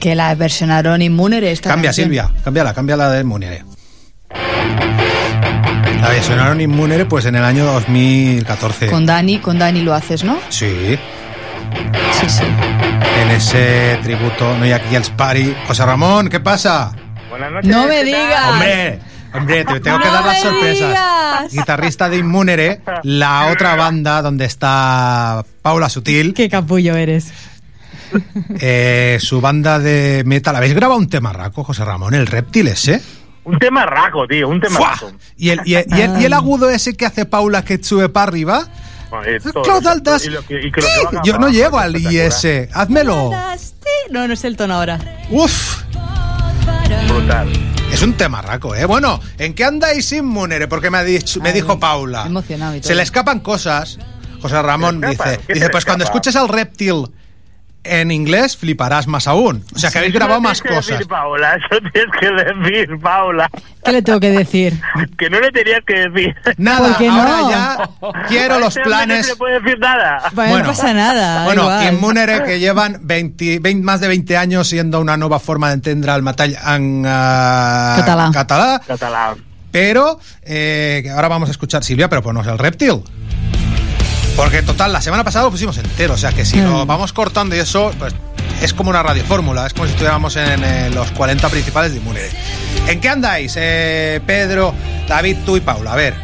Que 0.00 0.14
la 0.14 0.34
versionaron 0.34 1.02
Inmunere 1.02 1.52
esta 1.52 1.70
Cambia, 1.70 1.88
canción. 1.88 2.06
Silvia, 2.06 2.30
cámbiala, 2.42 2.74
cámbiala 2.74 3.10
de 3.10 3.22
Munere. 3.24 3.64
La 6.00 6.08
versionaron 6.08 6.60
Inmunere 6.60 7.04
pues 7.04 7.26
en 7.26 7.34
el 7.36 7.44
año 7.44 7.64
2014. 7.66 8.86
Con 8.86 9.04
Dani, 9.06 9.38
con 9.38 9.58
Dani 9.58 9.82
lo 9.82 9.94
haces, 9.94 10.24
¿no? 10.24 10.38
Sí. 10.48 10.98
Sí, 12.18 12.28
sí. 12.28 12.42
en 13.22 13.30
ese 13.30 13.98
tributo 14.02 14.56
No 14.58 14.66
hi 14.66 14.72
ha 14.72 14.80
qui 14.82 14.96
els 14.96 15.10
pari. 15.10 15.54
José 15.68 15.84
Ramón, 15.86 16.28
¿qué 16.28 16.40
pasa? 16.40 16.92
Buenas 17.28 17.52
noches. 17.52 17.70
No 17.70 17.86
me 17.86 18.02
digas. 18.02 18.50
Hombre, 18.50 18.98
hombre, 19.34 19.64
te 19.64 19.80
tengo 19.80 19.98
que 19.98 20.06
No 20.06 20.12
dar 20.12 20.24
las 20.26 20.40
sorpresas. 20.40 20.88
digas. 20.88 21.52
Guitarrista 21.52 22.08
de 22.08 22.16
Inmunere, 22.18 22.80
la 23.04 23.46
otra 23.52 23.76
banda 23.76 24.22
donde 24.22 24.46
está 24.46 25.44
Paula 25.62 25.88
Sutil, 25.88 26.34
Qué 26.34 26.48
capullo 26.48 26.96
eres. 26.96 27.28
eh, 28.60 29.18
su 29.20 29.40
banda 29.40 29.78
de 29.78 30.22
metal. 30.26 30.56
¿Habéis 30.56 30.74
grabado 30.74 30.98
un 30.98 31.08
tema 31.08 31.32
raco, 31.32 31.64
José 31.64 31.84
Ramón? 31.84 32.14
El 32.14 32.26
reptil 32.26 32.68
ese. 32.68 33.00
Un 33.44 33.58
tema 33.58 33.86
raco, 33.86 34.26
tío, 34.28 34.48
un 34.48 34.60
tema 34.60 34.76
¡Fua! 34.76 34.92
raco. 34.92 35.12
¿Y 35.36 35.50
el, 35.50 35.60
y, 35.64 35.74
el, 35.74 35.86
y 35.88 36.00
el- 36.00 36.20
y 36.20 36.24
el 36.26 36.32
agudo 36.32 36.68
ese 36.70 36.94
que 36.94 37.06
hace 37.06 37.24
Paula 37.24 37.64
que 37.64 37.82
sube 37.82 38.08
para 38.08 38.24
arriba. 38.28 38.68
Bueno, 39.10 39.36
y 39.36 39.40
todo 39.40 39.62
Claude 39.62 39.82
lo- 39.84 39.90
Aldas. 39.90 40.24
y 40.26 40.30
lo 40.30 40.44
que- 40.44 40.60
y 40.66 40.70
que 40.70 40.80
lo 40.80 40.86
que 40.86 41.06
haga 41.16 41.22
Yo 41.24 41.38
no 41.38 41.48
llego 41.48 41.78
al. 41.78 41.96
IS. 41.96 42.46
Házmelo. 42.72 43.32
No, 44.10 44.26
no 44.28 44.34
es 44.34 44.44
el 44.44 44.56
tono 44.56 44.74
ahora. 44.74 44.98
Uf. 45.30 45.82
Brutal. 47.08 47.48
Es 47.92 48.02
un 48.02 48.12
temarraco, 48.14 48.74
¿eh? 48.74 48.84
Bueno, 48.84 49.20
¿en 49.38 49.54
qué 49.54 49.64
andáis 49.64 50.12
Inmunere? 50.12 50.68
Porque 50.68 50.90
me, 50.90 50.98
ha 50.98 51.04
dicho, 51.04 51.40
me 51.40 51.48
Ay, 51.48 51.56
dijo 51.56 51.78
Paula. 51.80 52.24
emocionado 52.26 52.76
y 52.76 52.80
todo. 52.80 52.88
Se 52.88 52.94
le 52.94 53.02
escapan 53.02 53.40
cosas. 53.40 53.98
José 54.40 54.62
Ramón 54.62 55.00
dice, 55.00 55.38
¿Qué 55.46 55.54
se 55.54 55.54
dice 55.54 55.68
pues 55.70 55.84
cuando 55.84 56.04
escuches 56.04 56.34
al 56.36 56.48
reptil 56.48 57.06
en 57.82 58.10
inglés 58.10 58.56
fliparás 58.56 59.06
más 59.06 59.26
aún. 59.26 59.64
O 59.74 59.78
sea 59.78 59.90
que 59.90 59.98
habéis 59.98 60.12
grabado 60.14 60.40
no 60.40 60.48
más 60.48 60.60
tienes 60.60 60.70
que 60.70 60.76
cosas. 60.92 60.98
decir, 60.98 61.08
Paula, 61.08 61.54
eso 61.56 61.80
tienes 61.92 62.10
que 62.20 62.70
decir, 62.70 63.00
Paula. 63.00 63.50
¿Qué 63.84 63.92
le 63.92 64.02
tengo 64.02 64.20
que 64.20 64.30
decir? 64.30 64.78
Que 65.16 65.30
no 65.30 65.40
le 65.40 65.50
tenías 65.50 65.80
que 65.86 66.08
decir. 66.08 66.36
Nada, 66.58 66.88
¿Por 66.88 66.98
qué 66.98 67.08
ahora 67.08 67.36
no? 67.38 67.50
ya 67.50 67.90
quiero 68.28 68.58
los 68.58 68.76
No 68.76 68.82
planes. 68.82 69.24
se 69.26 69.32
le 69.32 69.36
puede 69.36 69.60
decir 69.60 69.78
nada. 69.78 70.22
Bueno, 70.32 70.58
no 70.58 70.64
pasa 70.66 70.92
nada. 70.92 71.44
Bueno, 71.44 71.62
igual. 71.62 71.94
Inmunere, 71.94 72.44
que 72.44 72.60
llevan 72.60 72.98
20, 73.00 73.60
20 73.60 73.82
más 73.84 74.00
de 74.00 74.08
20 74.08 74.36
años 74.36 74.68
siendo 74.68 75.00
una 75.00 75.16
nueva 75.16 75.38
forma 75.40 75.68
de 75.68 75.74
entender 75.74 76.10
al 76.10 76.22
metall 76.22 76.54
en 76.66 77.00
uh, 77.00 77.04
Català. 77.04 78.30
català, 78.32 78.80
Catalán. 78.86 79.36
pero 79.72 80.20
eh, 80.42 81.00
que 81.02 81.10
ahora 81.10 81.28
vamos 81.28 81.48
a 81.48 81.52
escuchar 81.52 81.82
Silvia, 81.82 82.08
pero 82.10 82.22
ponos 82.22 82.46
el 82.46 82.58
reptil. 82.58 83.02
Porque 84.40 84.62
total, 84.62 84.90
la 84.92 85.02
semana 85.02 85.22
pasada 85.22 85.44
lo 85.44 85.50
pusimos 85.50 85.76
entero, 85.76 86.14
o 86.14 86.16
sea 86.16 86.32
que 86.32 86.46
si 86.46 86.56
Mm. 86.56 86.64
lo 86.70 86.86
vamos 86.86 87.12
cortando 87.12 87.54
y 87.54 87.58
eso, 87.58 87.92
pues 87.98 88.14
es 88.62 88.72
como 88.72 88.88
una 88.88 89.02
radiofórmula, 89.02 89.66
es 89.66 89.74
como 89.74 89.84
si 89.84 89.92
estuviéramos 89.92 90.34
en, 90.36 90.64
eh, 90.64 90.90
los 90.94 91.10
40 91.12 91.48
principales 91.50 91.92
de 91.92 91.98
Inmunere. 91.98 92.30
¿En 92.88 93.00
qué 93.02 93.10
andáis, 93.10 93.54
eh, 93.58 94.18
Pedro, 94.24 94.74
David, 95.06 95.36
tú 95.44 95.56
y 95.58 95.60
Paula? 95.60 95.92
A 95.92 95.96
ver. 95.96 96.14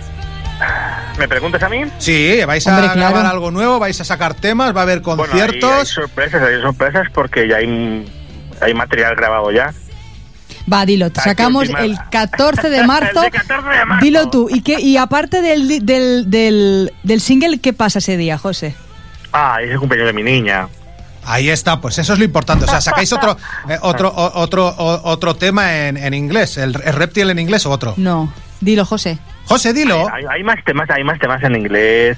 ¿Me 1.18 1.28
preguntas 1.28 1.62
a 1.62 1.68
mí? 1.68 1.82
Sí, 1.98 2.40
vais 2.46 2.66
a 2.66 2.78
claro. 2.78 2.94
grabar 2.98 3.26
algo 3.26 3.50
nuevo, 3.50 3.78
vais 3.78 4.00
a 4.00 4.04
sacar 4.04 4.32
temas, 4.32 4.74
va 4.74 4.80
a 4.80 4.82
haber 4.84 5.00
Bueno, 5.00 5.22
hay- 5.24 5.28
conciertos. 5.28 5.72
hay, 5.80 5.86
sorpresas, 5.86 6.42
hay 6.42 6.60
sorpresas 6.62 7.08
porque 7.12 7.46
ya 7.46 7.56
hay, 7.56 8.10
hay 8.62 8.72
material 8.74 9.14
grabado 9.14 9.50
ya. 9.50 9.74
Va, 10.72 10.84
dilo, 10.84 11.08
sacamos 11.14 11.68
el 11.78 11.96
14 12.10 12.68
de 12.70 12.82
marzo. 12.86 13.22
El 13.24 13.30
de 13.30 13.38
14 13.38 13.68
de 13.68 13.84
marzo. 13.84 14.04
Dilo 14.04 14.30
tú. 14.30 14.48
¿Y, 14.50 14.62
qué, 14.62 14.80
y 14.80 14.96
aparte 14.96 15.40
del, 15.42 15.68
di- 15.68 15.78
del, 15.80 16.30
del, 16.30 16.92
del 17.02 17.20
single, 17.20 17.58
¿qué 17.60 17.72
pasa 17.72 17.98
ese 18.00 18.16
día, 18.16 18.36
José? 18.38 18.74
Ah, 19.32 19.58
es 19.62 19.70
el 19.70 19.78
cumpleaños 19.78 20.08
de 20.08 20.12
mi 20.12 20.22
niña. 20.22 20.68
Ahí 21.24 21.50
está, 21.50 21.80
pues 21.80 21.98
eso 21.98 22.12
es 22.12 22.18
lo 22.18 22.24
importante. 22.24 22.64
O 22.64 22.68
sea, 22.68 22.80
sacáis 22.80 23.12
otro 23.12 23.36
eh, 23.68 23.78
otro 23.82 24.08
o- 24.08 24.40
otro 24.40 24.68
o- 24.68 25.10
otro 25.10 25.34
tema 25.36 25.86
en, 25.86 25.96
en 25.96 26.14
inglés, 26.14 26.56
el, 26.56 26.74
el 26.84 26.92
reptil 26.94 27.30
en 27.30 27.38
inglés 27.38 27.64
o 27.66 27.70
otro. 27.70 27.94
No, 27.96 28.32
dilo, 28.60 28.84
José. 28.84 29.18
José, 29.46 29.72
dilo. 29.72 30.08
Hay, 30.12 30.24
hay 30.28 30.42
más 30.42 30.56
temas, 30.64 30.88
hay 30.90 31.04
más 31.04 31.18
temas 31.20 31.42
en 31.44 31.54
inglés. 31.56 32.16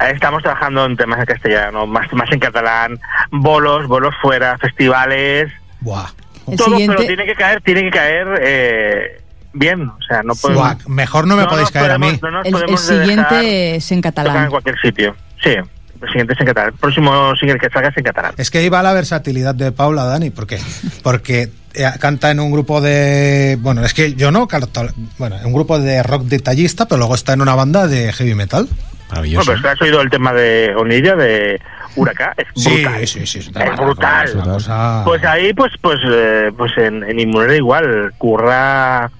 Eh, 0.00 0.10
Estamos 0.14 0.42
trabajando 0.42 0.84
en 0.86 0.96
temas 0.96 1.18
en 1.20 1.26
castellano, 1.26 1.86
más, 1.86 2.12
más 2.12 2.30
en 2.32 2.40
catalán, 2.40 2.98
bolos, 3.30 3.86
bolos 3.86 4.14
fuera, 4.22 4.56
festivales, 4.58 5.52
Buah. 5.80 6.06
El 6.48 6.56
todo, 6.56 6.68
siguiente. 6.68 6.96
pero 6.96 7.06
tiene 7.08 7.26
que 7.26 7.34
caer, 7.34 7.60
tiene 7.62 7.82
que 7.82 7.90
caer 7.90 8.26
eh, 8.42 9.20
bien, 9.52 9.88
o 9.88 9.98
sea, 10.06 10.22
no 10.22 10.34
podemos. 10.34 10.62
Buah, 10.62 10.76
mejor 10.88 11.26
no 11.26 11.36
me 11.36 11.42
no 11.42 11.48
podéis 11.48 11.70
caer 11.70 11.92
a 11.92 11.98
mí. 11.98 12.18
no 12.22 12.42
El, 12.42 12.78
siguiente 12.78 13.76
es 13.76 13.90
en 13.92 14.00
tocar 14.00 14.26
en 14.26 14.32
catalán. 14.32 14.50
cualquier 14.50 14.78
sitio. 14.80 15.16
Sí, 15.42 15.50
el 15.50 16.08
siguiente 16.08 16.34
es 16.34 16.40
en 16.40 16.46
catalán. 16.46 16.72
El 16.72 16.78
próximo 16.78 17.34
single 17.36 17.58
que 17.58 17.68
salga 17.70 17.88
es 17.88 17.96
en 17.96 18.04
catalán. 18.04 18.34
Es 18.36 18.50
que 18.50 18.58
ahí 18.58 18.68
va 18.68 18.82
la 18.82 18.92
versatilidad 18.92 19.54
de 19.54 19.72
Paula, 19.72 20.04
Dani, 20.04 20.30
¿por 20.30 20.46
qué? 20.46 20.58
Porque 21.02 21.50
eh, 21.74 21.90
canta 21.98 22.30
en 22.30 22.40
un 22.40 22.52
grupo 22.52 22.80
de... 22.80 23.58
Bueno, 23.60 23.84
es 23.84 23.94
que 23.94 24.14
yo 24.14 24.30
no 24.30 24.46
canto... 24.46 24.86
Bueno, 25.18 25.36
en 25.38 25.46
un 25.46 25.52
grupo 25.52 25.78
de 25.78 26.02
rock 26.02 26.24
detallista, 26.24 26.86
pero 26.86 26.98
luego 26.98 27.14
está 27.14 27.32
en 27.32 27.40
una 27.40 27.54
banda 27.54 27.86
de 27.86 28.12
heavy 28.12 28.34
metal. 28.34 28.68
Bueno, 29.08 29.20
Maravilloso. 29.22 29.44
pero 29.46 29.56
es 29.56 29.62
que 29.62 29.68
has 29.68 29.82
oído 29.82 30.00
el 30.00 30.10
tema 30.10 30.32
de 30.32 30.74
Onilla, 30.76 31.14
de 31.14 31.60
Huracán, 31.94 32.32
es 32.36 32.46
Sí, 32.62 32.82
brutal. 32.82 33.06
sí, 33.06 33.26
sí. 33.26 33.38
Es, 33.38 33.46
Es 33.48 33.76
brutal. 33.76 34.32
cosa- 34.42 35.02
Pues 35.04 35.24
ahí, 35.24 35.52
pues, 35.54 35.72
pues, 35.80 35.98
eh, 36.10 36.50
pues 36.56 36.72
en, 36.76 37.02
en 37.04 37.20
Inmunera 37.20 37.54
igual, 37.56 38.12
curra 38.18 39.10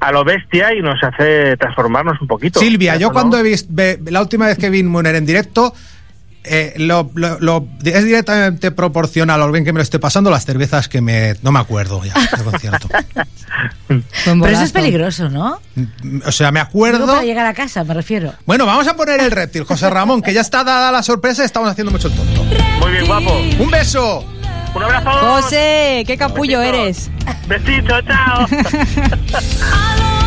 a 0.00 0.12
lo 0.12 0.24
bestia 0.24 0.72
y 0.74 0.80
nos 0.80 1.02
hace 1.02 1.56
transformarnos 1.56 2.20
un 2.20 2.28
poquito. 2.28 2.60
Silvia, 2.60 2.96
yo 2.96 3.08
¿no? 3.08 3.12
cuando 3.12 3.36
he 3.38 3.42
visto... 3.42 3.72
La 4.06 4.20
última 4.22 4.46
vez 4.46 4.56
que 4.58 4.70
vi 4.70 4.82
Muner 4.82 5.14
en 5.16 5.26
directo... 5.26 5.74
eh, 6.44 6.74
lo, 6.76 7.10
lo- 7.14 7.38
lo- 7.40 7.66
es 7.84 8.04
directamente 8.04 8.70
proporcional 8.70 9.42
a 9.42 9.46
lo 9.46 9.52
bien 9.52 9.64
que 9.64 9.72
me 9.72 9.78
lo 9.78 9.82
esté 9.82 9.98
pasando 9.98 10.30
las 10.30 10.44
cervezas 10.46 10.88
que 10.88 11.00
me 11.00 11.34
no 11.42 11.52
me 11.52 11.58
acuerdo 11.58 12.02
ya 12.04 12.14
del 12.36 12.44
concierto 12.50 12.88
Pero 14.24 14.46
eso 14.46 14.62
es 14.62 14.72
peligroso, 14.72 15.28
¿no? 15.30 15.60
o 16.24 16.32
sea 16.32 16.50
me 16.52 16.60
Digo 16.60 16.68
acuerdo 16.68 17.06
para 17.06 17.22
llegar 17.24 17.46
a 17.46 17.54
casa, 17.54 17.84
me 17.84 17.94
refiero. 17.94 18.32
bueno 18.46 18.64
vamos 18.66 18.86
a 18.88 18.94
poner 18.96 19.20
el 19.20 19.30
reptil 19.30 19.64
José 19.64 19.90
Ramón 19.90 20.22
que 20.22 20.32
ya 20.32 20.40
está 20.40 20.64
dada 20.64 20.90
la 20.92 21.02
sorpresa 21.02 21.44
estamos 21.44 21.68
haciendo 21.70 21.90
mucho 21.90 22.08
el 22.08 22.14
tonto 22.14 22.44
Muy 22.80 22.92
bien, 22.92 23.06
guapo. 23.06 23.36
un 23.58 23.70
beso 23.70 24.24
Un 24.74 24.82
abrazo. 24.82 25.10
José, 25.10 26.04
qué 26.06 26.16
capullo 26.18 26.62
eres. 26.62 27.10
Besito, 27.48 28.00
chao. 28.02 28.46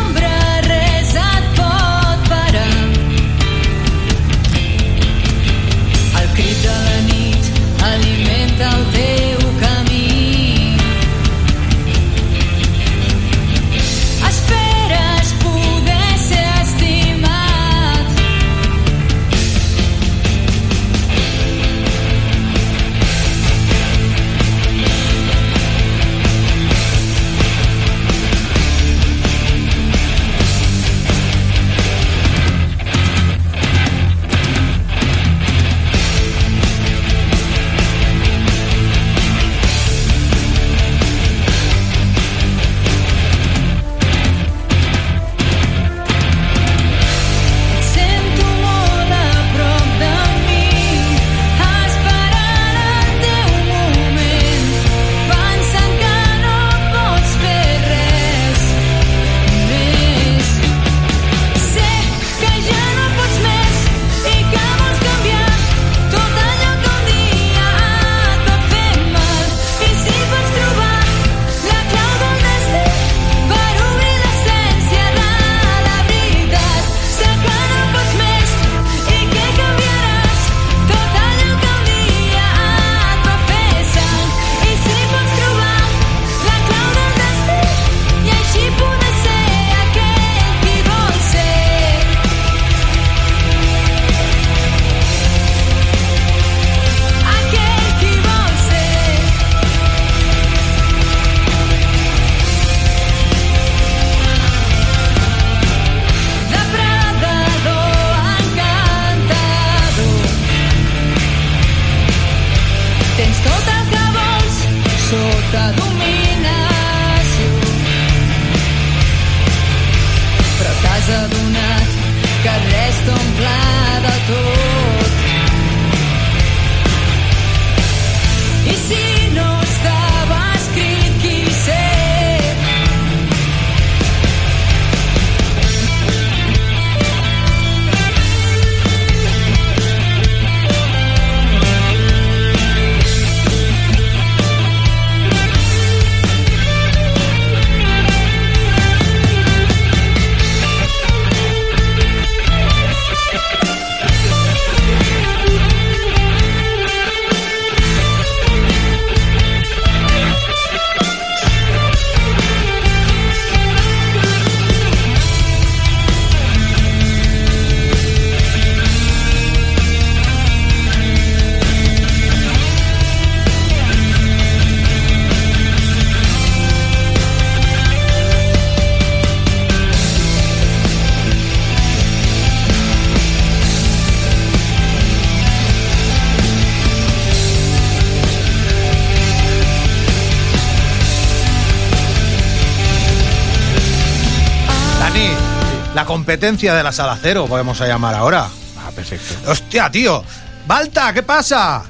competencia 196.12 196.74
de 196.74 196.82
la 196.82 196.92
sala 196.92 197.18
cero, 197.20 197.46
podemos 197.48 197.80
a 197.80 197.86
llamar 197.86 198.14
ahora. 198.14 198.46
Ah, 198.78 198.90
perfecto. 198.94 199.34
Hostia, 199.50 199.90
tío. 199.90 200.22
Balta, 200.66 201.10
¿qué 201.14 201.22
pasa? 201.22 201.84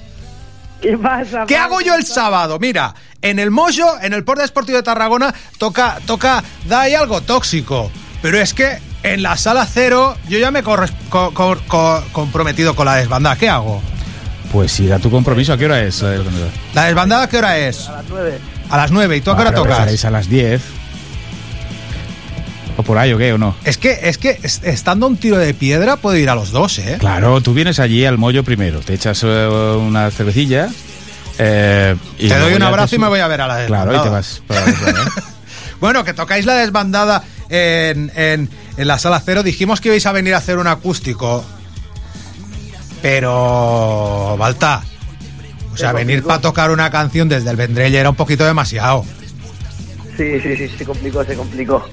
¿Qué 0.80 0.96
pasa? 0.96 1.44
¿Qué 1.48 1.56
hago 1.56 1.80
yo 1.80 1.96
el 1.96 2.06
sábado? 2.06 2.58
Mira, 2.60 2.94
en 3.20 3.40
el 3.40 3.50
Mojo, 3.50 3.98
en 4.00 4.12
el 4.12 4.22
Porta 4.22 4.42
Deportivo 4.42 4.76
de 4.76 4.84
Tarragona, 4.84 5.34
toca, 5.58 5.98
toca, 6.06 6.44
da 6.66 6.82
ahí 6.82 6.94
algo 6.94 7.20
tóxico. 7.22 7.90
Pero 8.22 8.38
es 8.38 8.54
que 8.54 8.78
en 9.02 9.22
la 9.24 9.36
sala 9.36 9.66
cero 9.66 10.16
yo 10.28 10.38
ya 10.38 10.52
me 10.52 10.60
he 10.60 10.62
co- 10.62 10.76
co- 11.10 11.58
co- 11.66 12.04
comprometido 12.12 12.76
con 12.76 12.86
la 12.86 12.94
desbandada. 12.94 13.34
¿Qué 13.34 13.48
hago? 13.48 13.82
Pues 14.52 14.70
sí, 14.70 14.86
da 14.86 15.00
tu 15.00 15.10
compromiso. 15.10 15.52
¿A 15.52 15.58
qué 15.58 15.64
hora 15.64 15.80
es? 15.82 16.00
la 16.00 16.10
desbandada? 16.10 16.50
¿La 16.74 16.84
desbandada 16.84 17.28
qué 17.28 17.38
hora 17.38 17.58
es? 17.58 17.88
A 17.88 17.92
las 17.96 18.04
nueve. 18.08 18.38
A 18.70 18.76
las 18.76 18.90
nueve. 18.92 19.16
¿Y 19.16 19.20
tú 19.20 19.32
a 19.32 19.34
qué 19.36 19.40
hora 19.42 19.52
tocas? 19.54 20.04
a 20.04 20.10
las 20.10 20.28
10. 20.28 20.62
¿O 22.92 22.94
por 22.94 22.98
ahí 22.98 23.10
o 23.14 23.16
qué 23.16 23.32
o 23.32 23.38
no? 23.38 23.54
Es 23.64 23.78
que, 23.78 24.00
es 24.02 24.18
que 24.18 24.38
es- 24.42 24.60
estando 24.64 25.06
un 25.06 25.16
tiro 25.16 25.38
de 25.38 25.54
piedra 25.54 25.96
puedo 25.96 26.14
ir 26.18 26.28
a 26.28 26.34
los 26.34 26.50
dos, 26.50 26.78
¿eh? 26.78 26.98
Claro, 27.00 27.40
tú 27.40 27.54
vienes 27.54 27.80
allí 27.80 28.04
al 28.04 28.18
mollo 28.18 28.44
primero, 28.44 28.80
te 28.80 28.92
echas 28.92 29.22
eh, 29.24 29.46
una 29.80 30.10
cervecilla. 30.10 30.68
eh, 31.38 31.96
y 32.18 32.28
Te 32.28 32.38
doy 32.38 32.52
un 32.52 32.62
abrazo 32.62 32.96
y 32.96 32.98
me 32.98 33.08
voy 33.08 33.20
a 33.20 33.26
ver 33.28 33.40
a 33.40 33.46
la 33.46 33.64
Claro, 33.66 33.92
y 33.92 33.98
te 33.98 34.02
desbandada. 34.10 34.10
vas. 34.10 34.42
para 34.46 34.66
la 34.66 34.72
otra, 34.72 34.90
¿eh? 34.90 35.22
Bueno, 35.80 36.04
que 36.04 36.12
tocáis 36.12 36.44
la 36.44 36.54
desbandada 36.56 37.24
en, 37.48 38.12
en- 38.14 38.50
en 38.76 38.86
la 38.86 38.98
sala 38.98 39.22
cero. 39.24 39.42
Dijimos 39.42 39.80
que 39.80 39.88
ibais 39.88 40.04
a 40.04 40.12
venir 40.12 40.34
a 40.34 40.36
hacer 40.38 40.58
un 40.58 40.66
acústico. 40.66 41.44
Pero, 43.00 44.36
Balta, 44.38 44.82
o 45.72 45.76
sea, 45.76 45.92
venir 45.92 46.22
para 46.22 46.40
tocar 46.40 46.70
una 46.70 46.90
canción 46.90 47.28
desde 47.28 47.48
el 47.50 47.56
Vendrell 47.56 47.94
era 47.94 48.10
un 48.10 48.16
poquito 48.16 48.44
demasiado. 48.44 49.04
Sí, 50.16 50.40
sí, 50.40 50.56
sí, 50.56 50.68
se 50.68 50.84
complicó, 50.84 51.24
se 51.24 51.34
complicó. 51.34 51.88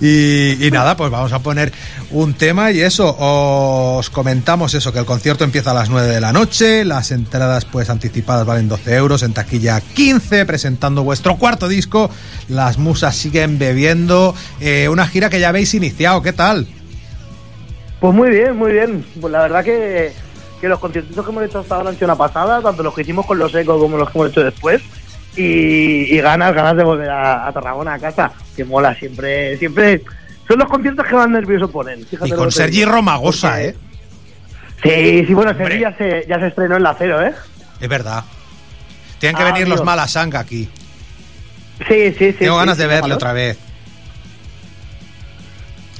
Y, 0.00 0.64
y 0.64 0.70
nada, 0.70 0.96
pues 0.96 1.10
vamos 1.10 1.32
a 1.32 1.40
poner 1.40 1.72
un 2.12 2.34
tema 2.34 2.70
y 2.70 2.80
eso, 2.80 3.16
os 3.18 4.08
comentamos 4.08 4.72
eso, 4.74 4.92
que 4.92 5.00
el 5.00 5.04
concierto 5.04 5.42
empieza 5.42 5.72
a 5.72 5.74
las 5.74 5.90
9 5.90 6.06
de 6.06 6.20
la 6.20 6.32
noche, 6.32 6.84
las 6.84 7.10
entradas 7.10 7.64
pues 7.64 7.90
anticipadas 7.90 8.46
valen 8.46 8.68
12 8.68 8.94
euros, 8.94 9.24
en 9.24 9.32
taquilla 9.32 9.80
15, 9.80 10.46
presentando 10.46 11.02
vuestro 11.02 11.36
cuarto 11.38 11.66
disco, 11.66 12.08
las 12.48 12.78
musas 12.78 13.16
siguen 13.16 13.58
bebiendo, 13.58 14.32
eh, 14.60 14.88
una 14.88 15.08
gira 15.08 15.28
que 15.28 15.40
ya 15.40 15.48
habéis 15.48 15.74
iniciado, 15.74 16.22
¿qué 16.22 16.32
tal? 16.32 16.68
Pues 18.00 18.14
muy 18.14 18.30
bien, 18.30 18.56
muy 18.56 18.72
bien. 18.72 19.04
Pues 19.20 19.30
la 19.30 19.42
verdad 19.42 19.64
que, 19.64 20.12
que 20.60 20.68
los 20.68 20.78
conciertos 20.78 21.24
que 21.24 21.30
hemos 21.30 21.44
hecho 21.44 21.58
hasta 21.58 21.76
ahora 21.76 21.90
han 21.90 21.94
sido 21.96 22.06
una 22.06 22.16
pasada, 22.16 22.62
tanto 22.62 22.82
los 22.82 22.94
que 22.94 23.02
hicimos 23.02 23.26
con 23.26 23.38
los 23.38 23.54
ecos 23.54 23.80
como 23.80 23.98
los 23.98 24.10
que 24.10 24.18
hemos 24.18 24.30
hecho 24.30 24.42
después. 24.42 24.80
Y, 25.36 26.14
y 26.14 26.20
ganas, 26.20 26.54
ganas 26.54 26.76
de 26.76 26.82
volver 26.84 27.08
a, 27.10 27.46
a 27.46 27.52
Tarragona 27.52 27.94
a 27.94 27.98
casa, 27.98 28.32
que 28.56 28.64
mola 28.64 28.94
siempre, 28.94 29.56
siempre. 29.58 30.02
Son 30.48 30.58
los 30.58 30.68
conciertos 30.68 31.06
que 31.06 31.14
más 31.14 31.28
nervioso 31.28 31.70
ponen. 31.70 32.04
fíjate 32.04 32.28
Y 32.30 32.32
con 32.32 32.50
Sergi. 32.50 32.84
Romagosa, 32.84 33.50
Porque- 33.50 33.68
¿eh? 33.68 33.76
Sí, 35.22 35.26
sí, 35.26 35.34
bueno. 35.34 35.54
Sergi 35.54 35.78
ya 35.80 35.96
se, 35.96 36.26
ya 36.28 36.40
se 36.40 36.46
estrenó 36.48 36.76
en 36.76 36.82
la 36.82 36.94
cero, 36.98 37.22
¿eh? 37.24 37.32
Es 37.80 37.88
verdad. 37.88 38.24
Tienen 39.18 39.36
que 39.36 39.42
Ah, 39.42 39.52
venir 39.52 39.68
los. 39.68 39.84
Malasanga 39.84 40.40
aquí. 40.40 40.68
Sí, 41.86 42.12
sí, 42.12 42.32
sí. 42.32 42.32
Tengo 42.40 42.54
sí, 42.54 42.58
ganas 42.60 42.76
sí, 42.76 42.82
de 42.82 42.88
verle 42.88 43.14
otra 43.14 43.32
vez. 43.32 43.58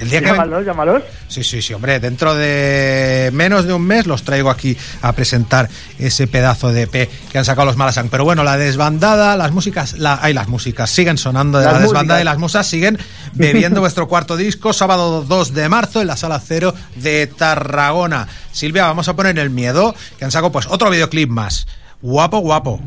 El 0.00 0.08
día 0.08 0.20
que 0.20 0.26
Llámalos, 0.28 0.64
llámalos. 0.64 1.02
Sí, 1.28 1.44
sí, 1.44 1.60
sí, 1.60 1.74
hombre, 1.74 2.00
dentro 2.00 2.34
de 2.34 3.28
menos 3.34 3.66
de 3.66 3.74
un 3.74 3.82
mes 3.82 4.06
los 4.06 4.22
traigo 4.22 4.48
aquí 4.48 4.74
a 5.02 5.12
presentar 5.12 5.68
ese 5.98 6.26
pedazo 6.26 6.72
de 6.72 6.82
EP 6.84 7.10
que 7.30 7.38
han 7.38 7.44
sacado 7.44 7.66
los 7.66 7.76
Malasang. 7.76 8.08
Pero 8.08 8.24
bueno, 8.24 8.42
la 8.42 8.56
desbandada, 8.56 9.36
las 9.36 9.52
músicas, 9.52 9.98
la, 9.98 10.18
ay, 10.22 10.32
las 10.32 10.48
músicas 10.48 10.88
siguen 10.88 11.18
sonando 11.18 11.58
de 11.58 11.66
Las 11.66 11.74
la 11.74 11.80
desbandada 11.80 12.20
y 12.22 12.24
las 12.24 12.38
musas 12.38 12.66
siguen 12.66 12.98
bebiendo 13.34 13.80
vuestro 13.82 14.08
cuarto 14.08 14.38
disco, 14.38 14.72
sábado 14.72 15.22
2 15.22 15.52
de 15.52 15.68
marzo 15.68 16.00
en 16.00 16.06
la 16.06 16.16
sala 16.16 16.40
cero 16.42 16.72
de 16.96 17.26
Tarragona. 17.26 18.26
Silvia, 18.52 18.84
vamos 18.86 19.08
a 19.08 19.16
poner 19.16 19.38
el 19.38 19.50
miedo, 19.50 19.94
que 20.18 20.24
han 20.24 20.30
sacado 20.30 20.50
pues 20.50 20.66
otro 20.66 20.88
videoclip 20.88 21.28
más. 21.28 21.66
Guapo, 22.00 22.38
guapo. 22.38 22.80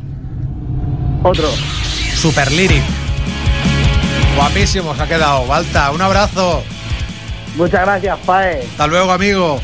Otro. 1.22 1.48
Super 2.16 2.50
lyric. 2.50 2.82
Guapísimo, 4.34 4.96
se 4.96 5.02
ha 5.02 5.06
quedado. 5.06 5.46
Balta, 5.46 5.92
un 5.92 6.02
abrazo. 6.02 6.64
Muchas 7.54 7.82
gracias, 7.82 8.18
Pae. 8.20 8.60
Hasta 8.62 8.86
luego, 8.86 9.12
amigo. 9.12 9.60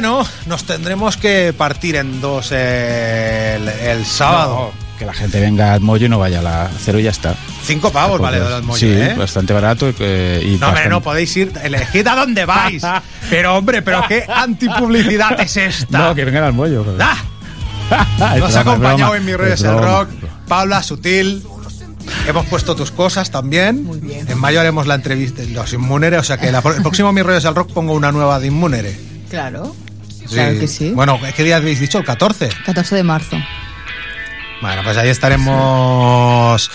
Bueno, 0.00 0.24
nos 0.46 0.62
tendremos 0.62 1.16
que 1.16 1.52
partir 1.56 1.96
en 1.96 2.20
dos 2.20 2.52
el, 2.52 3.68
el 3.68 4.06
sábado. 4.06 4.72
No, 4.72 4.88
que 4.96 5.04
la 5.04 5.12
gente 5.12 5.40
venga 5.40 5.72
al 5.72 5.80
mollo 5.80 6.06
y 6.06 6.08
no 6.08 6.20
vaya 6.20 6.38
a 6.38 6.42
la 6.42 6.70
cero 6.84 7.00
y 7.00 7.02
ya 7.02 7.10
está. 7.10 7.34
Cinco 7.64 7.90
pavos 7.90 8.20
vale 8.20 8.38
mollo, 8.62 8.78
sí, 8.78 8.86
¿eh? 8.92 9.14
bastante 9.18 9.52
barato 9.52 9.92
eh, 9.98 10.40
y 10.44 10.50
No, 10.50 10.54
hombre, 10.54 10.66
bastante- 10.68 10.88
no 10.90 11.02
podéis 11.02 11.36
ir, 11.36 11.52
elegid 11.64 12.06
a 12.06 12.14
dónde 12.14 12.44
vais. 12.44 12.80
Pero, 13.30 13.56
hombre, 13.56 13.82
pero 13.82 14.04
qué 14.08 14.24
antipublicidad 14.32 15.38
es 15.40 15.56
esta. 15.56 15.98
No, 16.08 16.14
que 16.14 16.24
vengan 16.24 16.44
al 16.44 16.52
mollo. 16.52 16.84
joder. 16.84 17.02
¡Ah! 17.02 18.36
Nos 18.38 18.54
ha 18.54 18.60
acompañado 18.60 18.96
broma, 19.10 19.16
en 19.16 19.24
Mi 19.24 19.34
Rollo 19.34 19.52
es 19.52 19.60
es 19.60 19.66
el. 19.66 19.78
Rock, 19.78 20.10
Paula 20.46 20.80
Sutil. 20.84 21.42
Hemos 22.28 22.46
puesto 22.46 22.76
tus 22.76 22.92
cosas 22.92 23.30
también. 23.32 23.82
Muy 23.84 23.98
bien. 23.98 24.30
En 24.30 24.38
mayo 24.38 24.60
haremos 24.60 24.86
la 24.86 24.94
entrevista 24.94 25.42
de 25.42 25.48
los 25.48 25.72
Inmunere, 25.72 26.18
o 26.18 26.22
sea 26.22 26.38
que 26.38 26.52
la- 26.52 26.58
el 26.60 26.82
próximo 26.82 27.12
Mi 27.12 27.20
Rollo 27.22 27.38
es 27.38 27.44
el 27.44 27.54
Rock 27.56 27.72
pongo 27.72 27.94
una 27.94 28.12
nueva 28.12 28.38
de 28.38 28.46
Inmunere. 28.46 28.96
Claro. 29.28 29.74
Claro 30.30 30.58
que 30.58 30.68
sí. 30.68 30.90
Bueno, 30.90 31.18
¿qué 31.36 31.44
día 31.44 31.56
habéis 31.56 31.80
dicho? 31.80 31.98
¿El 31.98 32.04
14? 32.04 32.48
14 32.64 32.96
de 32.96 33.02
marzo. 33.02 33.36
Bueno, 34.60 34.82
pues 34.82 34.96
ahí 34.96 35.08
estaremos 35.08 36.70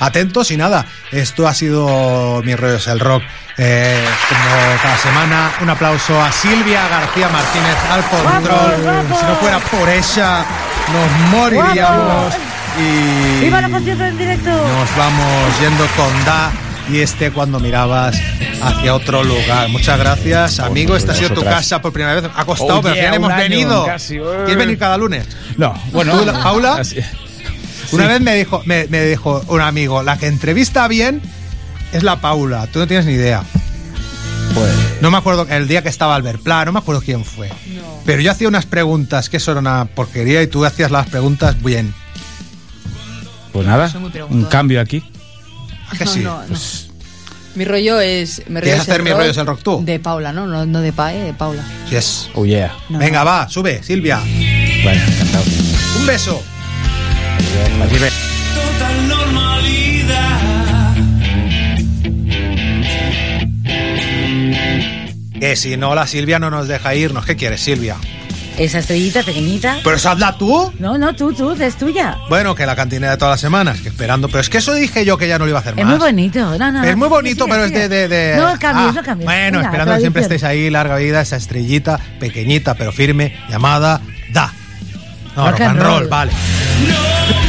atentos 0.00 0.50
y 0.50 0.56
nada, 0.56 0.86
esto 1.12 1.46
ha 1.46 1.54
sido 1.54 2.42
Mi 2.44 2.56
Rollo 2.56 2.76
es 2.76 2.86
el 2.88 2.98
Rock. 2.98 3.22
Eh, 3.56 4.04
como 4.28 4.82
cada 4.82 4.98
semana, 4.98 5.50
un 5.62 5.70
aplauso 5.70 6.20
a 6.20 6.32
Silvia 6.32 6.86
García 6.88 7.28
Martínez 7.28 7.76
al 7.90 8.04
control. 8.04 9.16
Si 9.18 9.24
no 9.26 9.34
fuera 9.36 9.58
por 9.58 9.88
ella, 9.88 10.44
nos 10.92 11.30
moriríamos. 11.30 12.34
Y 12.78 13.40
¡Viva 13.40 13.60
la 13.60 13.70
concierto 13.70 14.04
en 14.04 14.18
directo! 14.18 14.50
nos 14.50 14.96
vamos 14.96 15.60
yendo 15.60 15.86
con 15.96 16.24
Da 16.24 16.50
y 16.90 16.98
este 17.00 17.30
cuando 17.30 17.60
mirabas 17.60 18.16
hacia 18.62 18.94
otro 18.94 19.22
lugar. 19.24 19.68
Muchas 19.68 19.98
gracias, 19.98 20.58
amigo. 20.60 20.96
Esta 20.96 21.12
ha 21.12 21.14
sido 21.14 21.30
tu 21.30 21.42
casa 21.44 21.80
por 21.82 21.92
primera 21.92 22.20
vez. 22.20 22.30
Ha 22.34 22.44
costado, 22.44 22.78
Oh, 22.78 22.82
pero 22.82 22.94
al 22.94 23.00
yeah, 23.00 23.04
final 23.12 23.14
hemos 23.16 23.32
año 23.32 23.42
venido. 23.42 23.86
casi, 23.86 24.16
eh. 24.16 24.22
¿Quieres 24.44 24.56
venir 24.56 24.78
cada 24.78 24.96
lunes? 24.96 25.26
No, 25.56 25.74
bueno. 25.92 26.18
¿Tú, 26.18 26.24
la- 26.26 26.42
Paula? 26.42 26.74
así- 26.74 26.96
Una 27.92 28.04
Sí. 28.04 28.08
vez 28.10 28.20
me 28.20 28.34
dijo, 28.36 28.62
me, 28.66 28.86
me 28.88 29.02
dijo 29.04 29.42
un 29.48 29.60
amigo, 29.60 30.02
la 30.02 30.18
que 30.18 30.26
entrevista 30.26 30.86
bien 30.88 31.22
es 31.92 32.02
la 32.02 32.20
Paula. 32.20 32.66
Tú 32.66 32.78
no 32.80 32.86
tienes 32.86 33.06
ni 33.06 33.12
idea. 33.12 33.42
Pues, 34.54 34.72
No 35.00 35.10
me 35.10 35.16
acuerdo 35.18 35.46
el 35.48 35.68
día 35.68 35.82
que 35.82 35.88
estaba 35.88 36.14
Albert 36.16 36.42
Pla, 36.42 36.64
no 36.64 36.72
me 36.72 36.80
acuerdo 36.80 37.00
quién 37.02 37.24
fue. 37.24 37.48
Pero 38.04 38.20
yo 38.20 38.30
hacía 38.32 38.48
unas 38.48 38.66
preguntas 38.66 39.28
que 39.30 39.36
eso 39.36 39.52
era 39.52 39.60
una 39.60 39.84
porquería 39.84 40.42
y 40.42 40.48
tú 40.48 40.64
hacías 40.64 40.90
las 40.90 41.06
preguntas 41.08 41.62
bien. 41.62 41.94
pues 43.52 43.66
nada, 43.66 43.90
un 44.28 44.44
cambio 44.44 44.80
aquí. 44.80 45.02
¿A 45.90 45.96
que 45.96 46.06
sí? 46.06 46.20
No, 46.20 46.42
no, 46.42 46.48
no. 46.48 46.58
Mi 47.54 47.64
rollo 47.64 48.00
es. 48.00 48.42
Mi 48.48 48.60
rollo 48.60 48.62
¿Quieres 48.62 48.82
es 48.82 48.88
hacer 48.88 49.02
mi 49.02 49.10
rollo 49.10 49.30
es 49.30 49.36
el 49.36 49.46
rock 49.46 49.62
tú? 49.62 49.82
De 49.84 49.98
Paula, 49.98 50.32
¿no? 50.32 50.46
No, 50.46 50.64
no 50.64 50.80
de 50.80 50.92
Pae, 50.92 51.18
de 51.18 51.34
Paula. 51.34 51.64
Yes. 51.90 52.30
Oh 52.34 52.44
yeah. 52.44 52.72
No. 52.88 52.98
Venga, 52.98 53.24
va, 53.24 53.48
sube, 53.48 53.82
Silvia. 53.82 54.20
Bueno, 54.84 55.02
encantado. 55.02 55.44
Un 55.98 56.06
beso. 56.06 56.42
Total 58.54 59.08
normalidad. 59.08 60.94
Que 65.40 65.56
si 65.56 65.76
no, 65.76 65.94
la 65.94 66.06
Silvia 66.06 66.38
no 66.38 66.50
nos 66.50 66.68
deja 66.68 66.94
irnos. 66.94 67.24
¿Qué 67.24 67.36
quieres, 67.36 67.60
Silvia? 67.60 67.96
Esa 68.58 68.80
estrellita 68.80 69.22
pequeñita. 69.22 69.78
¿Pero 69.84 69.94
eso 69.96 70.10
hazla 70.10 70.36
tú? 70.36 70.72
No, 70.80 70.98
no, 70.98 71.14
tú, 71.14 71.32
tú, 71.32 71.52
es 71.52 71.76
tuya. 71.76 72.16
Bueno, 72.28 72.54
que 72.56 72.66
la 72.66 72.74
cantina 72.74 73.10
de 73.10 73.16
todas 73.16 73.34
las 73.34 73.40
semanas, 73.40 73.80
que 73.80 73.88
esperando. 73.88 74.26
Pero 74.28 74.40
es 74.40 74.48
que 74.50 74.58
eso 74.58 74.74
dije 74.74 75.04
yo 75.04 75.16
que 75.16 75.28
ya 75.28 75.38
no 75.38 75.44
lo 75.44 75.50
iba 75.50 75.58
a 75.58 75.62
hacer 75.62 75.74
Es 75.78 75.84
más. 75.84 75.96
muy 75.96 76.06
bonito. 76.06 76.40
No, 76.58 76.72
no, 76.72 76.82
Es 76.82 76.90
no, 76.90 76.96
muy 76.96 77.08
bonito, 77.08 77.44
sigue, 77.44 77.54
pero 77.56 77.64
es 77.66 77.72
de, 77.72 77.88
de, 77.88 78.08
de- 78.08 78.36
No 78.36 78.58
cambies, 78.58 78.96
Ah, 78.96 79.14
no. 79.14 79.16
Bueno, 79.24 79.58
Venga, 79.58 79.62
esperando 79.62 79.94
que 79.94 80.00
siempre 80.00 80.22
estéis 80.22 80.42
ahí, 80.44 80.70
larga 80.70 80.96
vida, 80.96 81.20
esa 81.20 81.36
estrellita, 81.36 82.00
pequeñita 82.18 82.74
pero 82.74 82.90
firme, 82.92 83.36
llamada 83.48 84.00
Da. 84.32 84.52
No, 85.36 85.50
Rock 85.52 85.60
and 85.60 85.78
roll, 85.80 85.98
roll. 86.00 86.08
vale. 86.08 86.32
No 86.88 87.47